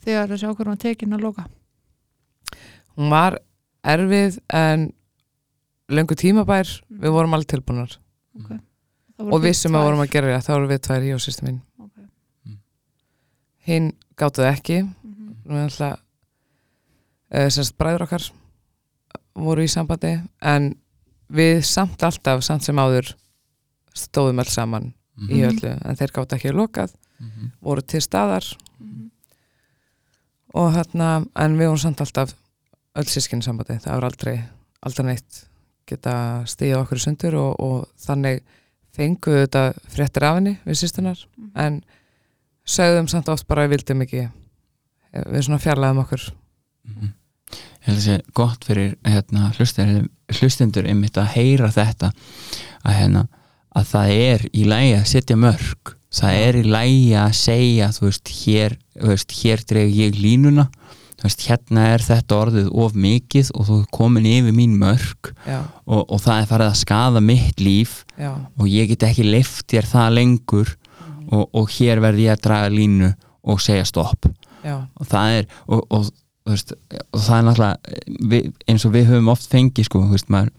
þegar 0.06 0.28
þessi 0.30 0.48
ákvörðun 0.50 0.74
var 0.76 0.84
tekin 0.86 1.14
að 1.14 1.22
loka? 1.22 1.46
hún 2.98 3.10
var 3.10 3.40
erfið 3.84 4.40
en 4.50 4.94
löngu 5.90 6.16
tímabær 6.16 6.82
við 6.90 7.12
vorum 7.12 7.34
alveg 7.34 7.48
tilbúnar 7.48 7.98
Okay. 8.36 8.58
Voru 9.18 9.34
og 9.36 9.42
vissum 9.44 9.72
að 9.72 9.80
tvær. 9.80 9.84
vorum 9.86 10.00
að 10.04 10.12
gera 10.12 10.28
það 10.40 10.46
þá 10.46 10.52
vorum 10.56 10.70
við 10.70 10.80
tvær 10.88 11.04
í 11.04 11.14
og 11.14 11.20
sýstu 11.24 11.44
mín 11.48 11.62
Okay. 11.80 12.06
hinn 13.68 13.92
gáttuð 14.18 14.48
ekki 14.54 14.82
Mhm. 14.84 15.36
við 15.46 15.66
ætla 15.70 15.92
uh, 15.94 16.00
semst 17.32 17.78
bræður 17.78 18.04
okkar 18.08 18.32
voru 19.36 19.62
í 19.66 19.68
sambandi 19.72 20.22
en 20.42 20.76
við 21.32 21.64
samt 21.66 22.04
alltaf 22.04 22.44
samt 22.44 22.64
sem 22.64 22.76
áður 22.80 23.14
stóðum 23.96 24.40
alls 24.40 24.54
saman 24.54 24.94
í 25.30 25.42
Mm. 25.42 25.50
öllu 25.50 25.72
en 25.86 25.96
þeir 25.96 26.12
gáttu 26.12 26.36
ekki 26.36 26.52
lokað 26.52 26.94
Mm. 27.20 27.52
voru 27.62 27.82
til 27.82 28.02
staðar 28.02 28.44
Mhm. 28.80 29.10
og 30.54 30.74
hérna 30.76 31.26
en 31.36 31.58
við 31.58 31.68
vorum 31.70 31.78
samt 31.80 32.02
alltaf 32.02 32.34
öll 32.96 33.06
sískinni 33.08 33.44
sambandi, 33.44 33.80
það 33.80 33.98
er 33.98 34.04
aldrei 34.04 34.44
aldrei 34.86 35.06
neitt 35.06 35.46
geta 35.88 36.44
stíða 36.46 36.82
okkur 36.84 37.00
sundur 37.00 37.36
og, 37.36 37.56
og 37.60 37.88
þannig 37.98 38.42
fenguðu 38.96 39.46
þetta 39.48 39.74
fréttir 39.92 40.24
af 40.24 40.36
henni 40.36 40.58
við 40.66 40.80
sýstunar 40.84 41.26
Mhm. 41.38 41.52
en 41.56 41.84
sögðum 42.66 43.10
samt 43.10 43.30
oft 43.30 43.48
bara 43.48 43.66
að 43.66 43.70
við 43.70 43.78
vildum 43.78 44.02
ekki 44.06 44.32
við 45.14 45.44
svona 45.44 45.60
fjarlæðum 45.60 46.04
okkur 46.06 46.22
Mhm. 46.32 46.38
Ég 47.86 47.92
held 47.92 47.98
að 48.00 48.06
sé 48.06 48.16
gott 48.34 48.64
fyrir 48.66 48.96
hérna, 49.06 49.52
hlustendur, 49.58 50.08
hlustendur 50.40 50.88
einmitt 50.90 51.20
að 51.22 51.36
heyra 51.36 51.70
þetta 51.74 52.10
að, 52.10 52.94
hérna, 52.98 53.28
að 53.78 53.92
það 53.92 54.14
er 54.16 54.48
í 54.50 54.64
lægi 54.66 54.96
að 54.98 55.06
setja 55.12 55.38
mörg 55.38 55.96
það 56.16 56.42
er 56.42 56.60
í 56.60 56.66
lægi 56.68 57.16
að 57.20 57.34
segja 57.40 57.90
þú 57.96 58.08
veist, 58.10 58.32
hér, 58.44 58.78
hér 59.40 59.66
dreg 59.68 59.96
ég 59.96 60.20
línuna. 60.20 60.70
Veist, 61.24 61.46
hérna 61.48 61.88
er 61.96 62.04
þetta 62.04 62.38
orðið 62.38 62.66
of 62.84 62.96
mikið 63.00 63.50
og 63.56 63.68
þú 63.70 63.78
er 63.82 63.86
komin 63.96 64.28
yfir 64.30 64.54
mín 64.54 64.76
mörg 64.78 65.32
og, 65.32 66.02
og 66.04 66.20
það 66.22 66.42
er 66.42 66.50
farið 66.50 66.68
að 66.68 66.82
skada 66.82 67.22
mitt 67.24 67.64
líf 67.64 67.96
já, 68.20 68.34
og 68.36 68.68
ég 68.70 68.92
get 68.92 69.08
ekki 69.08 69.26
leift 69.26 69.66
þér 69.72 69.88
það 69.90 70.18
lengur 70.20 70.74
og, 71.32 71.48
og 71.56 71.72
hér 71.78 72.04
verð 72.04 72.22
ég 72.28 72.36
að 72.36 72.44
draga 72.46 72.74
línu 72.74 73.10
og 73.48 73.64
segja 73.64 73.88
stopp. 73.88 74.28
Já, 74.66 74.76
og 74.84 75.10
það 75.10 75.40
er 75.40 75.50
og, 75.66 76.12
veist, 76.50 76.76
og 77.12 77.24
það 77.24 77.38
er 77.38 77.48
náttúrulega 77.50 78.22
við, 78.34 78.54
eins 78.70 78.86
og 78.86 78.94
við 78.96 79.10
höfum 79.12 79.34
oft 79.34 79.50
fengið 79.52 79.90
sko, 79.90 80.04
veist, 80.12 80.32
maður 80.34 80.54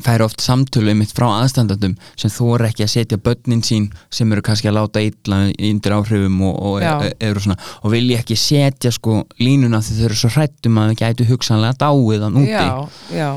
fær 0.00 0.22
oft 0.24 0.40
samtölu 0.40 0.94
mitt 0.96 1.12
frá 1.12 1.26
aðstandandum 1.28 1.96
sem 2.18 2.32
þú 2.32 2.54
er 2.56 2.66
ekki 2.70 2.86
að 2.86 2.92
setja 2.94 3.20
börnin 3.20 3.62
sín 3.66 3.90
sem 4.12 4.30
eru 4.32 4.44
kannski 4.46 4.70
að 4.70 4.78
láta 4.78 5.02
illa 5.04 5.42
undir 5.50 5.96
áhrifum 5.96 6.38
og, 6.48 6.60
og, 6.70 7.04
e, 7.04 7.10
eru 7.28 7.42
svona, 7.44 7.58
og 7.82 7.94
vilja 7.94 8.22
ekki 8.22 8.38
setja 8.38 8.92
sko 8.94 9.22
línuna 9.42 9.82
því 9.84 9.98
þau 9.98 10.06
eru 10.08 10.20
svo 10.22 10.32
hrættum 10.36 10.80
að 10.80 10.92
þau 10.92 11.00
gætu 11.02 11.28
hugsanlega 11.28 11.80
dáið 11.82 12.26
hann 12.26 12.40
úti 12.40 12.54
já, 12.54 12.70
já, 13.12 13.30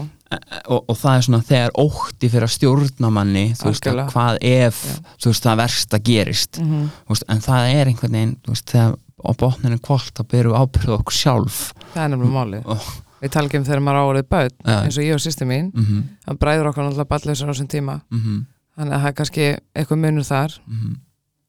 og, 0.67 0.83
og 0.89 0.97
það 0.97 1.15
er 1.17 1.21
svona 1.27 1.43
þegar 1.47 1.71
ótti 1.83 2.29
fyrir 2.29 2.47
að 2.47 2.53
stjórna 2.55 3.09
manni 3.13 3.45
þú 3.59 3.69
veist, 3.69 3.87
að 3.87 4.01
hvað 4.13 4.37
ef 4.41 4.81
Já. 4.85 4.95
þú 5.23 5.31
veist, 5.31 5.43
það 5.47 5.57
versta 5.63 5.99
gerist. 5.99 6.59
Mhm, 6.61 6.83
Þú 7.07 7.15
veist, 7.15 7.25
en 7.29 7.41
það 7.47 7.71
er 7.79 7.91
einhvern 7.91 8.11
veginn 8.17 8.35
þú 8.43 8.53
veist, 8.55 8.67
þegar 8.73 8.95
á 9.23 9.31
botninu 9.39 9.79
kvöld 9.79 10.11
þá 10.17 10.23
byrju 10.33 10.53
ábyrðu 10.59 10.95
okkur 10.99 11.13
sjálf. 11.17 11.59
Það 11.93 12.03
er 12.03 12.09
nefnilega 12.13 12.37
málið. 12.39 12.65
Oh. 12.65 12.87
við 13.23 13.37
ekki 13.39 13.57
um 13.57 13.63
þegar 13.63 13.79
maður 13.79 14.01
áorið 14.03 14.25
börn 14.29 14.51
Ja. 14.67 14.79
eins 14.83 14.97
og 14.97 15.03
ég 15.03 15.13
og 15.15 15.19
sýsti 15.23 15.45
mín, 15.47 15.71
mm 15.73 15.83
-hmm, 15.85 16.01
það 16.27 16.39
bræður 16.39 16.67
okkur 16.69 16.83
náttúrulega 16.83 17.07
balleysar 17.13 17.47
á 17.47 17.51
þessum 17.53 17.67
tíma. 17.71 18.01
Mm 18.11 18.19
-hmm, 18.19 18.45
þannig 18.77 18.93
að 18.93 19.01
það 19.01 19.07
er 19.07 19.13
kannski 19.13 19.57
eitthvað 19.75 19.99
munur 20.03 20.23
þar. 20.27 20.51
Mhm, 20.67 20.95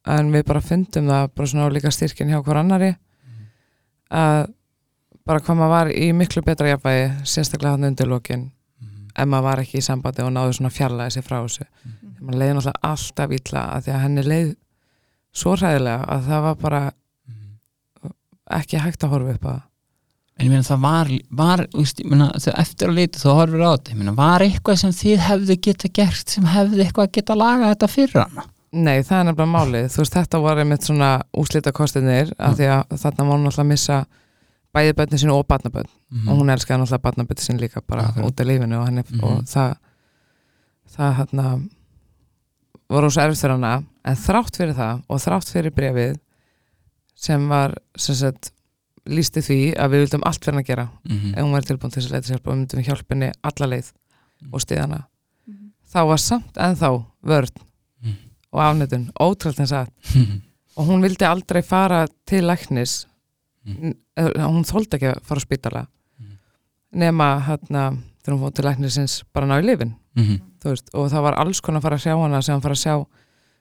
en 0.07 0.33
við 0.33 0.45
bara 0.45 0.61
fundum 0.61 1.07
það 1.07 1.29
bara 1.35 1.47
svona 1.49 1.67
á 1.67 1.75
líka 1.75 1.91
styrkin 1.91 2.29
hjá 2.29 2.43
hver 2.45 2.57
annari 2.57 2.97
að 4.11 4.47
bara 5.27 5.41
hvað 5.41 5.57
maður 5.57 5.73
var 5.73 5.87
í 5.89 6.13
miklu 6.13 6.43
betra 6.43 6.69
jafnvægi 6.69 7.07
sérstaklega 7.25 7.71
hann 7.71 7.85
undir 7.85 8.07
lokin. 8.07 8.41
mhm, 8.41 8.51
ef 9.15 9.29
maður 9.31 9.47
var 9.49 9.63
ekki 9.63 9.79
í 9.81 9.87
sambandi 9.87 10.25
og 10.25 10.33
náðu 10.35 10.57
svona 10.59 10.73
fjarlæði 10.75 11.15
sér 11.17 11.27
frá 11.27 11.37
þessu. 11.39 11.67
Mhm. 11.85 12.11
maður 12.25 12.41
leiði 12.41 12.55
náttúrulega 12.55 12.91
alltaf 12.91 13.37
illa 13.39 13.63
að 13.75 13.85
því 13.85 13.95
að 13.95 14.03
henni 14.05 14.23
leið 14.25 14.51
svo 15.35 15.55
hræðilega 15.57 16.09
að 16.15 16.27
það 16.29 16.43
var 16.49 16.59
bara 16.63 16.83
ekki 18.59 18.83
hægt 18.83 19.05
að 19.05 19.15
horfa 19.15 19.35
upp 19.35 19.47
að 19.53 19.63
en 20.35 20.49
ég 20.49 20.51
meina 20.51 20.67
það 20.67 20.81
var, 20.83 21.11
var 21.31 21.63
þegar 21.71 22.57
eftir 22.59 22.91
að 22.91 22.97
lita 22.99 23.21
þú 23.23 23.37
horfir 23.39 23.63
á 23.63 23.71
þetta. 23.71 23.93
Ég 23.93 24.01
meina, 24.01 24.15
var 24.19 24.43
eitthvað 24.43 24.81
sem 24.81 24.95
þið 24.99 25.23
hefðu 25.29 25.57
geta 25.69 25.91
gert 25.95 26.35
sem 26.35 26.49
hefðu 26.51 26.83
eitthvað 26.83 27.13
geta 27.15 27.37
lagað 27.39 27.71
þetta 27.75 27.91
fyrir 27.93 28.21
hana? 28.25 28.47
Nei, 28.75 29.05
það 29.07 29.21
er 29.21 29.27
nefnilega 29.29 29.53
málið, 29.53 29.85
þú 29.95 30.01
veist 30.03 30.17
þetta 30.19 30.41
var 30.43 30.61
einmitt 30.65 30.87
svona 30.89 31.11
úslita 31.39 31.73
kostinir 31.77 32.33
af 32.43 32.57
því 32.59 32.71
að 32.75 32.97
þarna 33.05 33.27
var 33.29 33.37
hún 33.37 33.45
náttúrulega 33.47 33.63
að 33.63 33.71
missa 33.71 33.99
bæði 34.75 34.93
bönni 34.99 35.19
sín 35.21 35.31
og 35.33 35.47
barnabönn 35.49 35.89
mm 36.11 36.29
og 36.29 36.39
hún 36.41 36.51
elskaði 36.55 36.81
náttúrulega 36.83 37.03
barnabönni 37.07 37.45
sín 37.47 37.61
líka 37.61 37.81
bara 37.87 38.09
Akkurat. 38.09 38.27
út 38.27 38.41
af 38.41 38.47
lífinu 38.47 38.79
og, 38.81 38.87
henni, 38.87 39.03
Mhm. 39.11 39.25
og 39.25 39.45
það 39.45 39.77
það 40.97 41.15
hérna 41.19 41.69
voru 42.91 43.11
svo 43.11 43.23
fyrir 43.35 43.55
hana 43.57 43.83
en 44.05 44.17
þrátt 44.17 44.57
fyrir 44.61 44.75
það 44.75 45.03
og 45.09 45.21
þrátt 45.21 45.53
fyrir 45.55 45.71
brefið 45.75 46.19
sem 47.15 47.49
var 47.49 47.75
sem 47.97 48.15
sagt 48.15 48.51
lísti 49.07 49.41
því 49.45 49.59
að 49.77 49.91
við 49.93 50.03
vildum 50.05 50.23
allt 50.27 50.45
fyrir 50.45 50.55
hann 50.55 50.65
að 50.65 50.67
gera 50.67 50.89
-hmm. 51.09 51.33
ef 51.37 51.45
hún 51.45 51.53
væri 51.55 51.67
tilbúin 51.71 51.93
til 51.93 52.03
þess 52.03 52.11
að 52.11 52.13
leita 52.13 52.29
sér 52.29 52.41
og 52.45 52.53
við 52.53 52.59
myndum 52.59 53.09
henni 53.11 53.33
alla 53.43 53.67
leið 53.67 53.93
og 54.53 54.61
stiða 54.61 54.81
hana 54.81 55.05
Mhm. 55.47 55.71
þá 55.93 56.07
var 56.09 56.17
samt 56.19 56.53
ennþá 56.57 57.05
vörn 57.25 57.57
Mhm. 58.03 58.15
og 58.53 58.61
afnötun, 58.61 59.11
ótrúlega 59.21 59.67
þess 59.67 59.73
að 59.73 60.41
og 60.77 60.87
hún 60.89 61.01
vildi 61.03 61.25
aldrei 61.25 61.63
fara 61.63 62.07
til 62.27 62.43
læknis 62.45 63.07
Eh, 63.67 64.33
hún 64.45 64.65
þóldi 64.69 64.99
ekki 64.99 65.09
að 65.15 65.23
fara 65.25 65.41
á 65.41 65.45
spítala 65.47 65.87
Mhm. 66.21 66.37
nema 67.01 67.29
hérna 67.47 67.85
þegar 68.23 68.35
hún 68.37 68.43
fór 68.45 68.53
til 68.55 68.65
læknisins 68.65 69.23
bara 69.33 69.47
ná 69.47 69.61
í 69.63 69.65
lifin 69.65 69.95
-hmm. 70.17 70.41
veist, 70.65 70.89
og 70.95 71.11
það 71.11 71.23
var 71.23 71.35
alls 71.39 71.61
konar 71.61 71.81
að 71.81 71.83
fara 71.83 71.97
að 71.97 72.03
sjá 72.05 72.23
hana 72.23 72.43
sem 72.43 72.53
hann 72.53 72.63
fara 72.63 72.75
að 72.75 72.85
sjá 72.85 73.07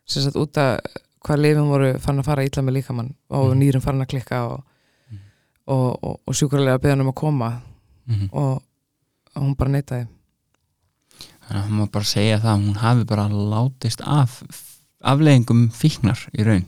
sem 0.05 0.23
sagt 0.23 0.35
út 0.35 0.53
að 0.57 0.79
hvað 1.25 1.39
lifin 1.39 1.67
voru 1.69 1.99
farin 1.99 2.19
að 2.19 2.25
fara 2.25 2.43
illa 2.43 2.61
með 2.63 2.73
líkamann 2.73 3.13
og 3.29 3.49
Mhm. 3.55 3.59
nýrum 3.59 3.81
farin 3.81 4.01
að 4.01 4.07
klikka 4.07 4.43
og, 4.51 4.63
Mhm. 5.11 5.17
og, 5.67 6.03
og, 6.03 6.19
og 6.27 6.33
sjúkurlega 6.35 6.77
beðan 6.79 7.01
um 7.01 7.07
að 7.11 7.15
koma 7.15 7.61
Mhm. 8.07 8.29
og 8.33 8.61
hún 9.35 9.55
bara 9.57 9.69
neitaði 9.71 10.07
þannig 11.47 11.63
að 11.63 11.67
hún 11.69 11.79
má 11.79 11.91
bara 11.91 12.05
segja 12.05 12.39
það 12.39 12.53
að 12.57 12.65
hún 12.67 12.75
hafi 12.75 13.03
bara 13.05 13.27
látist 13.29 14.01
af 14.05 14.43
afleggingum 15.03 15.69
fíknar 15.71 16.19
í 16.37 16.43
raun 16.45 16.65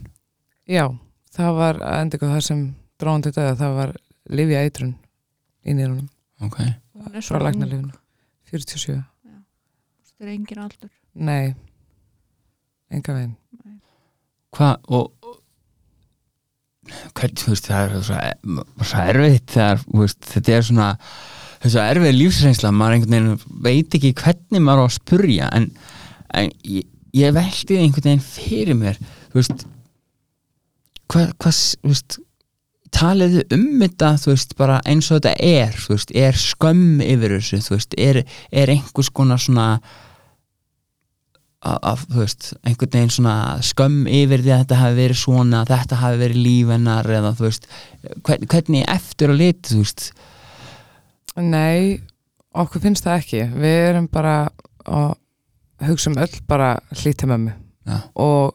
já, 0.68 0.98
það 1.34 1.54
var 1.56 1.74
ykkur 2.06 2.28
það 2.34 2.42
sem 2.42 2.74
dróðan 3.00 3.24
til 3.26 3.32
döða, 3.36 3.56
það 3.60 3.74
var 3.80 3.94
lifja 4.40 4.62
eitrun 4.66 4.94
í 5.66 5.74
nýrunum. 5.76 6.08
Ok, 6.46 6.58
Hún 6.96 7.14
er 7.16 7.22
svo 7.24 7.36
frá 7.36 7.40
ung. 7.42 7.46
læknarlifinu 7.48 7.92
47, 8.50 9.02
Það 10.16 10.26
er 10.26 10.32
engin 10.32 10.58
aldur. 10.64 10.90
Nei. 11.14 11.54
Enga 12.90 13.12
veginn. 13.16 13.34
Hvað 14.56 14.76
og 14.88 15.12
og- 15.22 15.40
hvernig, 17.16 17.40
þú 17.42 17.50
veist, 17.52 17.66
það 17.66 17.82
er 17.82 18.02
svo, 18.06 18.64
svo 18.86 19.00
erfitt 19.10 19.46
þegar, 19.56 19.82
veist, 19.92 20.20
þetta 20.30 20.52
er 20.56 20.62
svona 20.68 20.88
þessu 21.60 21.80
erfið 21.82 22.14
lífsreynsla 22.20 22.70
maður 22.72 22.94
einhvern 22.96 23.16
veginn 23.16 23.62
veit 23.66 23.96
ekki 23.98 24.12
hvernig 24.20 24.62
maður 24.62 24.84
á 24.84 24.86
að 24.86 24.94
spurja 24.96 25.48
en, 25.56 25.66
en 26.36 26.50
ég, 26.64 26.86
ég 27.16 27.34
veldi 27.34 27.78
einhvern 27.80 28.06
veginn 28.06 28.22
fyrir 28.24 28.78
mér 28.78 29.00
þú 29.00 29.40
veist 29.40 29.66
hvað, 31.10 31.32
hvað, 31.42 31.58
þú 31.82 31.90
veist 31.92 32.18
taliðu 32.94 33.44
um 33.54 33.66
þetta, 33.82 34.12
veist, 34.26 34.56
bara 34.58 34.80
eins 34.88 35.10
og 35.10 35.20
þetta 35.20 35.34
er, 35.42 35.76
veist, 35.90 36.12
er 36.14 36.38
skömm 36.38 37.00
yfir 37.04 37.36
þessu, 37.36 37.60
veist, 37.74 37.96
er, 37.98 38.22
er 38.52 38.72
einhvers 38.72 39.10
konar 39.14 39.42
svona 39.42 39.68
veist, 42.14 42.52
einhvern 42.62 42.92
veginn 42.94 43.14
svona 43.16 43.36
skömm 43.64 44.06
yfir 44.06 44.44
því 44.44 44.54
að 44.54 44.64
þetta 44.64 44.80
hafi 44.82 44.98
verið 45.00 45.20
svona 45.22 45.62
þetta 45.66 46.00
hafi 46.02 46.20
verið 46.22 46.42
lífennar 46.44 47.12
eða 47.18 47.32
hvern, 47.40 48.48
hvernig 48.52 48.90
eftir 48.96 49.34
að 49.34 49.44
veist 49.74 50.10
Nei, 51.36 52.00
okkur 52.56 52.80
finnst 52.80 53.04
það 53.04 53.18
ekki 53.20 53.42
við 53.52 53.80
erum 53.90 54.06
bara 54.08 54.36
að 54.86 55.16
hugsa 55.84 56.12
um 56.12 56.20
öll 56.22 56.38
bara 56.48 56.76
hlýta 56.94 57.28
mömmu 57.28 57.52
Já. 57.86 57.98
og 58.14 58.54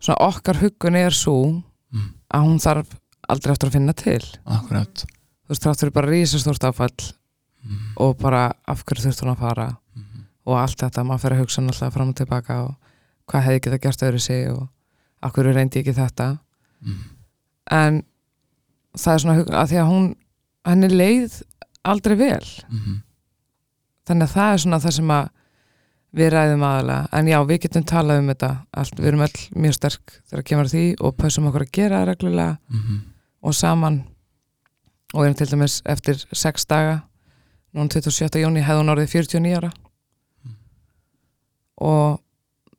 svona 0.00 0.30
okkar 0.30 0.62
huggun 0.62 0.96
er 0.96 1.12
svo 1.14 1.40
Mm. 1.88 2.08
að 2.28 2.42
hún 2.44 2.58
þarf 2.60 2.96
aldrei 3.28 3.52
eftir 3.54 3.68
að 3.70 3.76
finna 3.78 3.94
til 3.98 4.20
akkurat 4.46 5.04
þú 5.04 5.52
veist, 5.52 5.64
þáttur 5.64 5.92
bara 5.94 6.10
rísastórt 6.12 6.64
áfall 6.68 6.94
mm. 7.64 7.94
og 8.04 8.16
bara 8.20 8.52
af 8.68 8.84
hverju 8.84 9.06
þurft 9.08 9.22
hún 9.24 9.34
að 9.36 9.42
fara 9.44 9.68
Mm. 9.98 10.24
og 10.46 10.54
allt 10.62 10.78
þetta, 10.80 11.02
maður 11.04 11.20
fer 11.24 11.32
að 11.34 11.40
hugsa 11.42 11.62
náttúrulega 11.62 11.92
fram 11.92 12.08
og 12.12 12.16
tilbaka 12.16 12.54
og 12.64 12.74
hvað 13.28 13.42
hefði 13.48 13.60
getað 13.64 13.80
gert 13.82 14.02
öðru 14.08 14.20
sig 14.22 14.44
og 14.52 14.68
af 15.22 15.32
hverju 15.34 15.54
reyndi 15.56 15.78
ég 15.80 15.88
ekki 15.88 15.96
þetta 15.98 16.28
Mm. 16.80 17.00
en 17.70 18.02
það 18.96 19.14
er 19.14 19.18
svona 19.24 19.44
að 19.62 19.68
því 19.72 19.80
að 19.82 19.90
hún 19.90 20.06
henni 20.64 20.88
leið 20.88 21.42
aldrei 21.84 22.16
vel 22.16 22.46
Mm. 22.70 23.02
þannig 24.06 24.28
að 24.28 24.34
það 24.36 24.52
er 24.54 24.58
svona 24.64 24.80
það 24.84 24.92
sem 25.00 25.10
að 25.10 25.28
við 26.18 26.30
ræðum 26.32 26.62
aðalega, 26.64 27.08
en 27.12 27.26
já, 27.28 27.38
við 27.44 27.58
getum 27.66 27.84
talað 27.84 28.18
um 28.22 28.28
þetta 28.32 28.50
allt, 28.72 28.94
við 28.96 29.06
erum 29.10 29.20
öll 29.26 29.40
mjög 29.60 29.74
sterk 29.76 30.14
þegar 30.30 30.44
kemur 30.48 30.64
að 30.64 30.72
því 30.72 30.84
og 31.04 31.16
pössum 31.20 31.48
okkur 31.50 31.66
að 31.66 31.72
gera 31.72 32.04
reglulega 32.08 32.58
Mm. 32.70 33.00
Og 33.42 33.54
saman 33.54 34.02
og 35.14 35.24
erum 35.24 35.34
til 35.38 35.50
dæmis 35.50 35.80
eftir 35.88 36.20
sex 36.32 36.66
daga 36.68 37.00
núna 37.74 37.92
27. 37.92 38.40
jóni 38.42 38.64
hefði 38.64 38.82
hún 38.82 38.92
orðið 38.94 39.12
49 39.14 39.56
ára. 39.58 39.70
Mm. 40.44 40.56
og 41.88 42.20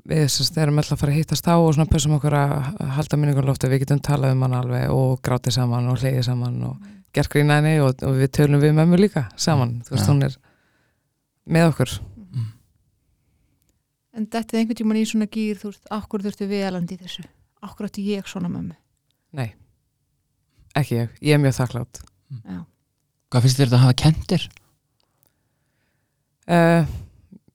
við 0.10 0.26
sérst 0.34 0.57
erum 0.57 0.80
öll 0.82 0.88
að 0.89 0.99
fara 0.99 1.14
að 1.14 1.20
hittast 1.20 1.47
á 1.49 1.55
og 1.57 1.74
svona 1.76 1.89
pössum 1.89 2.16
okkur 2.18 2.34
að 2.34 2.53
halda 2.97 3.18
minningarlofti 3.20 3.70
við 3.70 3.84
getum 3.84 4.01
talað 4.01 4.34
um 4.36 4.45
hann 4.45 4.57
alveg 4.57 4.93
og 4.93 5.20
grátið 5.26 5.60
saman 5.60 5.89
og 5.91 5.99
hleyið 6.01 6.24
saman 6.26 6.62
og 6.72 6.88
gert 7.14 7.32
grínaðinni 7.34 7.82
og, 7.84 8.01
og 8.05 8.18
við 8.18 8.32
tölum 8.38 8.64
við 8.64 8.76
mömmu 8.78 8.99
líka 8.99 9.28
saman, 9.38 9.80
þú 9.86 9.95
veist, 9.95 10.05
Ja. 10.05 10.14
hún 10.14 10.24
er 10.26 10.38
með 11.49 11.70
okkur. 11.74 11.99
En 14.14 14.26
þetta 14.26 14.55
er 14.55 14.60
einhvern 14.60 14.80
tímann 14.80 14.99
í 14.99 15.05
svona 15.07 15.30
gýr 15.30 15.60
Þú 15.62 15.70
veist, 15.70 15.86
akkur 15.93 16.24
þurftu 16.26 16.47
við 16.49 16.66
í 16.91 16.97
þessu? 16.97 17.24
Akkur 17.62 17.88
ætti 17.88 18.03
ég 18.10 18.28
svona 18.28 18.49
mömmu? 18.49 18.76
Nei, 19.34 19.53
ekki 20.76 20.95
ég, 20.99 21.09
ég 21.22 21.34
er 21.34 21.41
mjög 21.43 21.55
þakklátt 21.59 22.01
Já. 22.45 22.59
hvað 23.32 23.41
finnst 23.45 23.57
þér 23.59 23.65
þetta 23.70 23.78
að 23.80 23.86
hafa 23.86 23.97
kentir? 24.03 24.49
uh, 26.49 26.84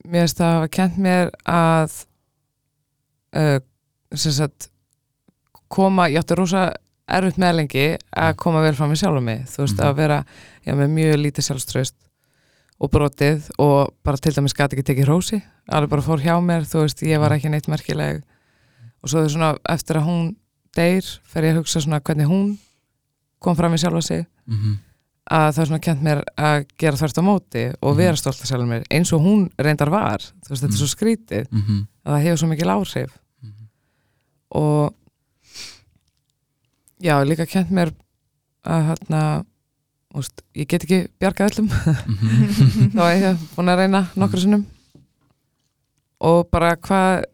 mér 0.04 0.24
finnst 0.24 0.40
það 0.40 0.48
að 0.50 0.56
hafa 0.58 0.70
kent 0.78 0.98
mér 1.04 1.30
að 1.50 1.98
uh, 3.38 3.58
sem 4.14 4.34
sagt 4.36 4.68
koma, 5.74 6.08
ég 6.12 6.20
átti 6.22 6.36
rosa 6.38 6.68
erfitt 7.10 7.38
með 7.40 7.56
lengi 7.58 7.86
að 8.16 8.36
koma 8.40 8.62
vel 8.64 8.74
fram 8.76 8.92
með 8.92 9.00
sjálfum 9.02 9.24
mig. 9.26 9.40
Þú 9.50 9.64
veist 9.64 9.76
Mhm. 9.80 9.86
að 9.88 9.96
vera, 9.98 10.18
já 10.64 10.72
með 10.78 10.92
mjög 10.94 11.16
lítið 11.20 11.46
sjálfströst 11.48 11.94
og 12.80 12.90
brotið 12.90 13.48
og 13.58 13.90
bara 14.04 14.16
til 14.16 14.32
dæmis 14.32 14.54
gæti 14.54 14.76
ekki 14.78 14.86
tekið 14.92 15.08
hrósi. 15.08 15.42
Alveg 15.68 15.90
bara 15.90 16.02
fór 16.02 16.20
hjá 16.22 16.38
mér, 16.40 16.62
þú 16.64 16.84
veist, 16.84 17.02
ég 17.02 17.18
var 17.20 17.30
ekki 17.32 17.50
neitt 17.50 17.68
merkileg. 17.68 18.22
Og 19.02 19.08
svo 19.10 19.20
er 19.24 19.28
svona 19.28 19.56
eftir 19.68 19.96
að 19.98 20.06
hún 20.08 20.36
deyr, 20.76 21.04
fer 21.26 21.42
ég 21.44 21.52
að 21.54 21.58
hugsa 21.62 21.80
svona 21.80 22.00
hvernig 22.00 22.26
hún 22.30 22.58
kom 23.44 23.56
fram 23.58 23.72
með 23.74 23.84
sjálfa 23.84 24.02
sig. 24.02 24.26
Mm 24.48 24.58
-hmm. 24.58 24.74
að 25.34 25.46
það 25.54 25.60
er 25.62 25.66
svona 25.68 25.80
kent 25.86 26.02
mér 26.04 26.18
að 26.36 26.64
gera 26.78 26.96
þvert 27.00 27.18
á 27.20 27.22
móti 27.24 27.62
og 27.80 27.90
Mhm. 27.94 27.96
vera 27.96 28.16
stolt 28.16 28.40
að 28.42 28.46
sjálfur 28.50 28.68
mér 28.68 28.82
eins 28.90 29.12
og 29.12 29.20
hún 29.24 29.46
reyndar 29.58 29.90
var. 29.90 30.18
Þú 30.20 30.48
veist, 30.50 30.62
þetta 30.62 30.74
er 30.74 30.80
svo 30.82 30.86
skrítið 30.92 31.46
Mhm. 31.52 31.86
að 32.04 32.12
það 32.12 32.22
hefur 32.24 32.38
svo 32.38 32.48
mikil 32.48 32.68
áhrif. 32.74 33.10
Og 34.50 34.94
já, 37.00 37.16
líka 37.24 37.46
kent 37.46 37.70
mér 37.70 37.92
að 38.64 38.84
hérna 38.90 39.22
úst, 40.14 40.42
ég 40.54 40.68
get 40.68 40.84
ekki 40.84 41.08
bjargað 41.20 41.50
öllum. 41.50 41.68
Mhm. 41.68 42.90
þá 42.96 43.00
er 43.08 43.22
ég 43.22 43.38
búin 43.56 43.68
að 43.72 43.78
reyna 43.82 44.02
nokkru 44.16 44.40
sinnum. 44.44 44.66
Og 46.20 46.50
bara 46.50 46.76
hvað 46.76 47.24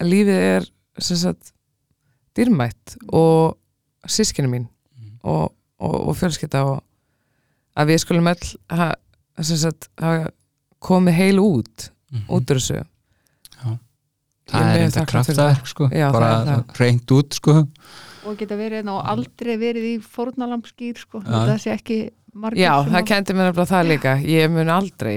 lífið 0.00 0.38
er 0.58 0.68
sem 0.98 1.16
sagt 1.16 1.52
dýrmætt. 2.36 2.96
Og 3.12 3.56
sískinu 4.06 4.48
mín 4.48 4.68
og, 5.22 5.52
og, 5.78 5.96
og 6.08 6.16
fjölskylda 6.18 6.62
og 6.68 6.80
að 7.78 7.92
við 7.92 8.00
skulum 8.04 8.28
öll 8.32 8.48
ha, 8.76 8.88
sem 9.40 9.56
sagt, 9.56 9.88
hafa 10.00 10.30
komið 10.82 11.14
heil 11.18 11.38
út 11.42 11.90
út 12.28 12.50
úr 12.52 12.58
þessu. 12.60 12.82
Það 14.52 14.66
Ég 14.74 14.82
er 14.82 14.90
fyrir 14.92 15.06
kraftaverk 15.08 15.68
sko. 15.70 15.86
Já, 15.94 16.08
það 16.10 16.16
bara 16.16 16.30
það. 16.48 16.62
reynd 16.80 17.12
út 17.16 17.36
sko. 17.38 17.52
Og 18.28 18.34
geta 18.38 18.56
verið 18.58 18.80
hérna 18.82 18.96
og 18.98 19.06
aldrei 19.12 19.54
verið 19.58 19.86
í 19.88 19.92
fórnalamskýr 20.04 20.98
sko, 21.00 21.22
Já. 21.24 21.38
það 21.48 21.54
sé 21.62 21.72
ekki 21.72 21.98
margir 22.34 22.60
Já, 22.66 22.72
það 22.84 22.98
að- 23.00 23.06
kendi 23.08 23.36
mér 23.38 23.48
nefnilega 23.48 23.70
það 23.72 23.88
líka. 23.88 24.12
Ég 24.28 24.50
mun 24.52 24.68
aldrei 24.74 25.14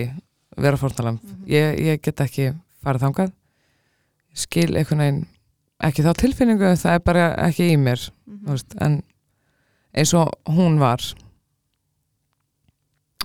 vera 0.57 0.77
fórnalamb 0.79 1.19
ég, 1.51 1.79
ég 1.83 2.01
get 2.01 2.21
ekki 2.23 2.47
farið 2.85 3.03
þangað. 3.07 3.33
Skil 4.35 4.69
einhvern 4.75 5.03
veginn 5.03 5.25
ekki 5.83 6.05
þá 6.05 6.13
tilfinningu, 6.21 6.71
það 6.79 6.93
er 6.95 7.03
bara 7.03 7.25
ekki 7.49 7.67
í 7.73 7.77
mér 7.81 7.99
þú 7.99 8.53
veist, 8.55 8.75
en 8.81 9.01
eins 9.95 10.13
og 10.13 10.31
hún 10.51 10.79
var. 10.79 10.99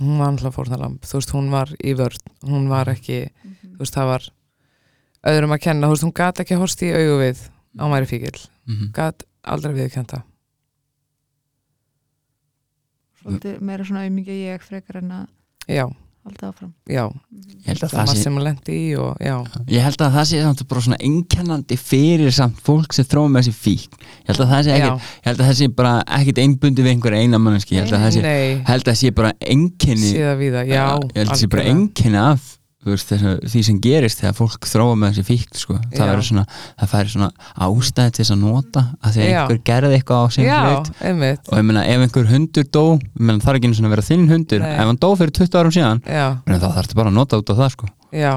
Hún 0.00 0.18
var 0.18 0.30
alltaf 0.32 0.54
fórnalamb 0.56 1.00
þú 1.04 1.18
veist, 1.18 1.32
hún 1.34 1.50
var 1.52 1.72
í 1.84 1.92
vörn. 1.98 2.20
Hún 2.46 2.68
var 2.70 2.86
ekki, 2.88 3.30
Mhm. 3.44 3.74
þú 3.76 3.78
veist, 3.78 3.94
það 3.94 4.06
var 4.06 4.28
öðrum 5.26 5.52
að 5.56 5.60
kenna, 5.60 5.86
þú 5.86 5.90
veist, 5.90 6.02
hún 6.04 6.14
gat 6.14 6.40
ekki 6.40 6.56
horst 6.56 6.80
í 6.82 6.92
augu 6.94 7.18
við 7.20 7.48
á 7.78 7.84
mæri 7.90 8.06
fíkil 8.08 8.48
Mhm. 8.66 8.92
gat 8.92 9.22
aldrei 9.44 9.74
viðkjönda 9.74 10.22
svolítið 13.20 13.60
meira 13.60 13.84
svona 13.84 14.04
auðmikið 14.06 14.38
ég 14.46 14.62
frekar 14.64 14.96
en 15.02 15.10
að 15.10 15.26
já, 15.68 15.84
halda 16.26 16.48
áfram. 16.50 16.70
Já, 16.90 17.04
ég 17.64 17.66
held 17.70 17.82
að 17.86 17.92
það 17.94 18.00
það 18.00 18.10
sé 18.12 18.22
sem 18.24 18.34
hún 18.36 18.44
lendi 18.44 18.76
í 18.76 18.90
og 19.00 19.22
ég 19.72 19.84
held 19.86 20.04
að 20.04 20.14
það 20.18 20.26
sé 20.30 20.42
samt 20.44 20.62
bara 20.68 20.84
svona 20.84 20.98
einkennandi 21.08 21.78
fyrir 21.80 22.34
samt 22.36 22.60
fólk 22.66 22.92
sem 22.96 23.08
þróum 23.08 23.32
með 23.36 23.48
þessi 23.48 23.56
fík 23.64 23.96
ég 24.00 24.30
held 24.30 24.44
að 24.44 24.52
það 24.52 24.62
sé 24.66 24.76
ekkit, 24.76 25.08
ég 25.16 25.30
held 25.30 25.40
að 25.40 25.50
það 25.50 25.58
sé 25.62 25.70
bara 25.80 25.94
ekkit 26.20 26.42
einbundi 26.44 26.84
við 26.84 26.94
einhver 26.94 27.16
eina 27.16 27.40
mannski 27.40 27.78
ég 27.78 27.86
held 27.86 27.96
að 27.96 28.04
það 28.06 28.16
sé, 28.18 28.36
held 28.70 28.84
að 28.84 28.92
það 28.92 29.00
sé 29.00 29.14
bara 29.20 29.34
já 30.70 30.86
ég 30.86 31.20
held 31.20 31.26
að 31.26 31.34
það 31.34 31.40
sé 31.44 31.52
bara 31.56 31.68
einkenni 31.72 32.24
af 32.26 32.56
veist, 32.86 33.10
þessu, 33.10 33.32
því 33.52 33.62
sem 33.66 33.78
gerist 33.84 34.22
þegar 34.22 34.36
fólk 34.38 34.66
þróa 34.68 34.94
með 34.96 35.10
þessi 35.12 35.24
fíkt 35.28 35.58
sko. 35.60 35.76
það 35.92 36.22
svona, 36.24 36.44
það 36.80 36.92
færi 36.94 37.12
svona 37.12 37.28
ástæði 37.66 38.14
til 38.16 38.22
þess 38.22 38.34
að 38.34 38.40
nota 38.40 38.84
að 39.04 39.16
því 39.16 39.20
að 39.20 39.28
einhver 39.30 39.60
gerði 39.68 39.98
eitthvað 39.98 40.24
á 40.24 40.26
sem 40.32 40.46
já, 40.46 40.58
hlut. 40.64 40.88
og 41.50 41.60
ég 41.60 41.66
meina 41.68 41.84
ef 41.84 42.04
einhver 42.06 42.30
hundur 42.30 42.68
dó 42.72 42.84
ég 42.96 43.20
meina 43.20 43.44
það 43.44 43.52
er 43.52 43.60
ekki 43.60 43.68
einu 43.68 43.78
svona 43.78 43.90
að 43.90 43.96
vera 43.96 44.06
þinn 44.08 44.26
hundur 44.32 44.64
Nei. 44.64 44.72
ef 44.72 44.90
hann 44.90 45.00
dó 45.04 45.08
fyrir 45.20 45.34
20 45.40 45.60
árum 45.60 45.76
síðan 45.76 46.02
meina, 46.08 46.56
þá 46.56 46.68
þarfstu 46.78 47.00
bara 47.02 47.12
að 47.12 47.18
nota 47.20 47.40
út 47.42 47.52
á 47.52 47.54
það 47.60 47.72
sko. 47.76 47.92
Já, 48.10 48.32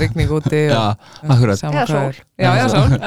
rigning 0.00 0.30
úti 0.32 0.62
já, 0.72 0.94
akkurat, 1.26 1.58
sama 1.60 1.82
Eða 1.82 2.68
sól. 2.70 2.94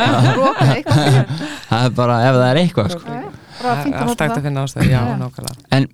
það 1.72 1.80
er 1.80 1.96
bara 1.96 2.20
ef 2.28 2.36
það 2.36 2.48
er 2.52 2.60
eitthvað 2.62 2.94
sko. 2.94 3.20
Það 3.56 3.72
er 3.72 3.72
að 3.72 3.86
allt 3.88 4.10
nota 4.12 4.28
hægt 4.28 4.38
að 4.38 4.46
finna 4.46 4.66
ástæð, 4.68 4.90
já, 4.92 5.00
Já. 5.00 5.16
nákvæmlega. 5.24 5.86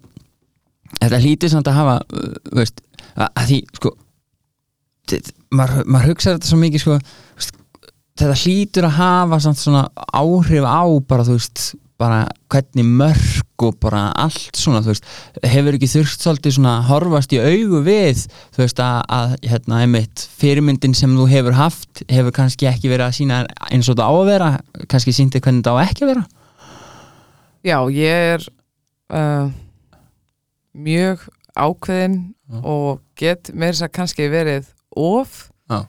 Þetta 1.01 1.19
hlýtur 1.23 1.51
samt 1.53 1.69
að 1.71 1.77
hafa 1.77 1.93
uh, 2.03 2.33
veist, 2.57 2.81
að, 3.15 3.45
því 3.47 3.59
sko 3.77 3.93
maður, 5.51 5.85
maður 5.85 6.11
hugsaði 6.11 6.37
þetta 6.37 6.49
svo 6.51 6.59
mikið 6.61 6.83
sko, 6.83 6.97
þetta 8.21 8.39
hlýtur 8.43 8.87
að 8.87 8.97
hafa 8.99 9.39
svona 9.45 9.85
áhrif 10.11 10.67
á 10.67 10.83
bara 11.07 11.27
þú 11.27 11.37
veist 11.37 11.63
bara 12.01 12.21
hvernig 12.49 12.87
mörg 12.87 13.65
og 13.65 13.75
bara 13.81 14.07
allt 14.17 14.57
svona 14.57 14.81
þú 14.81 14.93
veist, 14.93 15.07
hefur 15.45 15.77
ekki 15.77 15.89
þurft 15.91 16.23
svolítið 16.23 16.55
svona 16.55 16.73
horfast 16.87 17.33
í 17.35 17.41
augu 17.41 17.81
við 17.85 18.23
þú 18.55 18.63
veist 18.63 18.81
að, 18.81 18.97
að 19.17 19.35
hérna 19.51 19.81
einmitt 19.83 20.25
fyrirmyndin 20.41 20.95
sem 20.97 21.13
þú 21.17 21.27
hefur 21.29 21.57
haft 21.59 22.03
hefur 22.09 22.33
kannski 22.35 22.69
ekki 22.71 22.89
verið 22.89 23.07
að 23.07 23.17
sína 23.19 23.41
eins 23.69 23.89
og 23.89 23.95
þetta 23.95 24.09
á 24.09 24.13
að 24.13 24.31
vera 24.31 24.49
kannski 24.89 25.13
síndi 25.15 25.43
hvernig 25.43 25.61
þetta 25.61 25.75
á 25.77 25.83
ekki 25.85 26.07
að 26.07 26.13
vera? 26.15 26.25
Já, 27.61 27.77
ég 27.93 28.27
er 28.33 28.47
uh, 29.13 29.53
mjög 30.73 31.27
ákveðin 31.53 32.21
og 32.65 33.03
get 33.19 33.53
meira 33.53 33.75
þess 33.75 33.85
að 33.85 33.95
kannski 33.99 34.31
verið 34.31 34.71
of 34.95 35.51
Já. 35.69 35.85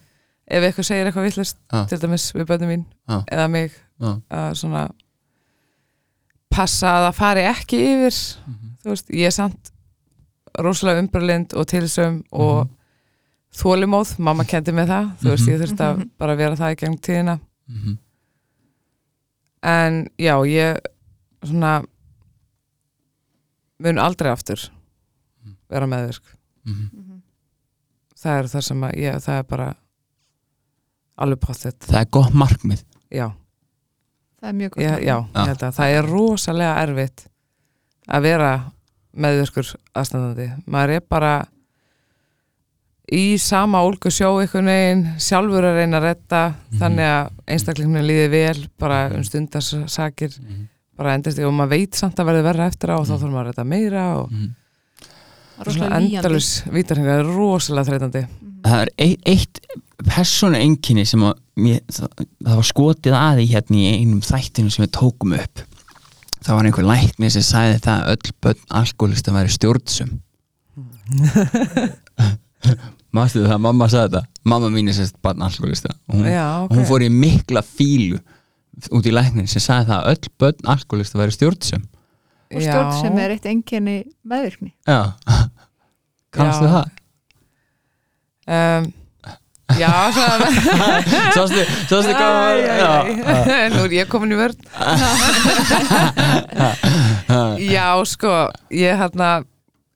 ef 0.49 0.63
eitthvað 0.69 0.85
segir 0.89 1.07
eitthvað 1.11 1.29
villast 1.31 1.57
Já. 1.73 1.85
til 1.89 1.99
dæmis 1.99 2.33
við 2.35 2.47
bönnum 2.47 2.69
mín 2.73 2.85
Já. 3.09 3.23
eða 3.33 3.49
mig 3.51 3.71
Já. 4.01 4.21
að 4.31 4.55
svona 4.61 4.91
passa 6.53 6.87
að 6.99 7.07
það 7.09 7.15
fari 7.19 7.41
ekki 7.49 7.79
yfir 7.89 8.17
Mhm. 8.47 8.77
þú 8.83 8.89
veist, 8.91 9.09
ég 9.11 9.27
er 9.27 9.31
samt 9.31 9.71
rosalega 10.59 11.01
umbrölind 11.01 11.55
og 11.57 11.67
tilsum 11.67 12.23
og 12.33 12.69
þólimóð, 13.55 14.19
mamma 14.19 14.45
kendi 14.45 14.73
mig 14.73 14.87
það 14.89 15.17
þú 15.23 15.29
veist, 15.31 15.49
ég 15.49 15.61
þurfti 15.61 15.85
að 15.87 16.11
bara 16.19 16.37
vera 16.37 16.57
það 16.57 16.73
í 16.73 16.77
gegnum 16.77 16.99
tíðina 17.01 17.41
Mhm. 17.69 17.99
en 19.63 20.09
já, 20.19 20.35
ég 20.47 20.79
svona 21.45 21.85
mun 23.83 23.99
aldrei 23.99 24.31
aftur 24.33 24.69
vera 25.71 25.87
meðvirk 25.87 26.23
Mhm. 26.67 27.12
Það 28.23 28.41
er 28.41 28.51
það 28.53 28.67
sem 28.69 28.85
að 28.89 28.99
ég, 29.03 29.21
það 29.27 29.39
er 29.41 29.47
bara 29.53 29.69
alveg 31.23 31.43
pottet, 31.43 31.79
það 31.87 32.01
er 32.01 32.11
gott 32.19 32.37
markmið. 32.43 32.85
Já. 33.13 33.29
Það 34.43 34.51
er 34.51 34.59
mjög 34.59 34.75
gott 34.75 34.83
já, 34.83 34.93
já, 34.99 35.17
ég 35.37 35.51
held 35.53 35.65
að 35.69 35.77
það 35.79 35.97
er 35.97 36.09
rosalega 36.11 36.77
erfitt 36.83 37.27
að 38.13 38.25
vera 38.27 38.53
meðvirkur 39.13 39.75
aðstandandi. 40.01 40.49
Maður 40.73 40.95
er 40.97 41.05
bara 41.13 41.33
í 43.13 43.37
sama 43.43 43.83
ólgu 43.85 44.11
sjó 44.15 44.31
einhvern 44.41 44.71
veginn, 44.71 45.05
sjálfur 45.21 45.67
að 45.69 45.79
reyna 45.83 45.99
að 46.01 46.07
retta 46.09 46.43
þannig 46.81 47.09
að 47.13 47.31
einstaklinginu 47.55 48.05
líði 48.07 48.29
vel 48.33 48.67
bara 48.81 49.01
um 49.13 49.25
stundarsakir 49.27 50.39
bara 50.97 51.15
endast 51.19 51.41
og 51.43 51.53
maður 51.57 51.75
veit 51.77 51.99
samt 51.99 52.21
að 52.21 52.31
verði 52.31 52.47
verra 52.47 52.69
eftir 52.71 52.93
á 52.95 52.97
og 52.97 53.07
þá 53.09 53.15
þarf 53.15 53.29
maður 53.33 53.43
að 53.43 53.51
retta 53.51 53.65
meira 53.69 54.05
og 54.23 54.33
Það 55.59 55.83
er 55.87 55.97
endalus 55.99 56.53
vítarhinga 56.73 57.19
er 57.21 57.29
rosalega 57.29 57.91
þreytandi. 57.91 58.23
Það 58.63 58.85
er 58.85 58.93
eitt, 59.05 59.27
eitt 59.29 59.61
persónu 60.07 60.59
einkinni 60.59 61.05
sem 61.07 61.23
að 61.27 61.37
mér, 61.63 61.83
það, 61.93 62.25
það 62.47 62.57
var 62.61 62.69
skotið 62.71 63.19
að 63.19 63.43
í 63.43 63.51
hérna 63.53 63.79
í 63.79 63.93
einum 64.01 64.25
þættinu 64.25 64.73
sem 64.73 64.85
við 64.87 64.95
tókum 64.99 65.37
upp. 65.37 65.67
Það 66.43 66.59
var 66.59 66.69
einhver 66.69 66.87
lækni 66.89 67.31
sem 67.31 67.45
sagði 67.47 67.79
það 67.85 68.01
að 68.01 68.13
öll 68.13 68.35
börn 68.43 68.63
alkoholista 68.81 69.35
væri 69.35 69.53
stjórnsum 69.55 70.13
Mástu 73.13 73.45
það, 73.45 73.59
mamma 73.63 73.89
sagði 73.93 74.17
þetta 74.17 74.49
mamma 74.49 74.71
mín 74.73 74.91
er 74.91 74.97
sérst 74.97 75.19
barn 75.23 75.45
alkoholista 75.45 75.93
og 75.93 76.17
hún, 76.17 76.29
Já, 76.33 76.47
og 76.65 76.75
hún 76.75 76.89
fór 76.89 77.05
í 77.07 77.11
mikla 77.13 77.63
fílu 77.67 78.19
út 78.91 79.07
í 79.07 79.13
læknin 79.15 79.51
sem 79.51 79.63
sagði 79.63 79.93
það 79.93 79.99
að 79.99 80.11
öll 80.15 80.33
börn 80.43 80.71
alkoholista 80.75 81.21
væri 81.21 81.37
stjórnsum 81.37 81.85
og 82.55 82.63
stjórn 82.65 82.93
sem 83.01 83.19
er 83.25 83.35
eitt 83.37 83.47
enginni 83.51 83.99
meðvirkni 84.25 84.73
Já 84.89 85.01
Kannstu 86.35 86.65
Já. 86.65 86.73
það? 86.73 86.87
um, 88.57 88.93
Já, 89.73 89.91
svona 90.13 90.49
Sástu, 91.37 91.63
sástu 91.89 92.13
hvað. 92.13 93.11
Nú 93.73 93.85
er 93.87 93.95
ég 93.97 94.09
komin 94.13 94.35
í 94.35 94.39
vörn 94.41 94.59
Já, 97.63 97.87
sko 98.09 98.33
ég 98.75 98.99
hérna 99.01 99.31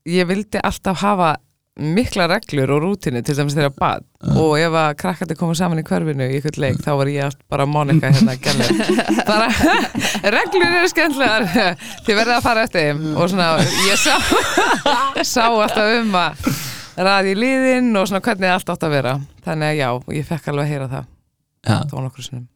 ég 0.07 0.29
vildi 0.29 0.61
alltaf 0.63 1.01
hafa 1.03 1.35
mikla 1.77 2.25
reglur 2.31 2.71
og 2.73 2.79
rútinu 2.83 3.19
til 3.21 3.35
dæmis 3.37 3.53
þeirra 3.57 3.69
bad 3.77 4.05
og 4.33 4.55
ef 4.57 4.73
að 4.81 4.95
krakkandi 4.97 5.35
koma 5.37 5.53
saman 5.57 5.81
í 5.81 5.83
hverfinu 5.85 6.25
í 6.25 6.39
ykkur 6.39 6.57
leik 6.63 6.79
þá 6.81 6.89
var 6.97 7.11
ég 7.11 7.35
bara 7.53 7.67
Monika 7.69 8.09
hérna 8.09 8.33
að 8.33 8.41
gæla 8.47 8.65
bara 9.29 9.47
reglur 10.37 10.65
eru 10.79 10.89
skemmtlegar 10.89 11.45
þið 12.07 12.17
verða 12.17 12.39
að 12.39 12.45
fara 12.47 12.63
eftir 12.65 12.87
þeim. 12.87 13.03
Og 13.13 13.29
svona 13.29 13.47
ég 13.85 14.01
sá 14.01 14.15
sá 15.35 15.45
alltaf 15.45 15.93
um 16.01 16.17
að 16.17 16.49
ræði 16.97 17.33
í 17.35 17.37
liðin 17.37 17.91
og 17.99 18.07
svona 18.09 18.23
hvernig 18.25 18.49
allt 18.55 18.71
átt 18.73 18.85
að 18.87 18.95
vera. 18.97 19.13
Þannig 19.45 19.67
að 19.69 19.77
já, 19.77 19.89
ég 20.17 20.25
fekk 20.31 20.47
alveg 20.51 20.63
að 20.65 20.71
heyra 20.73 20.87
það. 20.95 21.05
Já, 21.67 21.75
þá 21.91 21.95
nokkur 22.07 22.25
sinnum. 22.25 22.47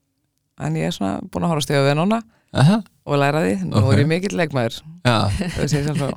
En 0.61 0.79
ég 0.81 0.89
er 0.89 0.95
svona 0.95 1.19
búin 1.29 1.45
að 1.45 1.53
horfa 1.53 1.65
stíða 1.67 1.85
við 1.89 1.95
núna 2.01 2.21
Aha, 2.51 2.81
og 3.07 3.21
læra 3.21 3.39
því, 3.45 3.53
nú 3.69 3.77
Ok. 3.79 3.91
er 3.93 4.01
ég 4.01 4.09
mikill 4.09 4.35
leikmaður. 4.41 4.81
Já. 5.05 5.17
Það 5.55 5.69
sé 5.71 5.83
sjálf 5.85 6.01
svo 6.01 6.09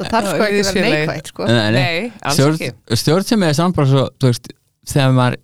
það 0.00 0.10
þarf 0.14 0.32
sko 0.32 0.48
ekki 0.48 0.64
að 0.64 0.72
vera 0.74 0.90
neikvægt 0.96 1.30
sko. 1.32 1.46
Nei, 1.46 1.70
nei. 1.76 1.78
Nei, 1.78 2.10
ekki 2.24 3.00
stjórn 3.00 3.30
sem 3.30 3.46
er 3.46 3.56
samt 3.58 3.78
bara 3.78 3.90
svo 3.90 4.04
veist, 4.24 4.52
þegar 4.90 5.16
maður 5.16 5.40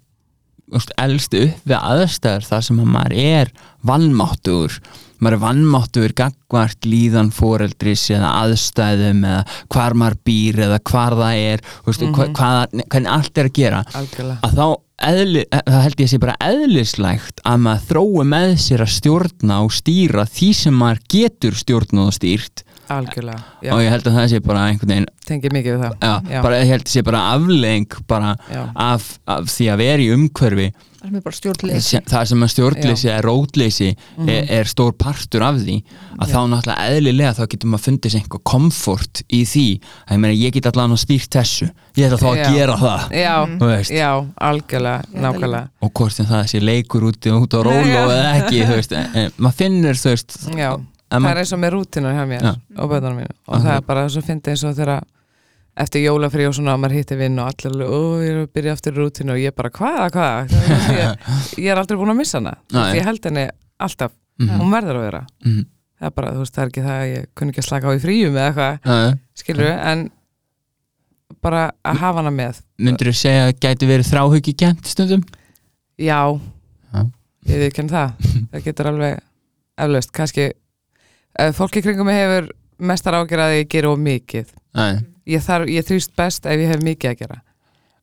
veist, 0.77 0.95
elst 1.07 1.41
upp 1.41 1.73
við 1.73 1.77
aðstæður 1.81 2.49
þar 2.51 2.69
sem 2.69 2.81
að 2.83 2.95
maður 2.97 3.19
er 3.27 3.53
vannmáttugur 3.87 4.81
maður 5.23 5.37
er 5.39 5.43
vannmáttugur 5.43 6.15
gagvart 6.17 6.89
líðan 6.89 7.31
foreldris 7.35 8.05
eða 8.13 8.33
aðstæðum 8.43 9.23
eða 9.25 9.45
hvar 9.73 9.97
maður 9.97 10.19
býr 10.29 10.65
eða 10.67 10.81
hvar 10.91 11.17
það 11.17 11.45
er 11.53 11.63
veist, 11.87 12.05
mm 12.05 12.35
hvað, 12.37 12.83
hvernig 12.85 13.13
allt 13.13 13.41
er 13.41 13.49
að 13.49 13.57
gera. 13.57 13.81
Algjörlega. 13.97 14.37
Að 14.45 14.59
þá 14.59 14.67
eðli, 15.07 15.45
það 15.53 15.83
held 15.85 16.01
ég 16.01 16.07
að 16.07 16.13
sé 16.13 16.21
bara 16.23 16.37
eðlislægt 16.51 17.43
að 17.49 17.65
maður 17.67 17.89
þrói 17.91 18.29
með 18.33 18.55
sér 18.65 18.85
að 18.85 18.95
stjórna 18.97 19.59
og 19.65 19.75
stýra 19.77 20.27
því 20.37 20.51
sem 20.61 20.79
maður 20.83 21.03
getur 21.17 21.59
stjórnað 21.61 22.11
og 22.11 22.17
stýrt 22.17 22.66
algjörlega, 22.89 23.43
já, 23.62 23.72
og 23.74 23.80
ég 23.82 23.91
held 23.91 24.07
að 24.11 24.16
það 24.20 24.28
sé 24.32 24.41
bara 24.47 24.66
einhvern 24.70 24.93
veginn 24.95 25.07
tengi 25.26 25.51
mikið 25.51 25.72
við 25.76 25.80
það. 25.87 25.95
Já, 26.03 26.12
Já. 26.37 26.43
bara 26.43 26.59
ég 26.62 26.68
held 26.70 26.84
að 26.87 26.93
sé 26.95 27.03
bara 27.03 27.22
aflegging 27.34 27.97
af, 28.76 29.18
af 29.26 29.49
því 29.51 29.70
að 29.72 29.80
vera 29.82 30.03
í 30.05 30.12
umhverfi. 30.14 30.68
Það 30.97 31.11
sem 31.11 31.16
er 31.18 31.22
bara 31.26 31.37
stjórnleysi. 31.37 31.82
Sem, 31.87 32.03
það 32.11 32.24
sem 32.30 32.43
að 32.47 32.51
stjórnleysi 32.51 33.09
er 33.12 33.22
rótleysi 33.26 33.89
Mhm. 34.16 34.28
er, 34.32 34.47
er 34.59 34.64
stór 34.70 34.93
partur 34.99 35.43
af 35.47 35.59
því. 35.61 35.76
Að 36.18 36.32
þá 36.32 36.39
náttúrulega 36.51 36.87
eðlilega 36.97 37.34
þá 37.37 37.43
getur 37.53 37.68
maður 37.70 37.84
fundið 37.87 38.11
sér 38.14 38.20
einhver 38.24 38.43
komfort 38.43 39.22
í 39.30 39.43
því. 39.47 39.66
Að 40.09 40.16
ég 40.16 40.20
meina 40.24 40.34
ég 40.41 40.53
get 40.57 40.66
allan 40.66 40.97
að 40.97 41.03
stýrt 41.05 41.30
þessu. 41.37 41.68
Ég 41.97 42.09
ætla 42.09 42.18
þá 42.18 42.26
að 42.32 42.41
Já. 42.43 42.51
gera 42.57 42.76
það 42.80 43.14
já, 43.20 43.34
þú 43.61 43.70
veist. 43.70 43.91
Já, 43.95 44.11
algjörlega, 44.41 45.05
nákvæmlega. 45.14 45.68
Og 45.82 45.93
hvort 45.95 46.12
sem 46.12 46.26
það 46.26 46.45
sé 46.51 46.61
leikur 46.61 47.03
út, 47.12 47.20
út 47.26 47.55
á 47.55 47.61
róló 47.62 47.87
Já. 47.87 48.03
eða 48.09 48.34
ekki, 48.41 48.61
þú 48.66 48.74
veist. 48.80 48.93
En, 48.97 49.11
en, 49.14 49.30
maður 49.39 49.59
finnur, 49.62 49.95
þú 50.03 50.11
veist 50.14 50.39
já, 50.57 50.70
en 50.74 50.87
það 51.11 51.29
er 51.31 51.41
eins 51.43 51.53
og 51.55 51.61
með 51.63 51.75
rútinu 51.77 52.13
hjá 52.17 52.25
mér 52.31 52.43
Já. 52.47 52.53
og 52.83 52.91
bötunum 52.91 53.21
mínu 53.21 53.35
og 53.47 53.61
það 53.63 53.77
er 53.77 53.85
bara 53.87 54.09
svo 54.11 54.23
fyndið 54.27 54.53
eins 54.55 54.65
og 54.67 54.75
þegar 54.79 55.05
eftir 55.77 56.03
jólafrí 56.07 56.47
og 56.49 56.55
svona 56.57 56.73
að 56.75 56.81
maður 56.83 56.97
hitti 56.97 57.17
vinn 57.21 57.39
og 57.39 57.51
allir 57.53 57.85
ó, 57.85 58.01
ég 58.25 58.31
er 58.33 58.39
að 58.43 58.53
byrja 58.57 58.73
aftur 58.77 58.97
í 58.97 59.01
rútinu 59.03 59.35
og 59.35 59.41
ég 59.43 59.55
bara, 59.55 59.71
hvað, 59.77 60.05
hvað? 60.15 60.55
Ég, 60.97 61.27
ég 61.67 61.71
er 61.75 61.81
aldrei 61.83 61.99
búin 62.01 62.13
að 62.15 62.21
missa 62.23 62.39
hana. 62.41 62.55
Því 62.73 62.85
ég 62.97 63.05
held 63.11 63.29
henni 63.31 63.47
alltaf, 63.79 64.13
Mhm. 64.37 64.59
hún 64.61 64.73
verður 64.73 64.97
að 64.99 65.05
vera. 65.07 65.21
Mhm. 65.45 65.61
það 66.01 66.07
er 66.07 66.11
bara, 66.17 66.31
þú 66.33 66.41
veist, 66.43 66.55
það 66.57 66.63
er 66.65 66.71
ekki 66.71 66.83
það 66.85 66.97
að 67.01 67.11
ég 67.15 67.27
kunni 67.35 67.53
ekki 67.53 67.61
að 67.63 67.67
slaka 67.69 67.89
á 67.89 67.93
í 67.97 68.01
fríum 68.03 68.35
eða 68.37 68.49
eitthvað, 68.51 69.19
skilur 69.41 69.71
en 69.93 70.03
bara 71.43 71.63
að 71.85 71.97
hafa 72.03 72.21
hana 72.23 72.33
með. 72.35 72.59
Myndur 72.81 73.09
þú 73.11 73.15
segja 73.17 73.47
að 73.49 73.55
gæti 73.65 73.89
verið 73.89 74.11
þráhugi 74.11 74.55
kent 74.61 74.87
stundum? 74.91 75.23
Já, 76.01 76.19
Já. 76.93 77.01
ég 77.49 77.63
veit 77.63 77.69
ekki 77.73 77.87
það. 77.93 78.13
Það 78.53 78.65
getur 78.67 78.91
alveg 78.93 79.21
eflaust, 79.77 80.13
kannski 80.17 80.49
fólki 81.57 81.82
kringum 81.84 82.07
mig 82.09 82.16
hefur 82.20 82.49
mestar 82.78 83.14
ágjör 83.18 83.43
að 83.47 83.55
ég 83.61 83.68
gera 83.72 83.91
of 83.93 83.99
mikið 83.99 84.47
Nei. 84.76 84.99
ég, 85.26 85.41
þarf, 85.45 85.68
ég 85.72 85.84
þrýst 85.89 86.14
best 86.16 86.47
ef 86.47 86.61
ég 86.61 86.68
hef 86.74 86.82
mikið 86.84 87.11
að 87.12 87.18
gera 87.22 87.39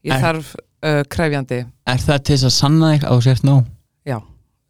ég 0.04 0.14
Er- 0.16 0.24
þarf 0.24 0.54
uh, 0.58 1.02
krefjandi 1.10 1.60
Er 1.88 1.98
það 2.06 2.24
til 2.24 2.36
þess 2.38 2.48
að 2.50 2.56
sanna 2.58 2.94
þig 2.96 3.04
á 3.10 3.14
sért 3.24 3.44
nóg? 3.48 3.66
já, 4.06 4.18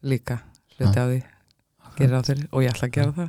líka 0.02 0.38
hluti 0.78 0.98
á 1.00 1.06
því 1.08 1.20
gerir 1.94 2.16
á 2.18 2.22
þeirri 2.26 2.46
og 2.50 2.62
ég 2.64 2.72
ætla 2.74 2.88
að 2.88 2.94
gera 2.96 3.12
það 3.14 3.28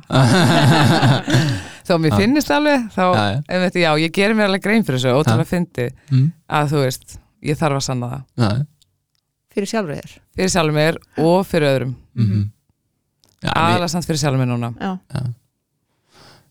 þá 1.86 1.92
mér 2.02 2.10
Já. 2.12 2.16
finnist 2.18 2.50
alveg 2.50 2.86
þá, 2.96 3.04
Já, 3.14 3.68
já. 3.78 3.90
ég 4.02 4.12
gerir 4.16 4.34
mér 4.34 4.48
alveg 4.50 4.64
grein 4.64 4.82
fyrir 4.86 4.98
þessu 4.98 5.12
ótrúlega 5.20 5.46
fyndi 5.50 5.88
Mm. 6.10 6.32
að 6.50 6.72
þú 6.72 6.80
veist, 6.82 7.18
ég 7.46 7.58
þarf 7.60 7.78
að 7.78 7.84
sanna 7.86 8.08
það 8.10 8.22
Já. 8.42 8.50
fyrir 9.54 9.70
sjálfur 9.70 9.94
þér 10.00 10.16
fyrir 10.36 10.50
sjálfur 10.56 10.76
mér 10.76 10.98
og 11.22 11.46
fyrir 11.46 11.68
öðrum 11.72 11.94
Mhm. 12.16 12.42
Já, 12.42 12.55
samt 13.92 14.08
fyrir 14.08 14.20
sjálfur 14.22 14.40
mér 14.40 14.50
núna 14.52 14.72
Já. 14.80 14.92
Já. 15.12 15.22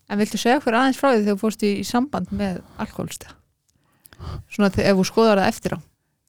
En 0.05 0.21
viltu 0.21 0.37
segja 0.37 0.59
okkur 0.59 0.77
aðeins 0.77 0.99
frá 1.01 1.09
því 1.11 1.23
þegar 1.23 1.33
þú 1.33 1.41
fórst 1.41 1.63
í, 1.65 1.71
í 1.81 1.85
samband 1.87 2.29
með 2.35 2.59
alkoholista? 2.77 3.33
Svona 4.53 4.69
ef 4.69 4.99
þú 4.99 5.05
skoðar 5.09 5.41
það 5.41 5.49
eftir 5.49 5.75
á. 5.75 5.79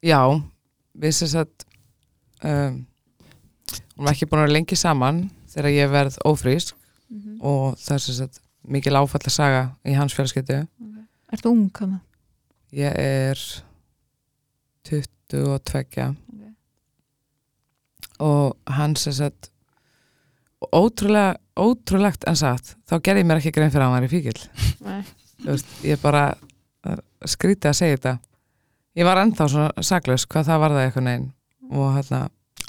Já, 0.07 0.21
við 0.97 1.13
sem 1.19 1.29
sagt 1.29 1.67
um, 2.41 2.81
hún 3.97 4.09
var 4.09 4.15
ekki 4.15 4.29
búin 4.31 4.41
að 4.41 4.47
vera 4.47 4.57
lengi 4.57 4.79
saman 4.81 5.21
þegar 5.53 5.75
ég 5.75 5.93
verð 5.93 6.19
ófrísk 6.25 6.75
og 7.45 7.77
það 7.81 7.95
er 7.99 8.05
sem 8.07 8.19
sagt 8.23 8.41
mikil 8.67 8.97
áfalla 8.99 9.31
saga 9.31 9.63
í 9.87 9.95
hans 9.97 10.17
fjölskyldu 10.17 10.63
Ertu 11.33 11.51
ung 11.53 11.69
hana? 11.77 12.01
ég 12.75 12.93
er 12.97 13.41
22 14.89 16.15
og 18.23 18.57
hann 18.79 18.97
sem 18.97 19.13
sagt 19.13 19.51
ótrúlega 20.75 21.37
ótrúlegt 21.57 22.25
en 22.29 22.37
satt 22.37 22.75
þá 22.89 22.95
gerði 23.01 23.23
ég 23.23 23.29
mér 23.31 23.41
ekki 23.41 23.53
grein 23.57 23.71
fyrir 23.73 23.87
að 23.87 23.91
hann 23.93 23.97
var 23.97 24.07
í 24.07 24.13
fíkil 24.13 24.39
Nei. 24.87 25.03
Þú 25.43 25.51
veist, 25.53 25.75
ég 25.85 26.01
bara 26.03 26.25
skrítið 27.27 27.71
að 27.71 27.79
segja 27.81 27.97
þetta 27.99 28.15
ég 28.97 29.05
var 29.09 29.21
ennþá 29.23 29.47
svona 29.53 29.85
saklaus 29.85 30.25
hvað 30.31 30.49
það 30.51 30.63
var 30.65 30.75
það 30.77 30.87
eitthvað 30.87 31.07
neginn 31.11 31.29
og 31.77 31.95
hérna 31.97 32.23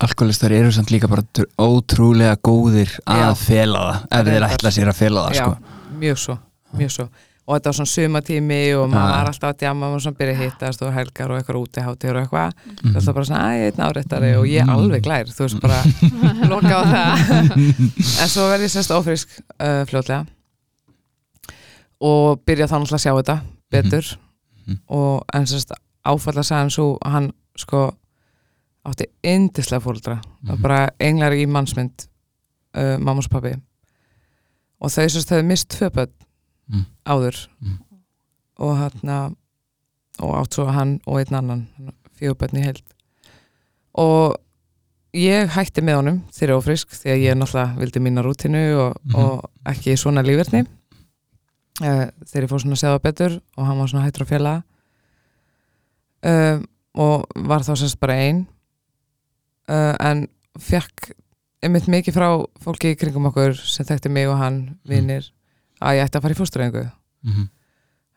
Alkoholistar 0.05 0.53
eru 0.53 0.69
samt 0.75 0.91
líka 0.93 1.07
bara 1.09 1.23
tr- 1.33 1.47
ótrúlega 1.57 2.35
góðir 2.45 2.91
að 3.09 3.31
fela 3.41 3.79
það 3.87 4.19
ef 4.19 4.27
þeir 4.31 4.45
ætla 4.51 4.71
sér 4.75 4.91
að 4.91 4.99
fela 4.99 5.23
það 5.25 5.37
Já, 5.37 5.45
sko. 5.45 5.79
mjög 6.03 6.19
svo, 6.21 6.35
mjög 6.77 6.91
svo 6.93 7.05
og 7.47 7.55
þetta 7.55 7.69
var 7.71 7.75
svona 7.77 7.91
sumatími 7.93 8.57
og 8.75 8.89
maður 8.91 9.11
var 9.15 9.29
alltaf 9.31 9.49
að 9.53 9.59
djama 9.61 9.87
og 9.95 10.01
svona 10.03 10.17
byrja 10.19 10.33
að 10.35 10.41
hittast 10.43 10.81
og 10.83 10.89
helgar 10.93 11.31
og 11.31 11.37
eitthvað 11.39 11.59
útiháttir 11.61 12.15
og 12.17 12.21
eitthvað. 12.25 12.55
Mhm. 12.83 12.93
það 12.97 13.05
var 13.07 13.13
bara 13.13 13.25
svona, 13.29 13.43
að 13.47 13.55
ég 13.57 13.67
er 13.67 13.71
einn 13.71 13.85
áreittari 13.87 14.31
og 14.37 14.47
ég 14.51 14.61
er 14.65 14.73
alveg 14.73 15.03
glær 15.05 15.31
þú 15.31 15.45
veist 15.47 15.61
bara, 15.63 15.79
loka 16.51 16.73
á 16.75 16.83
það. 16.91 17.13
En 18.21 18.27
svo 18.33 18.49
verði 18.51 18.67
ég 18.67 18.73
sérst 18.75 18.91
ófrisk 18.97 19.37
uh, 19.63 19.85
fljótlega. 19.87 20.25
Og 22.03 22.41
byrja 22.45 22.67
þá 22.69 22.75
náttúrulega 22.77 22.99
að 22.99 23.05
sjá 23.05 23.13
þetta 23.21 23.37
betur. 23.71 24.17
Mhm. 24.67 24.77
og 24.91 25.23
en 25.33 25.45
sérst 25.47 25.71
áfalla 26.03 26.43
sagðan 26.43 26.69
svo 26.71 26.97
hann 27.07 27.31
sko 27.55 27.85
átti 28.87 29.05
yndislega 29.23 29.79
fóldra 29.83 30.17
mm 30.19 30.49
Mhm. 30.51 30.61
bara 30.61 30.89
englar 30.99 31.31
í 31.31 31.45
mannsmynd 31.47 32.07
uh, 32.75 32.97
mamma 32.99 33.19
og 33.23 33.29
pappi 33.31 33.53
og 34.81 34.91
þau 34.91 35.07
sérst 35.07 35.31
hefði 35.31 35.45
mist 35.47 35.69
tvö 35.71 35.89
börn 35.89 36.11
Mm. 36.67 36.85
áður. 37.07 37.37
Mm. 37.61 37.77
og 38.59 38.73
hann 38.77 39.35
og 40.19 40.33
átt 40.35 40.53
svo 40.57 40.65
hann 40.73 40.99
og 41.05 41.19
einn 41.21 41.35
annan 41.37 41.67
í 42.19 42.63
heild. 42.63 42.81
Og 43.93 44.35
ég 45.13 45.47
hætti 45.53 45.81
með 45.85 45.95
honum 45.99 46.17
þegar 46.33 46.49
ég 46.51 46.57
var 46.57 46.65
frisk 46.65 46.89
því 46.97 47.11
að 47.13 47.21
ég 47.23 47.37
náttúrulega 47.37 47.77
vildi 47.77 47.99
mína 48.01 48.23
rútinu 48.25 48.63
og, 48.77 48.97
Mhm. 49.05 49.15
og 49.15 49.49
ekki 49.65 49.95
svona 49.97 50.23
lífverðni 50.25 50.65
uh, 51.81 52.07
þegar 52.25 52.43
ég 52.43 52.49
fór 52.49 52.61
svona 52.61 52.73
að 52.73 52.81
segja 52.81 52.97
það 52.97 53.03
betur 53.03 53.41
og 53.57 53.65
hann 53.65 53.77
var 53.77 53.87
svona 53.87 54.05
hættur 54.05 54.25
að 54.25 54.31
fjalla. 54.33 54.63
Uh, 56.25 56.59
og 56.97 57.27
var 57.35 57.61
þá 57.61 57.73
sérst 57.77 57.99
bara 58.01 58.13
ein. 58.17 58.47
Uh, 59.69 59.93
en 59.99 60.27
fekk 60.57 61.11
einmitt 61.63 61.87
mikið 61.87 62.15
frá 62.15 62.29
fólki 62.63 62.93
í 62.93 62.97
kringum 62.97 63.27
okkur 63.29 63.53
sem 63.57 63.85
þekkti 63.85 64.09
mig 64.09 64.27
og 64.29 64.37
hann, 64.41 64.79
vinir 64.87 65.29
að 65.81 65.95
ég 65.97 66.05
ætti 66.07 66.17
að 66.17 66.21
fara 66.21 66.33
í 66.33 66.37
fóstureyingu 66.41 66.91
Mhm. 67.23 67.49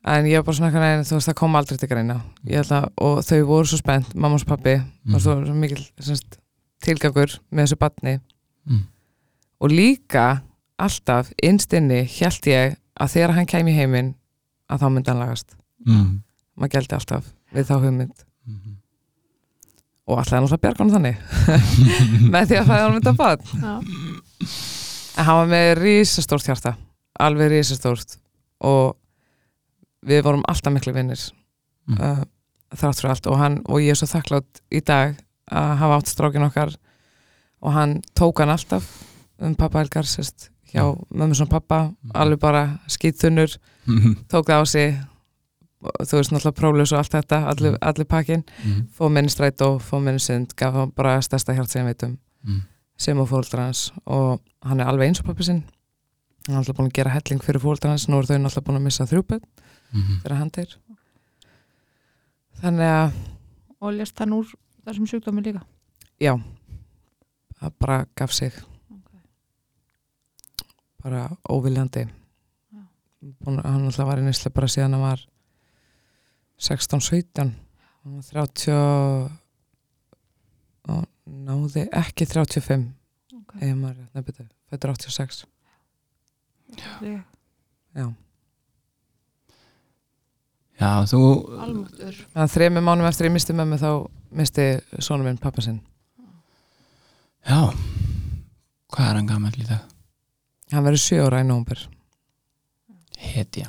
en 0.04 0.24
ég 0.24 0.36
var 0.36 0.42
bara 0.44 0.56
svona 0.56 0.68
eitthvað 0.70 0.86
neginn, 0.86 1.04
þú 1.08 1.14
veist 1.18 1.28
það 1.28 1.34
kom 1.34 1.56
aldrei 1.56 1.78
til 1.78 1.88
greina 1.88 2.20
Ég 2.46 2.60
ætla, 2.64 2.88
og 2.98 3.18
þau 3.24 3.44
voru 3.46 3.66
svo 3.66 3.76
spennt, 3.78 4.14
mamma 4.14 4.36
og 4.36 4.46
pappi 4.46 4.76
Mhm. 5.04 5.14
og 5.14 5.20
svo, 5.20 5.44
svo 5.46 5.54
mikil 5.54 5.84
semst, 6.00 6.38
tilgangur 6.82 7.38
með 7.52 7.66
þessu 7.66 7.76
batni 7.78 8.20
Mm. 8.66 8.82
og 9.60 9.70
líka 9.70 10.42
alltaf 10.78 11.32
innstinni 11.42 12.04
held 12.04 12.40
ég 12.46 12.76
að 13.00 13.08
þegar 13.12 13.34
hann 13.34 13.46
kæmi 13.46 13.70
í 13.72 13.76
heiminn 13.76 14.14
að 14.70 14.78
þá 14.80 14.86
myndi 14.92 15.08
hann 15.08 15.18
lagast 15.18 15.56
Mm. 15.86 16.22
maður 16.58 16.68
gældi 16.70 16.94
alltaf 16.94 17.24
við 17.54 17.64
þá 17.64 17.80
hugmynd 17.80 18.24
Mhm. 18.46 18.76
og 20.08 20.18
alltaf 20.18 20.30
hann 20.32 20.42
alltaf 20.44 20.60
bjarga 20.60 20.78
hann 20.78 20.90
þannig 20.90 21.16
með 22.32 22.46
því 22.46 22.56
að 22.60 22.66
það 22.66 22.80
hann 22.80 22.92
myndi 22.92 23.10
að 23.10 23.16
bad 23.16 23.40
Já. 23.44 23.80
en 25.18 25.24
hann 25.24 25.36
var 25.36 25.46
með 25.46 25.78
risastórt 25.82 26.46
hjarta 26.46 26.76
alveg 27.20 27.50
risastórt 27.52 28.16
og 28.60 28.96
við 30.06 30.22
vorum 30.26 30.44
alltaf 30.48 30.72
miklu 30.74 30.94
vinnir 30.96 31.20
Mm. 31.90 31.96
uh, 31.98 32.24
þrátt 32.76 33.00
fyrir 33.00 33.10
allt. 33.10 33.26
Og, 33.26 33.38
hann, 33.40 33.54
og 33.66 33.80
ég 33.82 33.90
er 33.90 33.98
svo 33.98 34.06
þakklátt 34.06 34.60
í 34.70 34.78
dag 34.86 35.16
að 35.50 35.70
hafa 35.80 35.96
átt 35.98 36.10
strákin 36.12 36.44
okkar 36.46 36.74
og 37.64 37.72
hann 37.74 37.96
tók 38.14 38.38
hann 38.38 38.52
alltaf 38.52 38.84
um 39.40 39.56
pappa 39.58 39.80
Helgar 39.80 40.06
sérst, 40.06 40.50
hjá 40.70 40.84
mömmu 41.10 41.34
svona 41.34 41.50
pappa 41.50 41.80
alveg 42.14 42.38
bara 42.38 42.78
skýtþunnur 42.86 43.56
Mhm. 43.88 44.14
tók 44.28 44.46
það 44.46 44.62
á 44.62 44.64
sig. 44.68 45.00
Þú 45.82 46.16
veist 46.20 46.30
náttúrulega 46.30 46.60
próljus 46.60 46.92
og 46.92 46.98
allt 46.98 47.10
þetta 47.16 47.46
allir, 47.48 47.78
allir 47.82 48.04
pakkin, 48.06 48.44
mm, 48.64 48.88
fóð 48.94 49.10
minni 49.10 49.28
stræt 49.32 49.60
og 49.62 49.80
fóð 49.82 50.02
minni 50.04 50.20
sund, 50.20 50.54
gaf 50.54 50.74
hann 50.74 50.90
bara 50.94 51.18
stærsta 51.22 51.54
hjart 51.56 51.70
sem 51.70 51.82
við 51.86 51.94
veitum 51.94 52.18
mm, 52.46 52.60
sem 52.98 53.18
og 53.18 53.28
fóldra 53.28 53.64
hans. 53.66 53.90
Og 54.06 54.40
hann 54.62 54.80
er 54.80 54.86
alveg 54.86 55.08
eins 55.08 55.20
og 55.20 55.26
pappi 55.26 55.42
sinn 55.42 55.64
hann 56.50 56.58
er 56.58 56.62
alltaf 56.64 56.78
búin 56.78 56.90
að 56.90 56.96
gera 56.98 57.14
helling 57.14 57.42
fyrir 57.44 57.62
fóldra 57.62 57.92
hans 57.94 58.06
nú 58.10 58.18
er 58.20 58.28
þau 58.28 58.36
alltaf 58.38 58.66
búin 58.66 58.80
að 58.80 58.86
missa 58.88 59.06
þrjúböld 59.08 59.44
mm, 59.46 60.20
þegar 60.22 60.36
hann 60.40 60.52
deyr. 60.56 60.76
Þannig 62.60 62.94
að 62.94 63.20
og 63.80 63.96
lést 63.96 64.20
hann 64.20 64.36
úr 64.36 64.50
þessum 64.84 65.08
sjúkdómi 65.08 65.44
líka? 65.46 65.62
Já. 66.20 66.34
Það 67.60 67.76
bara 67.80 67.98
gaf 68.16 68.34
sig. 68.36 68.56
Bara 71.00 71.28
óviljandi. 71.48 72.06
Búin, 73.20 73.60
hann 73.60 73.86
alltaf 73.88 74.08
var 74.08 74.20
í 74.20 74.24
nýslega 74.24 74.56
bara 74.56 74.68
síðan 74.72 74.96
hann 74.96 75.04
var 75.04 75.24
16-17 76.60 77.52
hann 78.00 78.16
var 78.16 78.24
30 78.28 78.72
og 80.88 81.04
náði 81.24 81.84
ekki 82.00 82.26
35 82.28 82.86
okay. 83.36 83.60
eða 83.66 83.76
maður 83.76 84.06
nefnir 84.16 84.48
þetta 84.72 84.92
86 84.92 85.44
Ég- 87.02 87.22
já 87.96 88.06
Já, 90.80 91.04
þú 91.04 91.18
almáttur 91.60 92.20
þremi 92.54 92.80
mánum 92.80 93.04
eftir 93.08 93.26
ég 93.28 93.34
misti 93.34 93.52
mömmu 93.52 93.76
þá 93.76 93.88
misti 94.32 94.64
sonum 94.98 95.26
minn 95.28 95.36
pappa 95.40 95.60
sinn. 95.60 95.80
Já 97.44 97.58
Hvað 98.90 99.06
er 99.10 99.14
hann 99.20 99.26
gamall 99.28 99.54
í 99.60 99.66
dag? 99.68 99.84
Hann 100.72 100.82
verið 100.86 101.02
sjö 101.04 101.20
ára 101.26 101.42
í 101.44 101.46
nómber. 101.46 101.84
Hetja 103.20 103.68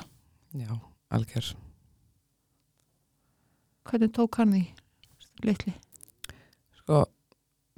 Já, 0.56 0.72
algjör. 1.12 1.52
hvernig 3.86 4.12
tók 4.16 4.36
hann 4.40 4.52
því 4.54 4.64
litli 5.44 5.74
Sko, 6.80 7.06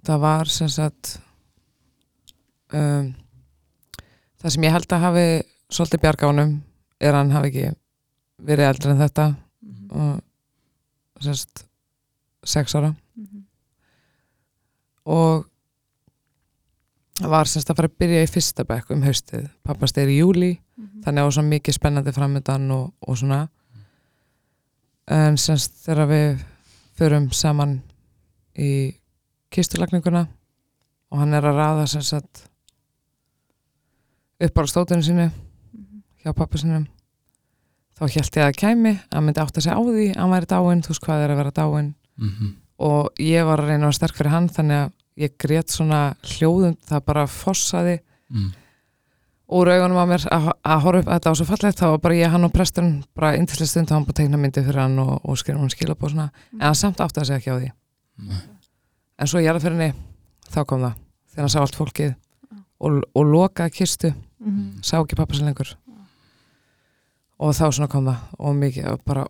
það 0.05 0.19
var 0.21 0.45
sem 0.51 0.69
sagt 0.69 1.15
um, 2.74 3.13
það 4.44 4.54
sem 4.56 4.64
ég 4.68 4.72
held 4.76 4.94
að 4.94 5.04
hafi 5.08 5.26
svolítið 5.74 6.02
bjarga 6.04 6.28
honum 6.30 6.52
er 7.02 7.14
að 7.14 7.20
hann 7.22 7.32
hafi 7.38 7.50
ekki 7.52 7.76
verið 8.44 8.68
eldri 8.70 8.91
en 8.94 9.02
þetta 9.02 9.26
og 9.94 11.24
sem 11.24 11.34
sagt 11.39 11.66
sex 12.44 12.76
ára 12.76 12.94
Mhm. 13.16 13.44
og 15.06 15.46
var 17.22 17.46
semst 17.46 17.70
að 17.70 17.76
fara 17.78 17.88
að 17.91 17.98
byrja 18.02 18.24
í 18.26 18.30
fyrsta 18.32 18.64
bekk 18.66 18.89
um 18.91 19.04
haustið. 19.06 19.46
Pappa 19.64 19.86
steyri 19.88 20.16
í 20.18 20.22
júli 20.24 20.60
Mhm. 20.78 21.04
þannig 21.04 21.20
að 21.20 21.22
það 21.22 21.24
var 21.24 21.32
svo 21.32 21.44
mikið 21.44 21.74
spennandi 21.78 22.12
framöndan 22.12 22.72
og, 22.72 22.94
og 23.08 23.18
svona 23.18 23.50
en 25.08 25.36
semst 25.38 25.72
þegar 25.86 26.08
við 26.10 26.44
förum 26.98 27.32
saman 27.34 27.82
í 28.58 28.96
kistulagninguna 29.52 30.28
og 31.12 31.20
hann 31.20 31.34
er 31.34 31.41
að 31.44 31.56
raða 31.60 31.88
semst 31.88 32.14
að 32.14 32.24
upp 34.48 34.60
á 34.60 34.64
stótinu 34.70 35.06
sínu 35.06 35.30
Mhm. 35.30 36.04
hjá 36.24 36.34
pappa 36.36 36.58
sinum 36.58 36.88
þá 37.98 38.02
held 38.02 38.12
ég 38.14 38.44
að 38.44 38.58
að 38.58 39.00
hann 39.14 39.26
myndi 39.26 39.41
átt 39.41 39.58
að 39.58 39.64
segja 39.64 39.78
á 39.78 39.82
því 39.84 40.08
hann 40.18 40.34
væri 40.34 40.50
dáinn, 40.50 40.84
þú 40.84 40.89
veist 40.94 41.06
hvað 41.06 41.24
er 41.24 41.32
að 41.32 41.39
vera 41.41 41.52
dáinn 41.52 41.94
mm 42.18 42.30
og 42.84 43.14
ég 43.22 43.46
var 43.46 43.62
að 43.62 43.72
reyna 43.74 43.89
að 43.89 43.98
sterk 44.00 44.18
fyrir 44.18 44.34
hann 44.34 44.50
þannig 44.52 44.82
að 44.82 44.91
ég 45.24 45.34
grét 45.39 45.72
svona 45.72 46.02
hljóðum 46.26 46.76
það 46.89 47.06
bara 47.06 47.26
fossaði 47.30 48.00
mm. 48.34 48.48
úr 49.54 49.70
augunum 49.76 50.02
á 50.02 50.06
mér 50.10 50.26
að, 50.34 50.48
að 50.66 50.82
horfa 50.88 51.04
upp 51.04 51.12
að 51.12 51.20
þetta 51.20 51.30
var 51.30 51.39
svo 51.39 51.48
fallegt 51.52 51.80
þá 51.80 51.86
var 51.91 52.02
bara 52.08 52.18
ég, 52.18 52.34
hann 52.34 52.48
og 52.48 52.54
presturinn 52.56 52.96
bara 53.14 53.36
indislega 53.38 53.70
stund 53.70 53.91
og 53.91 53.98
hann 53.98 54.08
búið 54.08 54.16
að 54.16 54.22
teikna 54.24 54.41
myndi 54.41 54.66
fyrir 54.66 54.82
hann 54.82 54.98
og, 55.04 55.14
og 55.22 55.39
skrifa 55.39 55.62
hann 55.62 55.74
skilabóð 55.74 56.16
svona 56.16 56.28
en 56.58 56.66
hann 56.66 56.80
samt 56.82 57.04
átti 57.06 57.22
að 57.22 57.30
segja 57.30 57.41
ekki 57.44 57.54
á 57.54 57.58
því 57.62 57.70
Nei. 58.24 58.41
en 59.20 59.30
svo 59.30 59.44
ég 59.44 59.52
er 59.52 59.60
að 59.60 59.68
fyrir 59.68 59.80
henni 59.80 59.94
þá 60.50 60.60
kom 60.66 60.88
það 60.88 60.98
þegar 61.30 61.46
hann 61.46 61.54
sá 61.54 61.60
allt 61.62 61.78
fólkið 61.78 62.16
og, 62.80 63.01
og 63.15 63.26
lokaði 63.26 63.71
kistu 63.78 64.13
Mhm. 64.43 64.82
sá 64.84 64.97
ekki 64.99 65.15
pappa 65.15 65.34
sem 65.36 65.45
lengur 65.47 65.69
og 67.39 67.53
þá 67.55 67.71
svona 67.71 67.88
kom 67.88 68.05
það 68.05 68.17
og 68.39 68.55
mikið 68.55 68.97
bara 69.05 69.24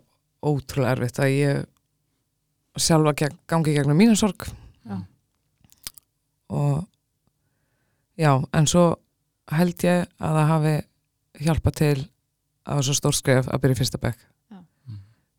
ótrúlega 0.44 0.92
erfitt 0.96 1.20
að 1.20 1.34
ég 1.38 1.66
sjálfa 2.82 3.14
geg, 3.16 3.36
gangi 3.48 3.74
gegnum 3.76 3.98
mínu 3.98 4.16
sorg 4.18 4.48
Já. 4.86 4.98
og 6.50 6.88
já, 8.18 8.32
en 8.54 8.66
svo 8.68 8.96
held 9.52 9.78
ég 9.86 10.08
að 10.18 10.38
það 10.40 10.50
hafi 10.52 10.74
hjálpað 11.46 11.78
til 11.78 11.94
að 11.94 12.08
það 12.66 12.76
var 12.80 12.88
svo 12.88 12.96
stór 12.98 13.18
skref 13.18 13.48
að 13.54 13.62
byrja 13.64 13.76
í 13.78 13.80
fyrsta 13.84 14.02
bekk 14.02 14.20
Já. 14.52 14.60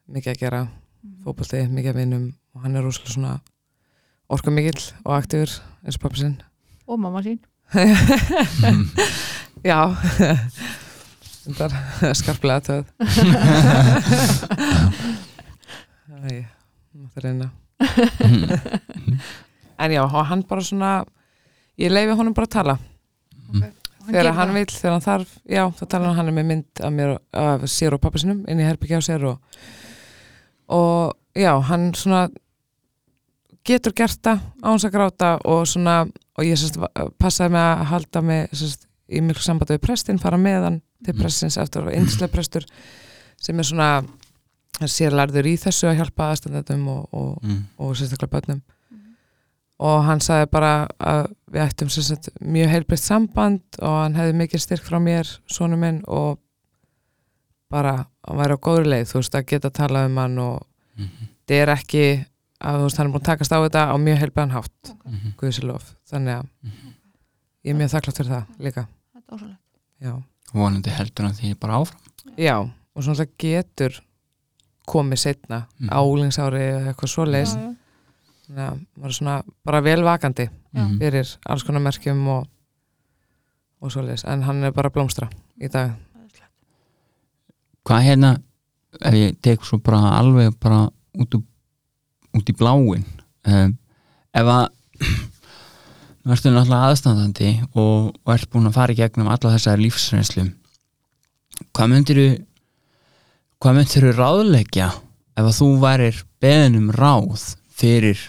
mikið 0.08 0.32
að 0.34 0.38
gera, 0.44 0.62
Mhm. 1.04 1.24
fótbolti, 1.24 1.66
mikið 1.68 1.90
að 1.92 1.96
vinum 2.00 2.34
og 2.54 2.62
hann 2.62 2.76
er 2.76 2.82
rúslega 2.82 3.12
svona 3.12 3.40
orku 4.30 4.50
mikill 4.50 4.92
og 5.04 5.12
aktífur 5.20 5.60
eins 5.84 5.96
og 5.96 6.00
pappa 6.00 6.16
sinn 6.16 6.40
og 6.86 6.98
mamma 7.00 7.20
sín 7.22 7.38
Já. 9.64 9.96
Þetta 11.44 11.68
er 12.08 12.14
skarplega 12.16 12.60
töð. 12.64 12.84
Æ, 16.24 16.44
mátti 16.96 17.20
reyna. 17.24 17.48
En 19.78 19.90
já, 19.90 20.06
hann 20.06 20.42
bara 20.46 20.62
svona 20.62 21.04
ég 21.80 21.90
leifi 21.90 22.14
honum 22.14 22.34
bara 22.34 22.46
að 22.46 22.52
tala. 22.54 22.76
Þegar 24.06 24.28
hann 24.36 24.52
vil, 24.54 24.66
þegar 24.70 24.92
hann 24.94 25.02
þarf 25.04 25.32
já, 25.50 25.64
þá 25.74 25.82
tala 25.90 26.06
hann, 26.12 26.16
hann 26.20 26.34
með 26.36 26.46
mynd 26.50 26.82
af 26.86 26.92
mér 26.94 27.14
af 27.34 27.64
sér 27.72 27.96
og 27.96 28.00
pappa 28.04 28.18
sinum 28.22 28.44
inn 28.48 28.60
í 28.62 28.66
herbyggja 28.68 29.00
á 29.00 29.02
sér 29.02 29.24
og, 29.32 29.36
og 30.70 31.16
já, 31.34 31.50
hann 31.70 31.88
svona 31.98 32.28
getur 33.66 33.92
gert 33.96 34.20
það 34.22 34.38
á 34.62 34.66
hans 34.68 34.86
að 34.86 34.94
gráta 34.94 35.30
og 35.42 35.66
svona, 35.66 36.04
og 36.38 36.44
ég 36.44 36.58
sérst 36.58 36.78
passaði 37.18 37.54
með 37.54 37.68
að 37.70 37.84
halda 37.92 38.22
mig 38.22 38.48
sérst, 38.52 38.86
í 39.08 39.20
miklu 39.20 39.42
sambandi 39.44 39.76
við 39.76 39.82
prestin, 39.86 40.18
fara 40.18 40.38
með 40.40 40.62
hann 40.68 40.82
til 41.04 41.12
Mm. 41.14 41.20
prestins 41.20 41.58
eftir 41.60 41.82
og 41.84 41.92
einslega 41.92 42.32
prestur 42.32 42.64
sem 43.36 43.58
er 43.60 43.66
svona 43.68 43.88
sérlærður 44.80 45.46
í 45.46 45.56
þessu 45.60 45.86
að 45.90 45.98
hjálpa 46.00 46.30
aðstandendum 46.32 46.86
og, 46.88 47.02
og, 47.12 47.34
mm. 47.44 47.58
og 47.78 47.92
sérstaklega 47.98 48.32
börnum 48.38 48.62
og 49.84 50.04
hann 50.06 50.20
sagði 50.24 50.48
bara 50.54 50.70
að 50.98 51.28
við 51.52 51.60
ættum 51.66 51.90
sagt, 51.92 52.28
mjög 52.40 52.70
heilbreytt 52.72 53.02
samband 53.04 53.60
og 53.82 53.96
hann 54.00 54.14
hefði 54.16 54.36
mikið 54.40 54.62
styrk 54.64 54.84
frá 54.86 54.98
mér, 55.02 55.28
sonu 55.50 55.76
minn 55.76 56.00
og 56.06 56.38
bara 57.70 57.96
hann 58.26 58.38
væri 58.38 58.54
á 58.56 58.64
góður 58.64 58.86
leið, 58.92 59.08
þú 59.10 59.18
veist, 59.20 59.34
að 59.34 59.46
geta 59.50 59.68
að 59.70 59.78
tala 59.80 60.04
um 60.08 60.16
hann 60.16 60.38
og 60.38 60.62
Mhm. 60.96 61.28
þetta 61.46 61.54
er 61.62 61.68
ekki 61.74 62.04
að 62.64 62.78
þú 62.80 62.84
veist, 62.86 62.96
hann 62.98 63.06
er 63.06 63.12
búin 63.14 63.22
að 63.22 63.28
takast 63.28 63.52
á 63.52 63.58
þetta 63.64 63.82
á 63.92 63.96
mjög 64.00 64.18
heilbreyðan 64.22 64.54
hátt, 64.56 64.94
Mhm. 65.04 65.34
Guðsilof 65.40 65.94
þannig 66.10 66.38
að 66.38 66.46
ég 67.64 67.70
er 67.74 67.78
mjög 67.78 67.92
þakklátt 67.94 68.16
fyrir 68.20 68.32
það 68.34 68.44
líka, 68.64 68.86
þetta 69.14 69.28
er 69.28 69.36
ósvöld 69.36 69.56
já. 70.00 70.22
Vonandi 70.54 70.90
heldur 70.90 71.24
hann 71.26 71.34
því 71.34 71.54
bara 71.60 71.78
áfram. 71.80 72.00
Já, 72.38 72.56
og 72.94 73.02
svona 73.02 73.26
getur 73.38 74.00
komið 74.86 75.18
setna 75.18 75.66
Mhm. 75.80 75.88
á 75.90 75.98
úlingsári 76.04 76.60
eða 76.60 76.92
eitthvað 76.94 77.12
svoleiðis. 77.14 77.54
Þannig 78.44 78.64
að 78.70 78.86
maður 78.98 79.06
er 79.06 79.12
svona 79.18 79.42
bara 79.64 79.80
velvakandi 79.80 80.48
Mhm. 80.74 80.98
fyrir 80.98 81.36
alls 81.46 81.62
konar 81.64 81.80
merkjum 81.80 82.26
og, 82.28 82.46
og 83.82 83.90
svoleiðis, 83.90 84.24
en 84.28 84.42
hann 84.42 84.62
er 84.64 84.70
bara 84.72 84.90
blómstra 84.90 85.28
í 85.60 85.68
dag. 85.70 85.92
hvað 87.84 88.02
hérna 88.02 88.30
ef 89.04 89.14
ég 89.14 89.34
tek 89.42 89.60
svo 89.64 89.76
bara 89.78 89.98
alveg 90.20 90.54
bara 90.60 90.88
út, 91.20 91.34
úr- 91.36 91.44
út 92.34 92.50
í 92.50 92.56
bláin 92.56 93.04
um, 93.46 93.76
ef 94.34 94.50
að 94.56 94.66
nú 96.24 96.32
ertu 96.34 96.52
náttúrulega 96.52 96.90
aðstandandi 96.90 97.52
og, 97.72 98.12
og 98.12 98.34
ert 98.34 98.50
búin 98.52 98.68
að 98.70 98.76
fara 98.78 98.94
í 98.94 98.98
gegnum 98.98 99.30
alla 99.32 99.54
þessar 99.54 99.82
lífsreynslu 99.82 100.48
hvað 101.74 101.90
myndir 101.92 102.22
hvað 103.62 103.78
myndir 103.78 104.08
þú 104.08 104.14
ráðleggja 104.18 104.90
ef 105.34 105.44
að 105.44 105.56
þú 105.58 105.70
værir 105.82 106.22
beðin 106.42 106.80
um 106.82 106.92
ráð 106.94 107.54
fyrir 107.74 108.20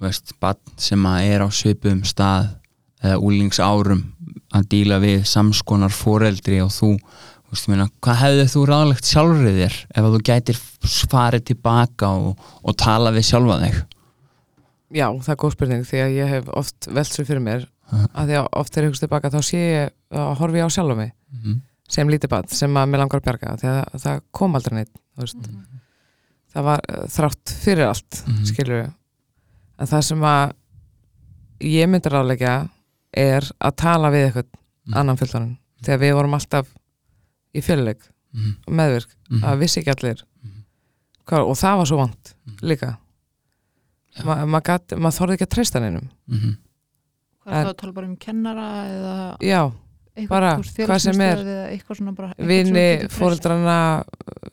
veist, 0.00 0.32
bann 0.40 0.60
sem 0.80 1.04
að 1.08 1.32
er 1.34 1.44
á 1.44 1.48
svipum 1.52 2.04
stað 2.08 2.54
eða 3.00 3.20
úlingsárum 3.24 4.04
að 4.52 4.70
díla 4.72 4.98
við 5.00 5.24
samskonar 5.28 5.92
foreldri 5.94 6.60
og 6.64 6.72
þú 6.74 6.94
Þú 7.00 7.39
meina, 7.68 7.88
hvað 8.02 8.16
hefði 8.20 8.44
þú 8.52 8.60
ráðlegt 8.70 9.04
sjálfrið 9.10 9.56
þér 9.60 9.76
ef 9.96 10.04
þú 10.14 10.20
gætir 10.28 10.58
farið 11.10 11.44
tilbaka 11.50 12.08
og, 12.14 12.36
og 12.62 12.76
tala 12.78 13.10
við 13.10 13.26
sjálfa 13.30 13.56
þig 13.64 13.80
Já, 14.90 15.06
það 15.22 15.28
er 15.34 15.38
góð 15.38 15.52
spurning 15.54 15.84
því 15.86 15.98
að 16.02 16.14
ég 16.18 16.28
hef 16.34 16.48
oft 16.58 16.86
velt 16.90 17.12
svo 17.12 17.24
fyrir 17.24 17.42
mér 17.42 17.66
Mhm. 17.90 18.06
að 18.14 18.28
því 18.30 18.34
að 18.38 18.46
oft 18.54 18.70
þegar 18.72 18.84
ég 18.84 18.90
hugst 18.92 19.02
tilbaka 19.02 19.30
þá 19.34 19.40
sé 19.42 19.58
ég 19.58 19.90
að 20.14 20.36
horfi 20.38 20.58
ég 20.60 20.66
á 20.66 20.70
sjálfa 20.70 20.96
mig 20.96 21.12
mm 21.34 21.60
sem 21.90 22.06
lítið 22.06 22.28
bad 22.30 22.50
sem 22.54 22.70
að 22.78 22.86
mér 22.86 23.00
langar 23.02 23.18
að 23.18 23.24
bjarga 23.24 23.56
því 23.58 23.66
að 23.66 23.96
það 24.04 24.20
kom 24.30 24.52
aldrei 24.54 24.74
neitt 24.76 24.92
þú 24.94 25.24
veist. 25.24 25.48
það 26.54 26.62
var 26.68 26.80
uh, 26.86 27.06
þrátt 27.10 27.50
fyrir 27.64 27.86
allt 27.88 28.20
Mhm. 28.28 28.44
skilur 28.46 28.76
við 28.78 28.92
en 29.80 29.86
það 29.90 30.02
sem 30.06 30.20
að 30.22 30.52
ég 31.66 31.88
myndi 31.90 32.08
ráðleggja 32.14 32.54
er 33.12 33.42
að 33.60 33.74
tala 33.76 34.10
við 34.14 34.28
eitthvað 34.28 34.46
Mhm. 34.86 34.94
annan 34.96 35.16
fullorinn 35.18 35.58
þegar 35.82 35.98
við 36.04 36.14
vorum 36.14 36.34
alltaf 36.38 36.66
í 37.54 37.60
fjöluleik 37.62 38.00
-hmm. 38.34 38.56
og 38.66 38.72
meðvirk 38.74 39.14
Mhm. 39.30 39.44
að 39.44 39.58
vissi 39.58 39.80
ekki 39.80 39.90
allir 39.94 40.24
Mhm. 40.42 40.64
Hvað, 41.26 41.46
og 41.50 41.56
það 41.56 41.76
var 41.76 41.86
svo 41.86 41.96
vant 41.96 42.34
Mm. 42.46 42.56
líka 42.62 42.96
Já. 44.16 44.24
Ma, 44.24 44.34
maður 44.44 44.98
maður 44.98 45.18
þorði 45.18 45.32
ekki 45.36 45.46
að 45.46 45.54
treysta 45.54 45.80
neinum 45.80 46.08
mhm, 46.28 46.56
hvað 47.46 47.60
er 47.60 47.66
að 47.70 47.76
tala 47.76 47.92
bara 47.92 48.06
um 48.08 48.16
kennara 48.16 48.64
eða 48.90 49.36
já, 49.40 49.72
eitthvað, 50.16 50.28
Bara, 50.28 50.56
hvað 50.56 50.98
sem 51.00 51.20
er. 51.20 51.36
félagsmiðstöð 51.36 51.46
eða 51.46 51.68
eitthvað 51.70 51.96
svona 51.96 52.14
bara 52.16 52.28
eitthvað 52.34 52.64
sem 52.66 52.74
vini, 52.74 53.08
fóreldrana 53.08 54.04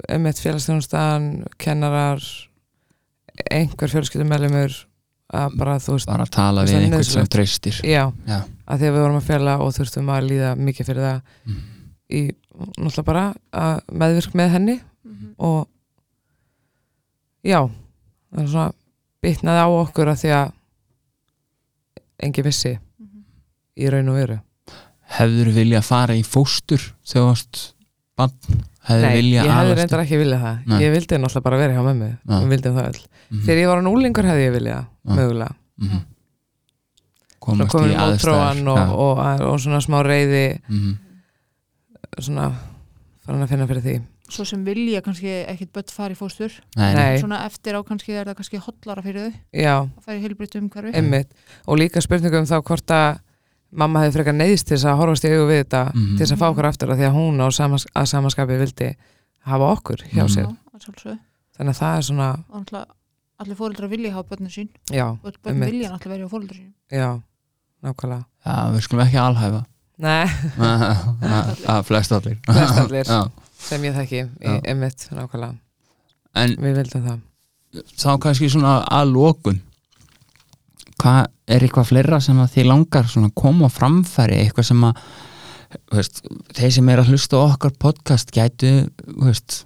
emitt 0.09 0.37
félagsþjónustan 0.39 1.45
kennarar 1.57 2.21
einhver 3.51 3.89
fjölskyldumælimur 3.91 4.77
að 5.33 5.57
bara 5.59 5.75
þú 5.83 5.97
veist 5.97 6.07
bara 6.09 6.23
að 6.23 6.29
tala 6.37 6.63
við 6.65 6.75
er 6.77 6.85
einhvern 6.85 7.03
sem 7.03 7.25
treystir 7.27 7.81
já, 7.83 8.05
já, 8.27 8.39
að 8.67 8.77
því 8.79 8.87
að 8.87 8.93
við 8.95 9.01
vorum 9.03 9.17
að 9.19 9.27
fjalla 9.27 9.57
og 9.65 9.73
þurftum 9.75 10.11
að 10.13 10.29
líða 10.29 10.53
mikið 10.55 10.85
fyrir 10.91 11.03
það 11.07 11.21
mhm, 11.45 11.63
í 12.09 12.21
náttúrulega 12.57 13.05
bara 13.05 13.23
að 13.53 13.81
meðvirk 13.91 14.33
með 14.37 14.49
henni 14.55 14.77
Mhm. 15.07 15.27
og 15.39 15.67
já 17.45 17.61
það 18.33 18.41
er 18.43 18.47
svona 18.51 18.73
bitnaði 19.23 19.61
á 19.63 19.67
okkur 19.71 20.09
að 20.11 20.21
því 20.23 20.31
að 20.37 20.51
engin 22.23 22.43
vissi 22.47 22.73
Mhm. 22.77 23.23
í 23.77 23.89
raun 23.91 24.09
og 24.09 24.15
veru. 24.17 24.39
Hefður 25.17 25.53
vilja 25.55 25.81
fara 25.83 26.13
í 26.17 26.23
fóstur 26.25 26.81
þegar 27.05 27.23
þú 27.23 27.27
varst 27.29 27.73
bann 28.17 28.31
hefður 28.87 29.01
Nei, 29.07 29.15
vilja 29.21 29.43
ég 29.45 29.51
hefði 29.53 29.75
reyndar 29.77 29.99
ekki 30.03 30.17
viljað 30.19 30.41
það. 30.43 30.57
Nei. 30.67 30.79
ég 30.83 30.91
vildi 30.95 31.17
náttúrulega 31.21 31.43
bara 31.43 31.57
vera 31.57 31.73
hjá 31.73 31.83
mömmu. 31.85 32.17
Það 32.27 32.43
öll. 32.87 33.01
Mhm, 33.29 33.41
þegar 33.45 33.57
ég 33.61 33.67
var 33.67 33.77
á 33.77 33.83
núlingur 33.87 34.25
hefði 34.25 34.45
ég 34.47 34.53
viljað 34.57 34.85
mögulega. 35.05 35.55
Mhm. 35.79 35.99
komast 37.39 37.75
í 37.75 37.95
aðstæður 37.95 38.67
og, 38.67 38.77
og, 38.77 39.17
og, 39.19 39.41
og 39.53 39.59
svona 39.59 39.79
smá 39.79 40.01
reyði 40.03 40.59
mhm, 40.67 40.97
svona 42.19 42.51
farin 43.25 43.43
að 43.43 43.49
finna 43.49 43.67
fyrir 43.67 43.83
því. 43.85 43.95
Svo 44.29 44.43
sem 44.45 44.63
vilja 44.67 44.99
kannski 45.01 45.29
ekkit 45.47 45.71
börn 45.71 45.91
fara 45.91 46.11
í 46.13 46.17
fóstur. 46.19 46.51
Nei, 46.75 46.93
nei. 46.95 47.19
Svona 47.21 47.45
eftir 47.45 47.77
á 47.79 47.81
kannski 47.87 48.11
er 48.11 48.25
það 48.27 48.35
kannski 48.41 48.59
hotlara 48.59 49.01
fyrir 49.05 49.29
þau. 49.29 49.37
Já, 49.55 49.75
að 49.87 50.03
fara 50.03 50.17
í 50.17 50.21
heilbritt 50.25 50.55
umhverfi. 50.59 50.91
Einmitt. 50.99 51.31
Og 51.67 51.77
líka 51.79 52.01
spurningum 52.03 52.43
þá 52.49 52.57
hvort 52.61 52.91
að 52.91 53.19
mamma 53.71 54.03
hefði 54.03 54.17
frekar 54.17 54.35
neyðist 54.35 54.67
til 54.67 54.75
þess 54.77 54.85
að 54.91 54.97
horfast 54.99 55.23
í 55.27 55.31
augu 55.31 55.47
við 55.51 55.63
þetta 55.63 55.81
Mhm. 55.93 56.17
til 56.17 56.25
þess 56.25 56.33
að 56.35 56.41
fá 56.43 56.47
okkur 56.51 56.65
aftur 56.67 56.89
að 56.91 56.97
því 56.99 57.07
að 57.07 57.15
hún 57.15 57.39
á 57.39 57.47
samas, 57.51 57.85
að 57.95 58.05
samaskapi 58.11 58.59
vildi 58.59 58.95
hafa 59.47 59.65
okkur 59.75 60.03
hjá 60.11 60.23
Mhm. 60.23 60.33
sér. 60.35 60.47
Já, 60.47 61.17
þannig 61.57 61.73
að 61.73 61.79
það 61.81 61.97
er 61.97 62.01
svona, 62.03 62.29
náttúrulega 62.51 62.85
allir 63.39 63.55
fóreldrar 63.55 63.89
vilja 63.89 64.11
hafa 64.13 64.29
börnin 64.35 64.49
sín. 64.51 64.69
Já, 64.91 65.07
og 65.23 65.33
börn 65.43 65.53
Einmitt. 65.55 65.71
vilja 65.71 65.89
náttúrulega 65.91 66.17
vera 66.17 66.27
á 66.27 66.31
fóreldrar 66.31 66.57
sín 66.59 66.73
já 66.91 67.21
nákvæmlega. 67.83 68.25
Já, 68.45 68.71
við 68.75 68.81
skulum 68.81 69.05
ekki 69.07 69.17
alhæfa 69.17 69.65
Nei, 69.97 70.27
að 70.61 71.79
flest 71.89 72.11
allir 72.13 72.35
Flestallir. 72.45 73.07
Já. 73.09 73.23
sem 73.67 73.85
ég 73.87 73.95
þekki, 73.97 74.19
í, 74.27 74.43
Já. 74.45 74.57
einmitt, 74.69 75.07
nákvæmlega. 75.09 75.55
En 76.37 76.53
við 76.61 76.75
vildum 76.77 77.07
það. 77.07 77.23
þá 77.97 78.09
kannski 78.27 78.49
svona 78.53 78.75
að 78.93 79.13
lókun 79.15 79.61
hvað 81.01 81.23
er 81.47 81.63
eitthvað 81.65 81.89
fleira 81.91 82.19
sem 82.21 82.37
að 82.41 82.53
þið 82.57 82.69
langar 82.71 83.09
svona 83.09 83.29
að 83.31 83.35
koma 83.41 83.69
á 83.69 83.73
framfæri? 83.73 84.37
Eitthvað 84.43 84.69
sem 84.69 84.85
að 84.87 85.01
þú 85.73 85.97
veist, 85.99 86.21
þeir 86.57 86.71
sem 86.77 86.89
er 86.93 87.01
að 87.01 87.11
hlusta 87.13 87.37
á 87.37 87.41
okkar 87.47 87.73
podcast 87.81 88.31
gætu 88.33 88.71
veist, 89.21 89.63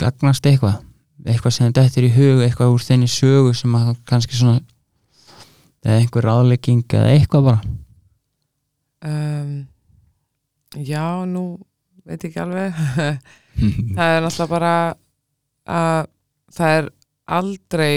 gagnast 0.00 0.46
eitthvað. 0.50 0.80
Eitthvað 1.24 1.54
sem 1.56 1.70
þetta 1.70 2.00
er 2.02 2.06
í 2.08 2.14
hug 2.14 2.42
eitthvað 2.46 2.74
úr 2.74 2.82
þenni 2.84 3.08
sögu 3.10 3.54
sem 3.56 3.74
að 3.78 3.94
kannski 4.10 4.36
svona 4.38 4.58
eða 5.84 5.98
einhver 6.00 6.26
ráðlegging 6.26 6.82
eða 6.90 7.12
eitthvað 7.14 7.48
bara 7.50 7.62
um, 9.04 9.54
Já, 10.74 11.04
nú 11.30 11.44
veit 12.04 12.24
ég 12.24 12.32
ekki 12.32 12.40
alveg. 12.42 12.74
Það 13.94 14.10
er 14.16 14.24
náttúrulega 14.24 14.50
bara 14.50 14.72
að 15.70 16.06
það 16.54 16.72
er 16.78 16.88
aldrei 17.38 17.94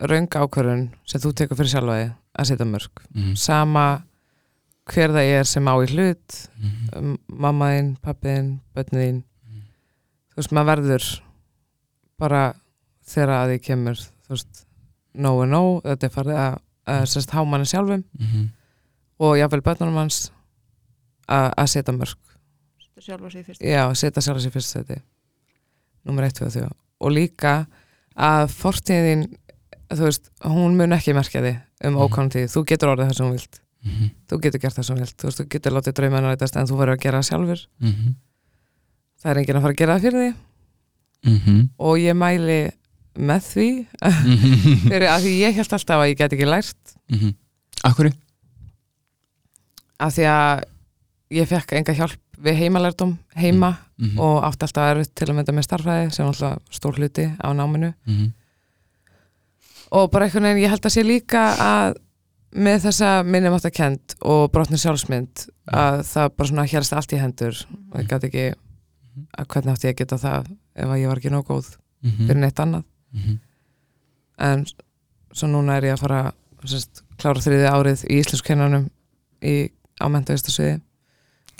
raung 0.00 0.28
ákvörðun 0.32 0.86
sem 1.08 1.20
þú 1.22 1.32
tekur 1.36 1.58
fyrir 1.60 1.70
sjálfa 1.74 1.96
þig 2.00 2.10
að 2.40 2.48
setja 2.50 2.66
mörg 2.68 3.02
Mhm, 3.14 3.34
sama 3.40 3.84
hver 4.88 5.12
það 5.14 5.30
er 5.36 5.48
sem 5.48 5.68
á 5.68 5.74
í 5.84 5.88
hlut 5.92 6.36
mhm, 6.56 6.88
um, 6.96 7.14
mamma 7.44 7.68
þín, 7.74 7.88
pappi 8.04 8.28
þín, 8.32 8.50
börnin 8.76 9.02
þín. 9.02 9.22
Þú 10.32 10.40
veist, 10.40 10.52
maður 10.56 10.70
verður 10.72 11.06
bara 12.20 12.42
þegar 13.06 13.32
að 13.36 13.52
því 13.52 13.58
kemur 13.68 14.00
þú 14.00 14.34
veist, 14.34 14.62
no 15.14 15.34
and 15.42 15.52
no 15.52 15.62
þetta 15.84 16.08
er 16.08 16.14
farið 16.16 16.40
að, 16.42 16.58
að 16.96 17.04
sérst 17.12 17.36
hámanni 17.36 17.68
sjálfum 17.70 18.04
mhm, 18.20 18.48
og 19.20 19.36
jáfnvel 19.40 19.62
börnunum 19.68 20.00
hans 20.02 20.22
að 21.28 21.66
setja 21.72 21.92
mörg 21.96 22.16
Þetta 22.96 23.60
já, 23.60 23.82
setja 23.94 24.22
sjálf 24.24 24.40
sér 24.44 24.54
fyrst 24.54 24.72
seti 24.72 24.96
nummer 26.06 26.24
1, 26.24 26.38
2 26.38 26.46
og 26.46 26.52
3 26.54 26.68
og 27.04 27.12
líka 27.12 27.54
að 28.16 28.46
fortíðin 28.56 29.26
þú 29.92 30.06
veist, 30.06 30.30
hún 30.48 30.76
mun 30.78 30.94
ekki 30.96 31.12
merkja 31.14 31.42
þig 31.44 31.58
um 31.84 31.92
Mhm. 31.94 32.02
ókvæmum 32.06 32.30
tíð, 32.32 32.46
þú 32.54 32.62
getur 32.66 32.88
orðið 32.94 33.10
það 33.10 33.16
sem 33.16 33.26
þú 33.26 33.32
vilt. 33.36 33.60
Mhm, 33.86 34.06
þú 34.30 34.38
getur 34.42 34.60
gert 34.62 34.74
það 34.78 34.84
sem 34.86 34.96
þú 34.96 35.00
vilt, 35.04 35.16
þú 35.20 35.26
veist, 35.28 35.38
þú 35.40 35.46
getur 35.52 35.72
látið 35.76 35.92
draumana 35.98 36.30
rætast 36.32 36.56
en 36.56 36.66
þú 36.66 36.78
verður 36.80 36.96
að 36.96 37.02
gera 37.04 37.18
það 37.20 37.28
sjálfur. 37.28 37.60
Mhm, 37.80 38.14
það 39.22 39.30
er 39.30 39.36
enginn 39.42 39.56
að 39.56 39.62
fara 39.66 39.74
að 39.74 39.80
gera 39.82 39.96
það 39.98 40.02
fyrir 40.06 40.22
því 40.22 40.34
mhm, 41.30 41.60
og 41.78 41.98
ég 41.98 42.16
mæli 42.16 42.58
með 43.16 43.40
því 43.52 43.68
mhm, 44.02 44.80
fyrir 44.90 45.08
að 45.12 45.20
því 45.26 45.34
ég 45.42 45.54
held 45.60 45.72
alltaf 45.76 46.00
að 46.00 46.08
ég 46.10 46.16
get 46.18 46.32
ekki 46.32 46.48
lært. 46.48 46.96
Mhm. 47.12 47.34
Akkurri? 47.84 48.12
af 50.00 50.12
því 50.16 50.24
að 50.28 50.64
ég 51.30 51.48
fekk 51.48 51.72
enga 51.72 51.94
hjálp 51.96 52.20
við 52.42 52.58
heimalærdum 52.62 53.16
heima 53.34 53.76
Mhm, 53.96 54.18
og 54.20 54.42
átti 54.44 54.66
alltaf 54.66 54.90
erfitt 54.90 55.14
til 55.16 55.26
að 55.30 55.36
mynda 55.38 55.52
með 55.56 55.64
starfræði 55.64 56.10
sem 56.12 56.26
alltaf 56.26 56.58
stór 56.70 56.98
hluti 56.98 57.24
á 57.40 57.48
náminu. 57.56 57.94
Mhm, 58.04 58.26
og 59.92 60.10
bara 60.10 60.26
einhvern 60.26 60.44
veginn 60.44 60.64
ég 60.64 60.68
held 60.68 60.84
að 60.84 60.92
sé 60.92 61.02
líka 61.02 61.56
að 61.56 61.96
með 62.52 62.84
þessa 62.84 63.24
minnum 63.24 63.54
átt 63.56 63.64
að 63.70 63.72
kend 63.72 64.14
og 64.20 64.52
brotni 64.52 64.76
sjálfsmynd 64.76 65.48
að 65.72 66.02
það 66.04 66.36
bara 66.36 66.48
svona 66.48 66.66
hérst 66.68 66.92
allt 66.92 67.12
í 67.12 67.20
hendur. 67.20 67.64
Og 67.92 68.00
ég 68.00 68.08
gæti 68.08 68.28
ekki 68.28 68.54
að 69.38 69.46
hvernig 69.46 69.72
átti 69.72 69.88
ég 69.88 69.94
að 69.94 69.98
geta 69.98 70.18
það 70.20 70.50
ef 70.76 70.88
að 70.88 71.00
ég 71.00 71.08
var 71.08 71.16
ekki 71.16 71.32
nóg 71.32 71.46
góð 71.48 71.76
mhm, 72.02 72.26
fyrir 72.26 72.40
neitt 72.40 72.60
annað. 72.60 72.84
Mhm. 73.12 73.38
en 74.38 74.66
svo 75.32 75.48
núna 75.48 75.78
er 75.78 75.84
ég 75.84 75.92
að 75.94 76.00
fara 76.00 76.32
sérst, 76.66 77.02
klára 77.16 77.40
þriði 77.40 77.70
árið 77.70 78.02
í 78.10 78.18
íslenskennanum 78.20 78.90
í 79.40 79.70
ámentavistasviði 80.02 80.82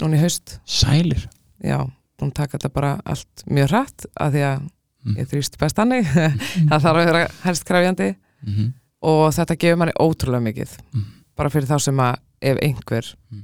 núna 0.03 0.17
í 0.17 0.21
haust. 0.21 0.59
Sælir. 0.67 1.27
Já, 1.65 1.79
að 2.21 2.33
taka 2.35 2.59
þetta 2.59 2.73
bara 2.73 3.01
allt 3.05 3.45
mjög 3.49 3.69
hratt 3.71 4.07
af 4.21 4.33
því 4.33 4.43
að 4.53 4.71
Mm. 5.07 5.15
ég 5.21 5.29
þrýst 5.31 5.57
best 5.59 5.77
hannig 5.79 6.05
það 6.69 6.81
þarf 6.83 6.97
að 6.99 7.05
vera 7.07 7.29
helst 7.45 7.65
krafjandi 7.65 8.17
Mhm, 8.43 8.73
og 9.07 9.29
þetta 9.37 9.55
gefur 9.57 9.77
manni 9.79 9.93
ótrúlega 10.03 10.43
mikið. 10.43 10.73
Mm. 10.93 11.05
bara 11.37 11.49
fyrir 11.51 11.69
þá 11.69 11.79
sem 11.81 11.97
að 11.97 12.17
ef 12.43 12.59
einhver 12.63 13.15
Mm. 13.33 13.43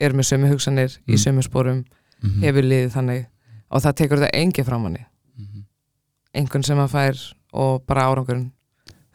er 0.00 0.12
með 0.12 0.28
sömu 0.28 0.50
hugsanir 0.52 0.98
í 1.08 1.14
Mm. 1.14 1.22
sömu 1.24 1.42
sporum 1.42 1.84
mhm, 2.22 2.42
hefur 2.42 2.62
liðið 2.62 2.92
þannig. 2.92 3.26
Og 3.70 3.80
það 3.80 3.94
tekur 3.96 4.18
þetta 4.18 4.34
engi 4.42 4.62
frá 4.64 4.76
manni. 4.78 5.06
Mhm. 5.38 5.64
einhvern 6.34 6.64
sem 6.64 6.76
að 6.78 6.90
fær 6.90 7.32
og 7.54 7.86
bara 7.86 8.02
árangurinn. 8.12 8.50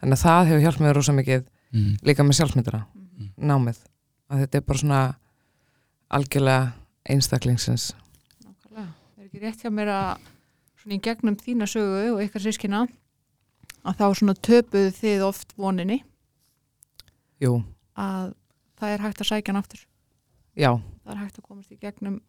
Þannig 0.02 0.12
að 0.18 0.24
það 0.26 0.46
hefur 0.48 0.60
hjálpt 0.66 0.80
mér 0.80 0.94
rosa 0.94 1.12
mikið 1.12 1.44
Mhm, 1.72 1.96
líka 2.02 2.22
með 2.24 2.34
sjálfsmyndina, 2.40 2.86
Mhm. 2.94 3.30
námið. 3.46 3.76
Að 4.30 4.38
þetta 4.46 4.54
er 4.56 4.60
bara 4.60 4.78
svona 4.78 5.14
algjörlega 6.12 6.72
einstaklingsins. 7.10 7.92
Nákvæmlega. 8.44 8.86
Það 8.92 9.22
er 9.22 9.26
ekki 9.28 9.42
rétt 9.42 9.64
hjá 9.64 9.72
mér 9.72 9.92
að 9.94 10.28
svona 10.82 10.96
í 10.98 11.02
gegnum 11.02 11.38
þína 11.40 11.68
sögu 11.70 12.14
og 12.14 12.22
ykkar 12.24 12.44
sískina 12.44 12.84
að 13.86 13.98
þá 14.00 14.06
svona 14.20 14.36
töpuðu 14.48 14.92
þið 14.96 15.26
oft 15.26 15.54
voninni? 15.58 16.00
Jú, 17.42 17.60
að 17.98 18.32
það 18.80 18.94
er 18.94 19.04
hægt 19.04 19.20
að 19.22 19.30
sækja 19.30 19.52
hann 19.52 19.60
aftur? 19.60 19.82
Já, 20.56 20.70
það 21.04 21.12
er 21.14 21.20
hægt 21.24 21.40
að 21.40 21.48
komast 21.50 21.74
í 21.74 21.78
gegnum 21.80 22.20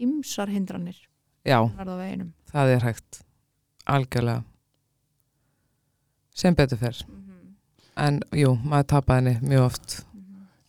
ymsar 0.00 0.50
hindranir 0.50 0.96
já, 1.44 1.58
það 2.50 2.72
er 2.72 2.86
hægt. 2.88 3.20
Algjörlega. 3.84 4.42
Sem 6.34 6.56
betur 6.56 6.80
fer. 6.80 7.02
En 8.00 8.22
jú, 8.34 8.56
maður 8.64 8.88
tapaði 8.94 9.20
henni 9.20 9.50
mjög 9.52 9.66
oft. 9.68 9.96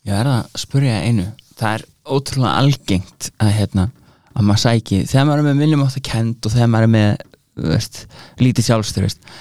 Ég 0.06 0.20
er 0.20 0.30
að 0.30 0.58
spyrja 0.62 0.98
einu. 1.08 1.30
Það 1.56 1.78
er 1.78 1.86
ótrúlega 2.06 2.58
algengt 2.62 3.32
að 3.42 3.56
hérna 3.60 3.90
að 4.36 4.48
maður 4.50 4.64
sæki, 4.66 5.02
þegar 5.08 5.28
maður 5.30 5.42
er 5.42 5.48
með 5.48 5.60
minnum 5.62 5.86
átt 5.86 6.00
að 6.00 6.08
kend 6.10 6.48
og 6.48 6.54
þegar 6.54 6.72
maður 6.74 6.88
er 6.88 6.94
með 6.96 7.10
veist, 7.72 8.02
lítið 8.42 8.68
sjálfstyrist 8.70 9.32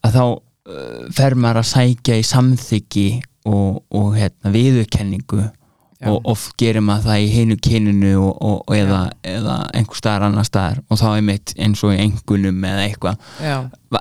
að 0.00 0.16
þá 0.16 0.24
uh, 0.26 1.06
fer 1.14 1.36
maður 1.38 1.62
að 1.62 1.70
sækja 1.70 2.18
í 2.18 2.26
samþyggi 2.26 3.08
og, 3.48 3.80
og 3.94 4.12
hérna, 4.18 4.52
viðurkenningu 4.54 5.40
Já. 6.00 6.08
og 6.08 6.28
oft 6.32 6.54
gerir 6.60 6.80
maður 6.84 7.10
það 7.10 7.22
í 7.22 7.30
heinu 7.34 7.56
kyninu 7.60 8.12
og, 8.22 8.30
og, 8.40 8.60
og 8.64 8.76
eða, 8.76 9.00
eða 9.26 9.56
einhver 9.76 9.98
staðar 10.00 10.28
annar 10.30 10.48
staðar 10.48 10.80
og 10.88 11.00
þá 11.00 11.08
er 11.10 11.26
mitt 11.26 11.52
eins 11.60 11.82
og 11.84 11.92
í 11.92 12.00
engunum 12.06 12.64
eða 12.64 12.86
eitthvað 12.86 13.26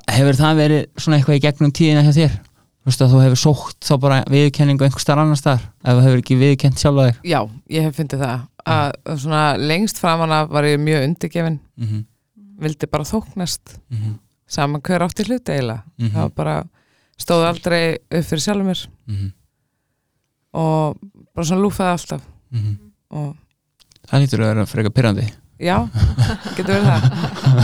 Hefur 0.10 0.38
það 0.38 0.62
verið 0.64 0.86
svona 1.02 1.18
eitthvað 1.18 1.40
í 1.40 1.44
gegnum 1.44 1.74
tíðina 1.76 2.06
hjá 2.06 2.14
þér? 2.16 2.38
Þú 2.80 2.90
veist 2.90 3.02
að 3.04 3.12
þú 3.14 3.22
hefur 3.26 3.40
sótt 3.42 3.86
þá 3.86 3.94
bara 4.00 4.18
viðurkenningu 4.32 4.86
einhver 4.86 5.04
starf 5.04 5.22
annar 5.22 5.40
staðar 5.40 5.66
ef 5.84 5.98
þú 5.98 6.04
hefur 6.06 6.22
ekki 6.22 6.38
viðurkent 6.40 6.80
sjálfa 6.80 7.08
þig. 7.10 7.18
Já, 7.28 7.40
ég 7.76 7.88
hef 7.88 7.98
fyndið 8.00 8.24
það. 8.24 8.46
Að 8.70 8.94
svona 9.24 9.44
lengst 9.60 10.00
framan 10.00 10.36
af 10.36 10.50
var 10.54 10.68
ég 10.70 10.80
mjög 10.80 11.06
undirgefin. 11.08 11.60
Mm 11.78 11.88
-hmm. 11.88 12.06
vildi 12.60 12.88
bara 12.88 13.04
þóknast. 13.04 13.80
Mhm, 13.90 14.14
saman 14.48 14.82
hver 14.82 15.02
átti 15.02 15.24
hluti 15.24 15.52
eiginlega. 15.52 15.84
Mhm, 15.98 16.10
það 16.10 16.22
var 16.22 16.30
bara, 16.30 16.64
stóð 17.18 17.48
aldrei 17.48 17.98
upp 18.12 18.26
fyrir 18.26 18.42
sjálfur 18.42 18.66
mér. 18.66 18.88
Mhm, 19.08 19.32
og 20.54 20.98
bara 21.36 21.46
svona 21.46 21.62
lúfaði 21.62 21.92
alltaf. 21.92 22.22
Mhm. 22.52 22.78
og 23.12 23.36
Það 24.10 24.22
lítur 24.22 24.40
að 24.40 24.54
vera 24.54 24.66
frekar 24.66 24.92
pyrrandi 24.92 25.28
já, 25.60 25.76
getur 26.56 26.72
verið 26.74 26.88
það. 26.88 27.06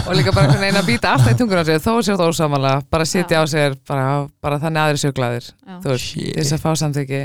Og 0.02 0.12
líka 0.18 0.34
bara 0.36 0.46
einhvern 0.50 0.64
veginn 0.66 0.80
að 0.82 0.90
býta 0.90 1.14
alltaf 1.16 1.32
í 1.32 1.40
tungur 1.40 1.62
á 1.62 1.66
sér 1.68 1.82
þó 1.84 1.92
sér 2.04 2.20
það 2.20 2.32
ósamanlega, 2.34 2.84
bara 2.92 3.08
sitja 3.10 3.42
á 3.42 3.46
sér 3.50 3.80
bara, 3.88 4.06
bara 4.44 4.60
þannig 4.62 4.84
aðri 4.84 5.02
Shit, 6.02 6.36
þess 6.36 6.56
að 6.58 6.64
fá 6.66 6.70
samþyggi 6.84 7.24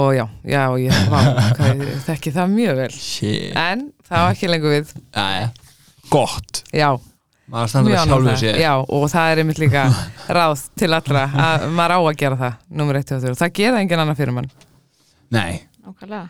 og 0.00 0.10
já, 0.14 0.24
já, 0.46 0.62
og 0.70 0.78
ég 0.78 1.04
vá, 1.10 1.20
hvað, 1.58 1.84
ég 1.84 2.02
þekki 2.06 2.34
það 2.38 2.56
mjög 2.56 2.82
vel. 2.84 2.90
Shit. 2.94 3.54
En 3.58 3.88
það 4.06 4.26
var 4.26 4.34
ekki 4.36 4.50
lengur 4.52 4.76
við. 4.76 4.92
Æja, 5.18 5.48
gott. 6.12 6.62
Já, 6.70 6.92
já, 8.60 8.74
og 8.78 9.06
það 9.10 9.32
er 9.32 9.40
einmitt 9.42 9.58
líka 9.58 9.88
ráð 10.30 10.68
til 10.78 10.92
allra 10.94 11.24
að 11.26 11.64
maður 11.74 11.96
á 11.96 11.98
að 11.98 12.18
gera 12.20 12.38
það 12.38 12.60
nummer 12.78 12.98
1 13.00 13.14
og 13.16 13.24
3, 13.24 13.32
það 13.40 13.56
gera 13.58 13.80
engin 13.82 14.02
annar 14.04 14.18
fyrir 14.18 14.36
mann 14.36 14.46
Nei, 15.34 15.64
Nákvæmlega 15.82 16.28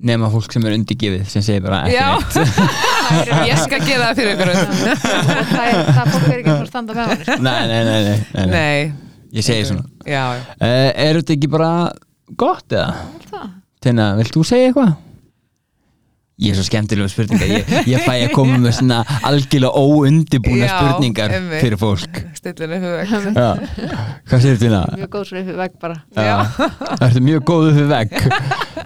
nema 0.00 0.30
fólk 0.32 0.54
sem 0.54 0.64
er 0.66 0.74
undirgefið 0.78 1.28
sem 1.30 1.44
segir 1.44 1.62
bara 1.64 1.82
ekki 1.86 1.94
já, 1.94 2.08
neitt. 2.16 3.46
Ég 3.50 3.60
skal 3.62 3.80
gera 3.84 4.08
það 4.10 4.18
fyrir 4.18 4.32
ykkur 4.34 4.52
það, 5.52 5.62
er, 5.62 5.78
það 5.92 6.10
fólk 6.14 6.26
er 6.26 6.36
ekki 6.40 6.54
að 6.56 6.66
standa 6.70 6.96
með 6.96 7.12
hann. 7.12 7.46
Nei, 7.46 7.60
nei, 7.70 7.70
nei, 7.70 7.84
nei, 7.86 8.02
nei, 8.08 8.18
nei. 8.34 8.50
nei, 8.56 9.12
Ég 9.32 9.46
segi 9.46 9.68
svona. 9.70 9.86
Já, 10.04 10.24
já 10.36 10.42
uh, 10.58 10.90
Er 11.06 11.20
þetta 11.20 11.36
ekki 11.36 11.48
bara 11.52 11.70
gott 12.40 12.74
eða? 12.74 13.46
Tina, 13.82 14.12
vilt 14.18 14.34
þú 14.34 14.44
segja 14.46 14.70
eitthvað? 14.70 14.92
Ég 16.42 16.54
er 16.54 16.58
svo 16.58 16.64
skemmtilega 16.66 17.10
spurningar. 17.12 17.50
Ég, 17.52 17.72
ég 17.92 18.02
fæ 18.02 18.14
að 18.16 18.32
koma 18.34 18.56
með 18.58 18.76
svona 18.80 19.02
algjörlega 19.28 19.78
óundibúna 19.78 20.66
Já, 20.66 20.72
spurningar 20.74 21.34
fyrir 21.60 21.78
fólk 21.78 22.22
stillinu 22.42 22.78
hugveg 22.82 23.06
Já. 23.38 23.50
Hvað 24.28 24.42
segir 24.42 24.58
Tina? 24.60 24.80
Mjög 24.98 25.10
góð 25.14 25.24
svo 25.28 25.42
upp 25.42 25.50
í 25.52 25.56
vegg 25.60 25.74
bara. 25.82 25.96
Já. 26.16 26.36
Það 26.56 27.04
ertu 27.08 27.22
mjög 27.26 27.44
góð 27.50 27.68
upp 27.68 27.76
við 27.78 27.88
vegg. 27.92 28.10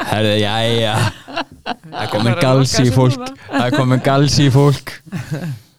Það 0.07 2.03
er 2.03 2.11
komin 2.13 2.33
bara 2.33 2.37
að 2.37 2.43
gals 2.45 2.75
loka 2.77 2.85
í 2.85 2.93
fólk. 2.95 3.31
Það 3.47 3.77
komin 3.77 4.05
gals 4.05 4.37
í 4.43 4.49
fólk. 4.55 4.93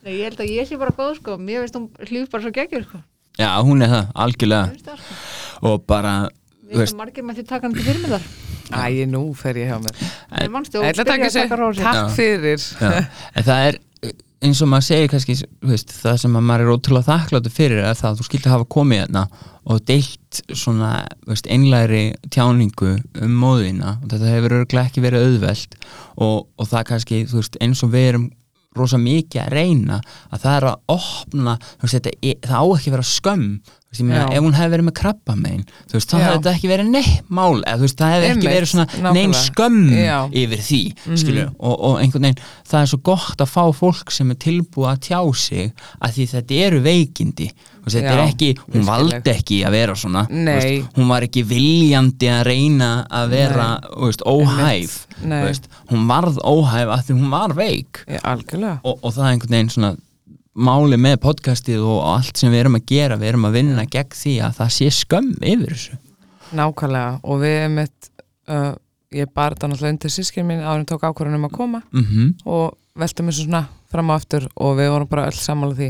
Nei, 0.07 0.13
ég 0.17 0.23
held 0.29 0.41
að 0.43 0.51
ég 0.55 0.69
sé 0.69 0.79
bara 0.81 0.95
góð 0.97 1.13
sko. 1.19 1.37
Mér 1.37 1.63
veist 1.65 1.77
hún 1.77 1.87
hlýf 2.09 2.27
bara 2.33 2.43
svo 2.45 2.51
geggjur 2.55 2.83
sko. 2.87 3.03
Já, 3.37 3.49
hún 3.61 3.85
er 3.85 3.91
það, 3.93 4.05
algjörlega. 4.25 4.65
Finnst 4.73 4.89
það, 4.89 4.99
sko. 5.05 5.13
Og 5.69 5.81
bara, 5.89 6.13
þú 6.65 6.73
Við 6.73 6.85
erum 6.87 7.01
margir 7.03 7.25
með 7.27 7.33
því 7.37 7.43
taka 7.51 7.67
hann 7.67 7.75
til 7.77 7.85
fyrirmyndar. 7.85 8.23
Æ, 8.67 9.05
nú 9.07 9.21
fer 9.37 9.55
ég 9.61 9.69
hjá 9.69 9.77
mér. 9.83 9.95
Takk 11.77 12.15
fyrir. 12.17 12.59
Já, 12.81 12.89
en 13.37 13.45
það 13.47 13.67
er 13.69 13.77
eins 14.45 14.59
og 14.61 14.69
maður 14.69 14.85
segir 14.87 15.09
kannski 15.11 15.35
veist, 15.65 15.91
það 16.03 16.17
sem 16.21 16.35
að 16.37 16.43
maður 16.45 16.63
er 16.67 16.73
ótrúlega 16.75 17.07
þakkláttur 17.09 17.53
fyrir 17.55 17.79
er 17.87 17.97
það 17.97 18.09
að 18.11 18.19
þú 18.19 18.25
skildi 18.27 18.51
hafa 18.53 18.67
komið 18.75 18.99
hérna 19.01 19.23
og 19.67 19.79
deilt 19.89 20.41
svona 20.55 20.91
veist, 21.27 21.47
einlæri 21.51 22.03
tjáningu 22.31 22.91
um 23.25 23.33
móðina 23.41 23.95
og 24.03 24.09
þetta 24.13 24.33
hefur 24.35 24.57
örglega 24.61 24.91
ekki 24.91 25.03
verið 25.07 25.25
auðvelt 25.27 25.79
og, 26.21 26.45
og 26.57 26.69
það 26.69 26.85
kannski 26.91 27.23
veist, 27.33 27.57
eins 27.65 27.81
og 27.83 27.93
við 27.95 28.09
erum 28.11 28.27
rosa 28.77 28.99
mikið 29.01 29.41
að 29.41 29.53
reyna 29.57 29.95
að 30.29 30.43
það 30.43 30.55
er 30.59 30.65
að 30.69 30.95
opna 30.99 31.57
veist, 31.81 31.95
þetta, 31.97 32.13
er- 32.21 32.41
það 32.45 32.61
á 32.61 32.65
ekki 32.77 32.91
að 32.91 32.97
vera 32.99 33.07
skömm 33.15 33.47
meina, 34.05 34.25
ef 34.31 34.39
hún 34.43 34.53
hefði 34.53 34.71
verið 34.75 34.85
með 34.87 34.93
krabba 34.99 35.35
megin 35.35 35.63
þú 35.89 35.93
veist, 35.97 36.09
þá 36.11 36.17
hefði 36.17 36.37
þetta 36.37 36.53
ekki 36.57 36.71
verið 36.71 36.89
neitt 36.91 37.29
mál 37.29 37.63
eða 37.63 37.79
veist, 37.81 37.97
það 37.97 38.13
hefði 38.13 38.29
ekki 38.35 38.51
verið 38.53 38.71
svona 38.73 39.13
neinn 39.17 39.33
skömm 39.33 39.89
Já. 39.97 40.17
yfir 40.31 40.61
því 40.67 40.81
Mhm. 41.07 41.17
skilur, 41.17 41.49
og, 41.59 41.75
og 41.87 41.99
einhvern 42.01 42.21
veginn 42.27 42.43
það 42.67 42.81
er 42.81 42.85
svo 42.93 42.99
gott 43.03 43.37
að 43.41 43.49
fá 43.55 43.63
fólk 43.73 44.11
sem 44.11 44.31
er 44.31 44.35
tilbúið 44.35 44.91
að 44.93 44.99
tjá 45.07 45.21
sig 45.35 45.73
að 46.01 46.11
því 46.17 46.27
þetta 46.35 46.61
eru 46.67 46.79
veikindi. 46.81 47.51
Og 47.87 47.93
þetta 47.93 48.11
er 48.11 48.19
ekki, 48.27 48.47
hún 48.73 48.83
valdi 48.83 49.31
ekki 49.31 49.61
að 49.63 49.71
vera 49.71 49.93
svona 49.95 50.25
veist, 50.27 50.89
hún 50.97 51.07
var 51.07 51.21
ekki 51.23 51.43
viljandi 51.47 52.27
að 52.27 52.41
reyna 52.49 52.89
að 53.09 53.29
vera 53.31 53.67
veist, 53.95 54.21
óhæf 54.27 54.97
veist, 55.23 55.69
hún 55.89 56.03
varð 56.09 56.35
óhæf 56.43 56.91
að 56.91 57.05
því 57.07 57.15
hún 57.21 57.29
var 57.31 57.53
veik. 57.55 58.01
Já, 58.07 58.19
og, 58.83 58.99
og 59.01 59.13
það 59.15 59.23
er 59.23 59.31
einhvern 59.31 59.55
veginn 59.55 59.69
svona 59.71 59.93
máli 60.57 60.97
með 60.97 61.19
podcastið 61.21 61.85
og 61.85 62.01
allt 62.15 62.39
sem 62.39 62.51
við 62.53 62.63
erum 62.63 62.79
að 62.79 62.87
gera 62.89 63.19
við 63.19 63.31
erum 63.31 63.47
að 63.49 63.57
vinna 63.59 63.85
gegn 63.85 64.17
því 64.17 64.33
að 64.47 64.57
það 64.57 64.73
sé 64.77 64.89
skömm 64.97 65.31
yfir 65.37 65.73
þessu. 65.75 65.97
Nákvæmlega 66.57 67.13
og 67.23 67.41
við 67.43 67.55
erum 67.61 67.79
eitt 67.83 68.09
uh, 68.49 68.73
ég 69.13 69.31
bar 69.35 69.55
þetta 69.55 69.69
náttúrulega 69.71 69.95
undir 69.95 70.13
sískinn 70.13 70.47
mín 70.49 70.65
en 70.65 70.87
tók 70.89 71.05
ákvörðunum 71.07 71.47
að 71.49 71.55
koma. 71.59 71.83
Mm 71.93 72.33
og 72.47 72.75
veltum 72.97 73.29
þessu 73.29 73.45
svona 73.45 73.67
fram 73.91 74.09
og 74.09 74.17
aftur 74.17 74.47
og 74.55 74.77
við 74.79 74.91
vorum 74.93 75.09
bara 75.11 75.27
öll 75.29 75.37
sammála 75.37 75.77
því 75.77 75.89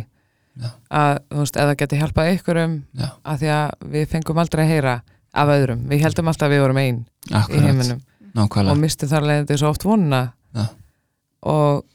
Já. 0.58 0.72
að 0.90 1.20
þú 1.30 1.44
veist, 1.44 1.60
eða 1.62 1.76
geti 1.80 2.00
hjálpað 2.02 2.32
ykkur 2.34 2.60
um 2.64 2.74
Já. 2.98 3.08
að 3.24 3.44
því 3.44 3.52
að 3.54 3.88
við 3.94 4.08
fengum 4.12 4.42
aldrei 4.42 4.64
að 4.64 4.72
heyra 4.74 4.96
af 5.38 5.52
öðrum, 5.54 5.84
við 5.88 6.04
heldum 6.04 6.32
alltaf 6.32 6.48
að 6.48 6.56
við 6.56 6.64
vorum 6.66 6.80
einn 6.82 7.00
í 7.30 7.62
heiminum 7.62 8.00
og 8.02 8.34
nákvæmlega 8.38 8.82
mistum 8.82 9.12
þar 9.12 9.28
leiðandi 9.30 9.58
svo 9.62 9.72
oft 9.72 9.86
vonuna 9.86 10.22
Já. 10.58 10.66
og 11.54 11.86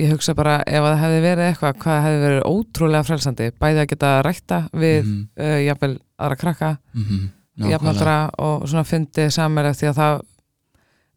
ég 0.00 0.12
hugsa 0.14 0.34
bara 0.34 0.56
ef 0.66 0.80
það 0.86 0.98
hefði 1.02 1.20
verið 1.26 1.46
eitthvað, 1.50 1.76
hvað 1.82 2.02
hefði 2.06 2.20
verið 2.26 2.42
ótrúlega 2.48 3.04
frelsandi, 3.08 3.50
bæði 3.60 3.82
að 3.82 3.88
geta 3.92 4.10
rækta 4.24 4.58
við 4.72 5.02
Mhm, 5.04 5.18
uh, 5.38 5.58
jafnvel 5.66 5.92
aðra 6.18 6.36
krakka 6.40 6.70
mhm, 6.94 7.18
nákvæmlega. 7.58 7.70
jafnaldra 7.74 8.16
og 8.38 8.64
svona 8.68 8.84
fundið 8.88 9.30
samverð 9.36 9.76
því 9.82 9.90
að 9.90 9.98
það 10.00 10.22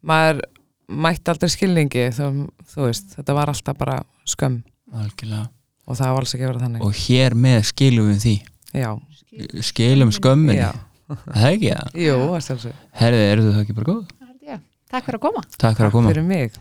maður 0.06 0.40
mætti 0.88 1.32
aldrei 1.32 1.50
skilningi 1.50 2.04
þú, 2.14 2.26
þú 2.74 2.84
veist, 2.86 3.16
þetta 3.16 3.34
var 3.34 3.50
alltaf 3.50 3.78
bara 3.78 3.96
skömm. 4.28 4.60
Algjörlega. 4.94 5.48
Og 5.86 5.96
það 5.98 6.12
var 6.14 6.20
alls 6.24 6.34
ekki 6.34 6.44
að 6.46 6.50
vera 6.52 6.62
þannig. 6.66 6.82
Og 6.86 6.92
hér 7.06 7.34
með 7.34 7.58
skilum 7.70 8.10
við 8.12 8.20
því. 8.26 8.34
Já, 8.76 8.90
skilum 9.66 10.12
skömminni. 10.14 10.60
Já, 10.60 10.70
það 11.08 11.42
er 11.42 11.56
ekki? 11.56 11.72
Það 11.74 11.98
jú, 12.04 12.14
að 12.36 12.44
sjálfsög 12.46 12.72
herði, 13.00 13.24
eru 13.32 13.42
þú 13.46 13.52
það 13.56 13.60
ekki 13.64 13.76
bara 13.80 13.90
góð? 13.90 14.06
Takk 14.86 15.02
fyrir 15.08 15.18
að 15.18 15.22
koma. 15.26 15.40
Takk 15.58 15.76
fyrir 15.80 15.88
að 15.88 15.94
koma. 15.96 16.10
Fyrir 16.12 16.26
mig 16.26 16.52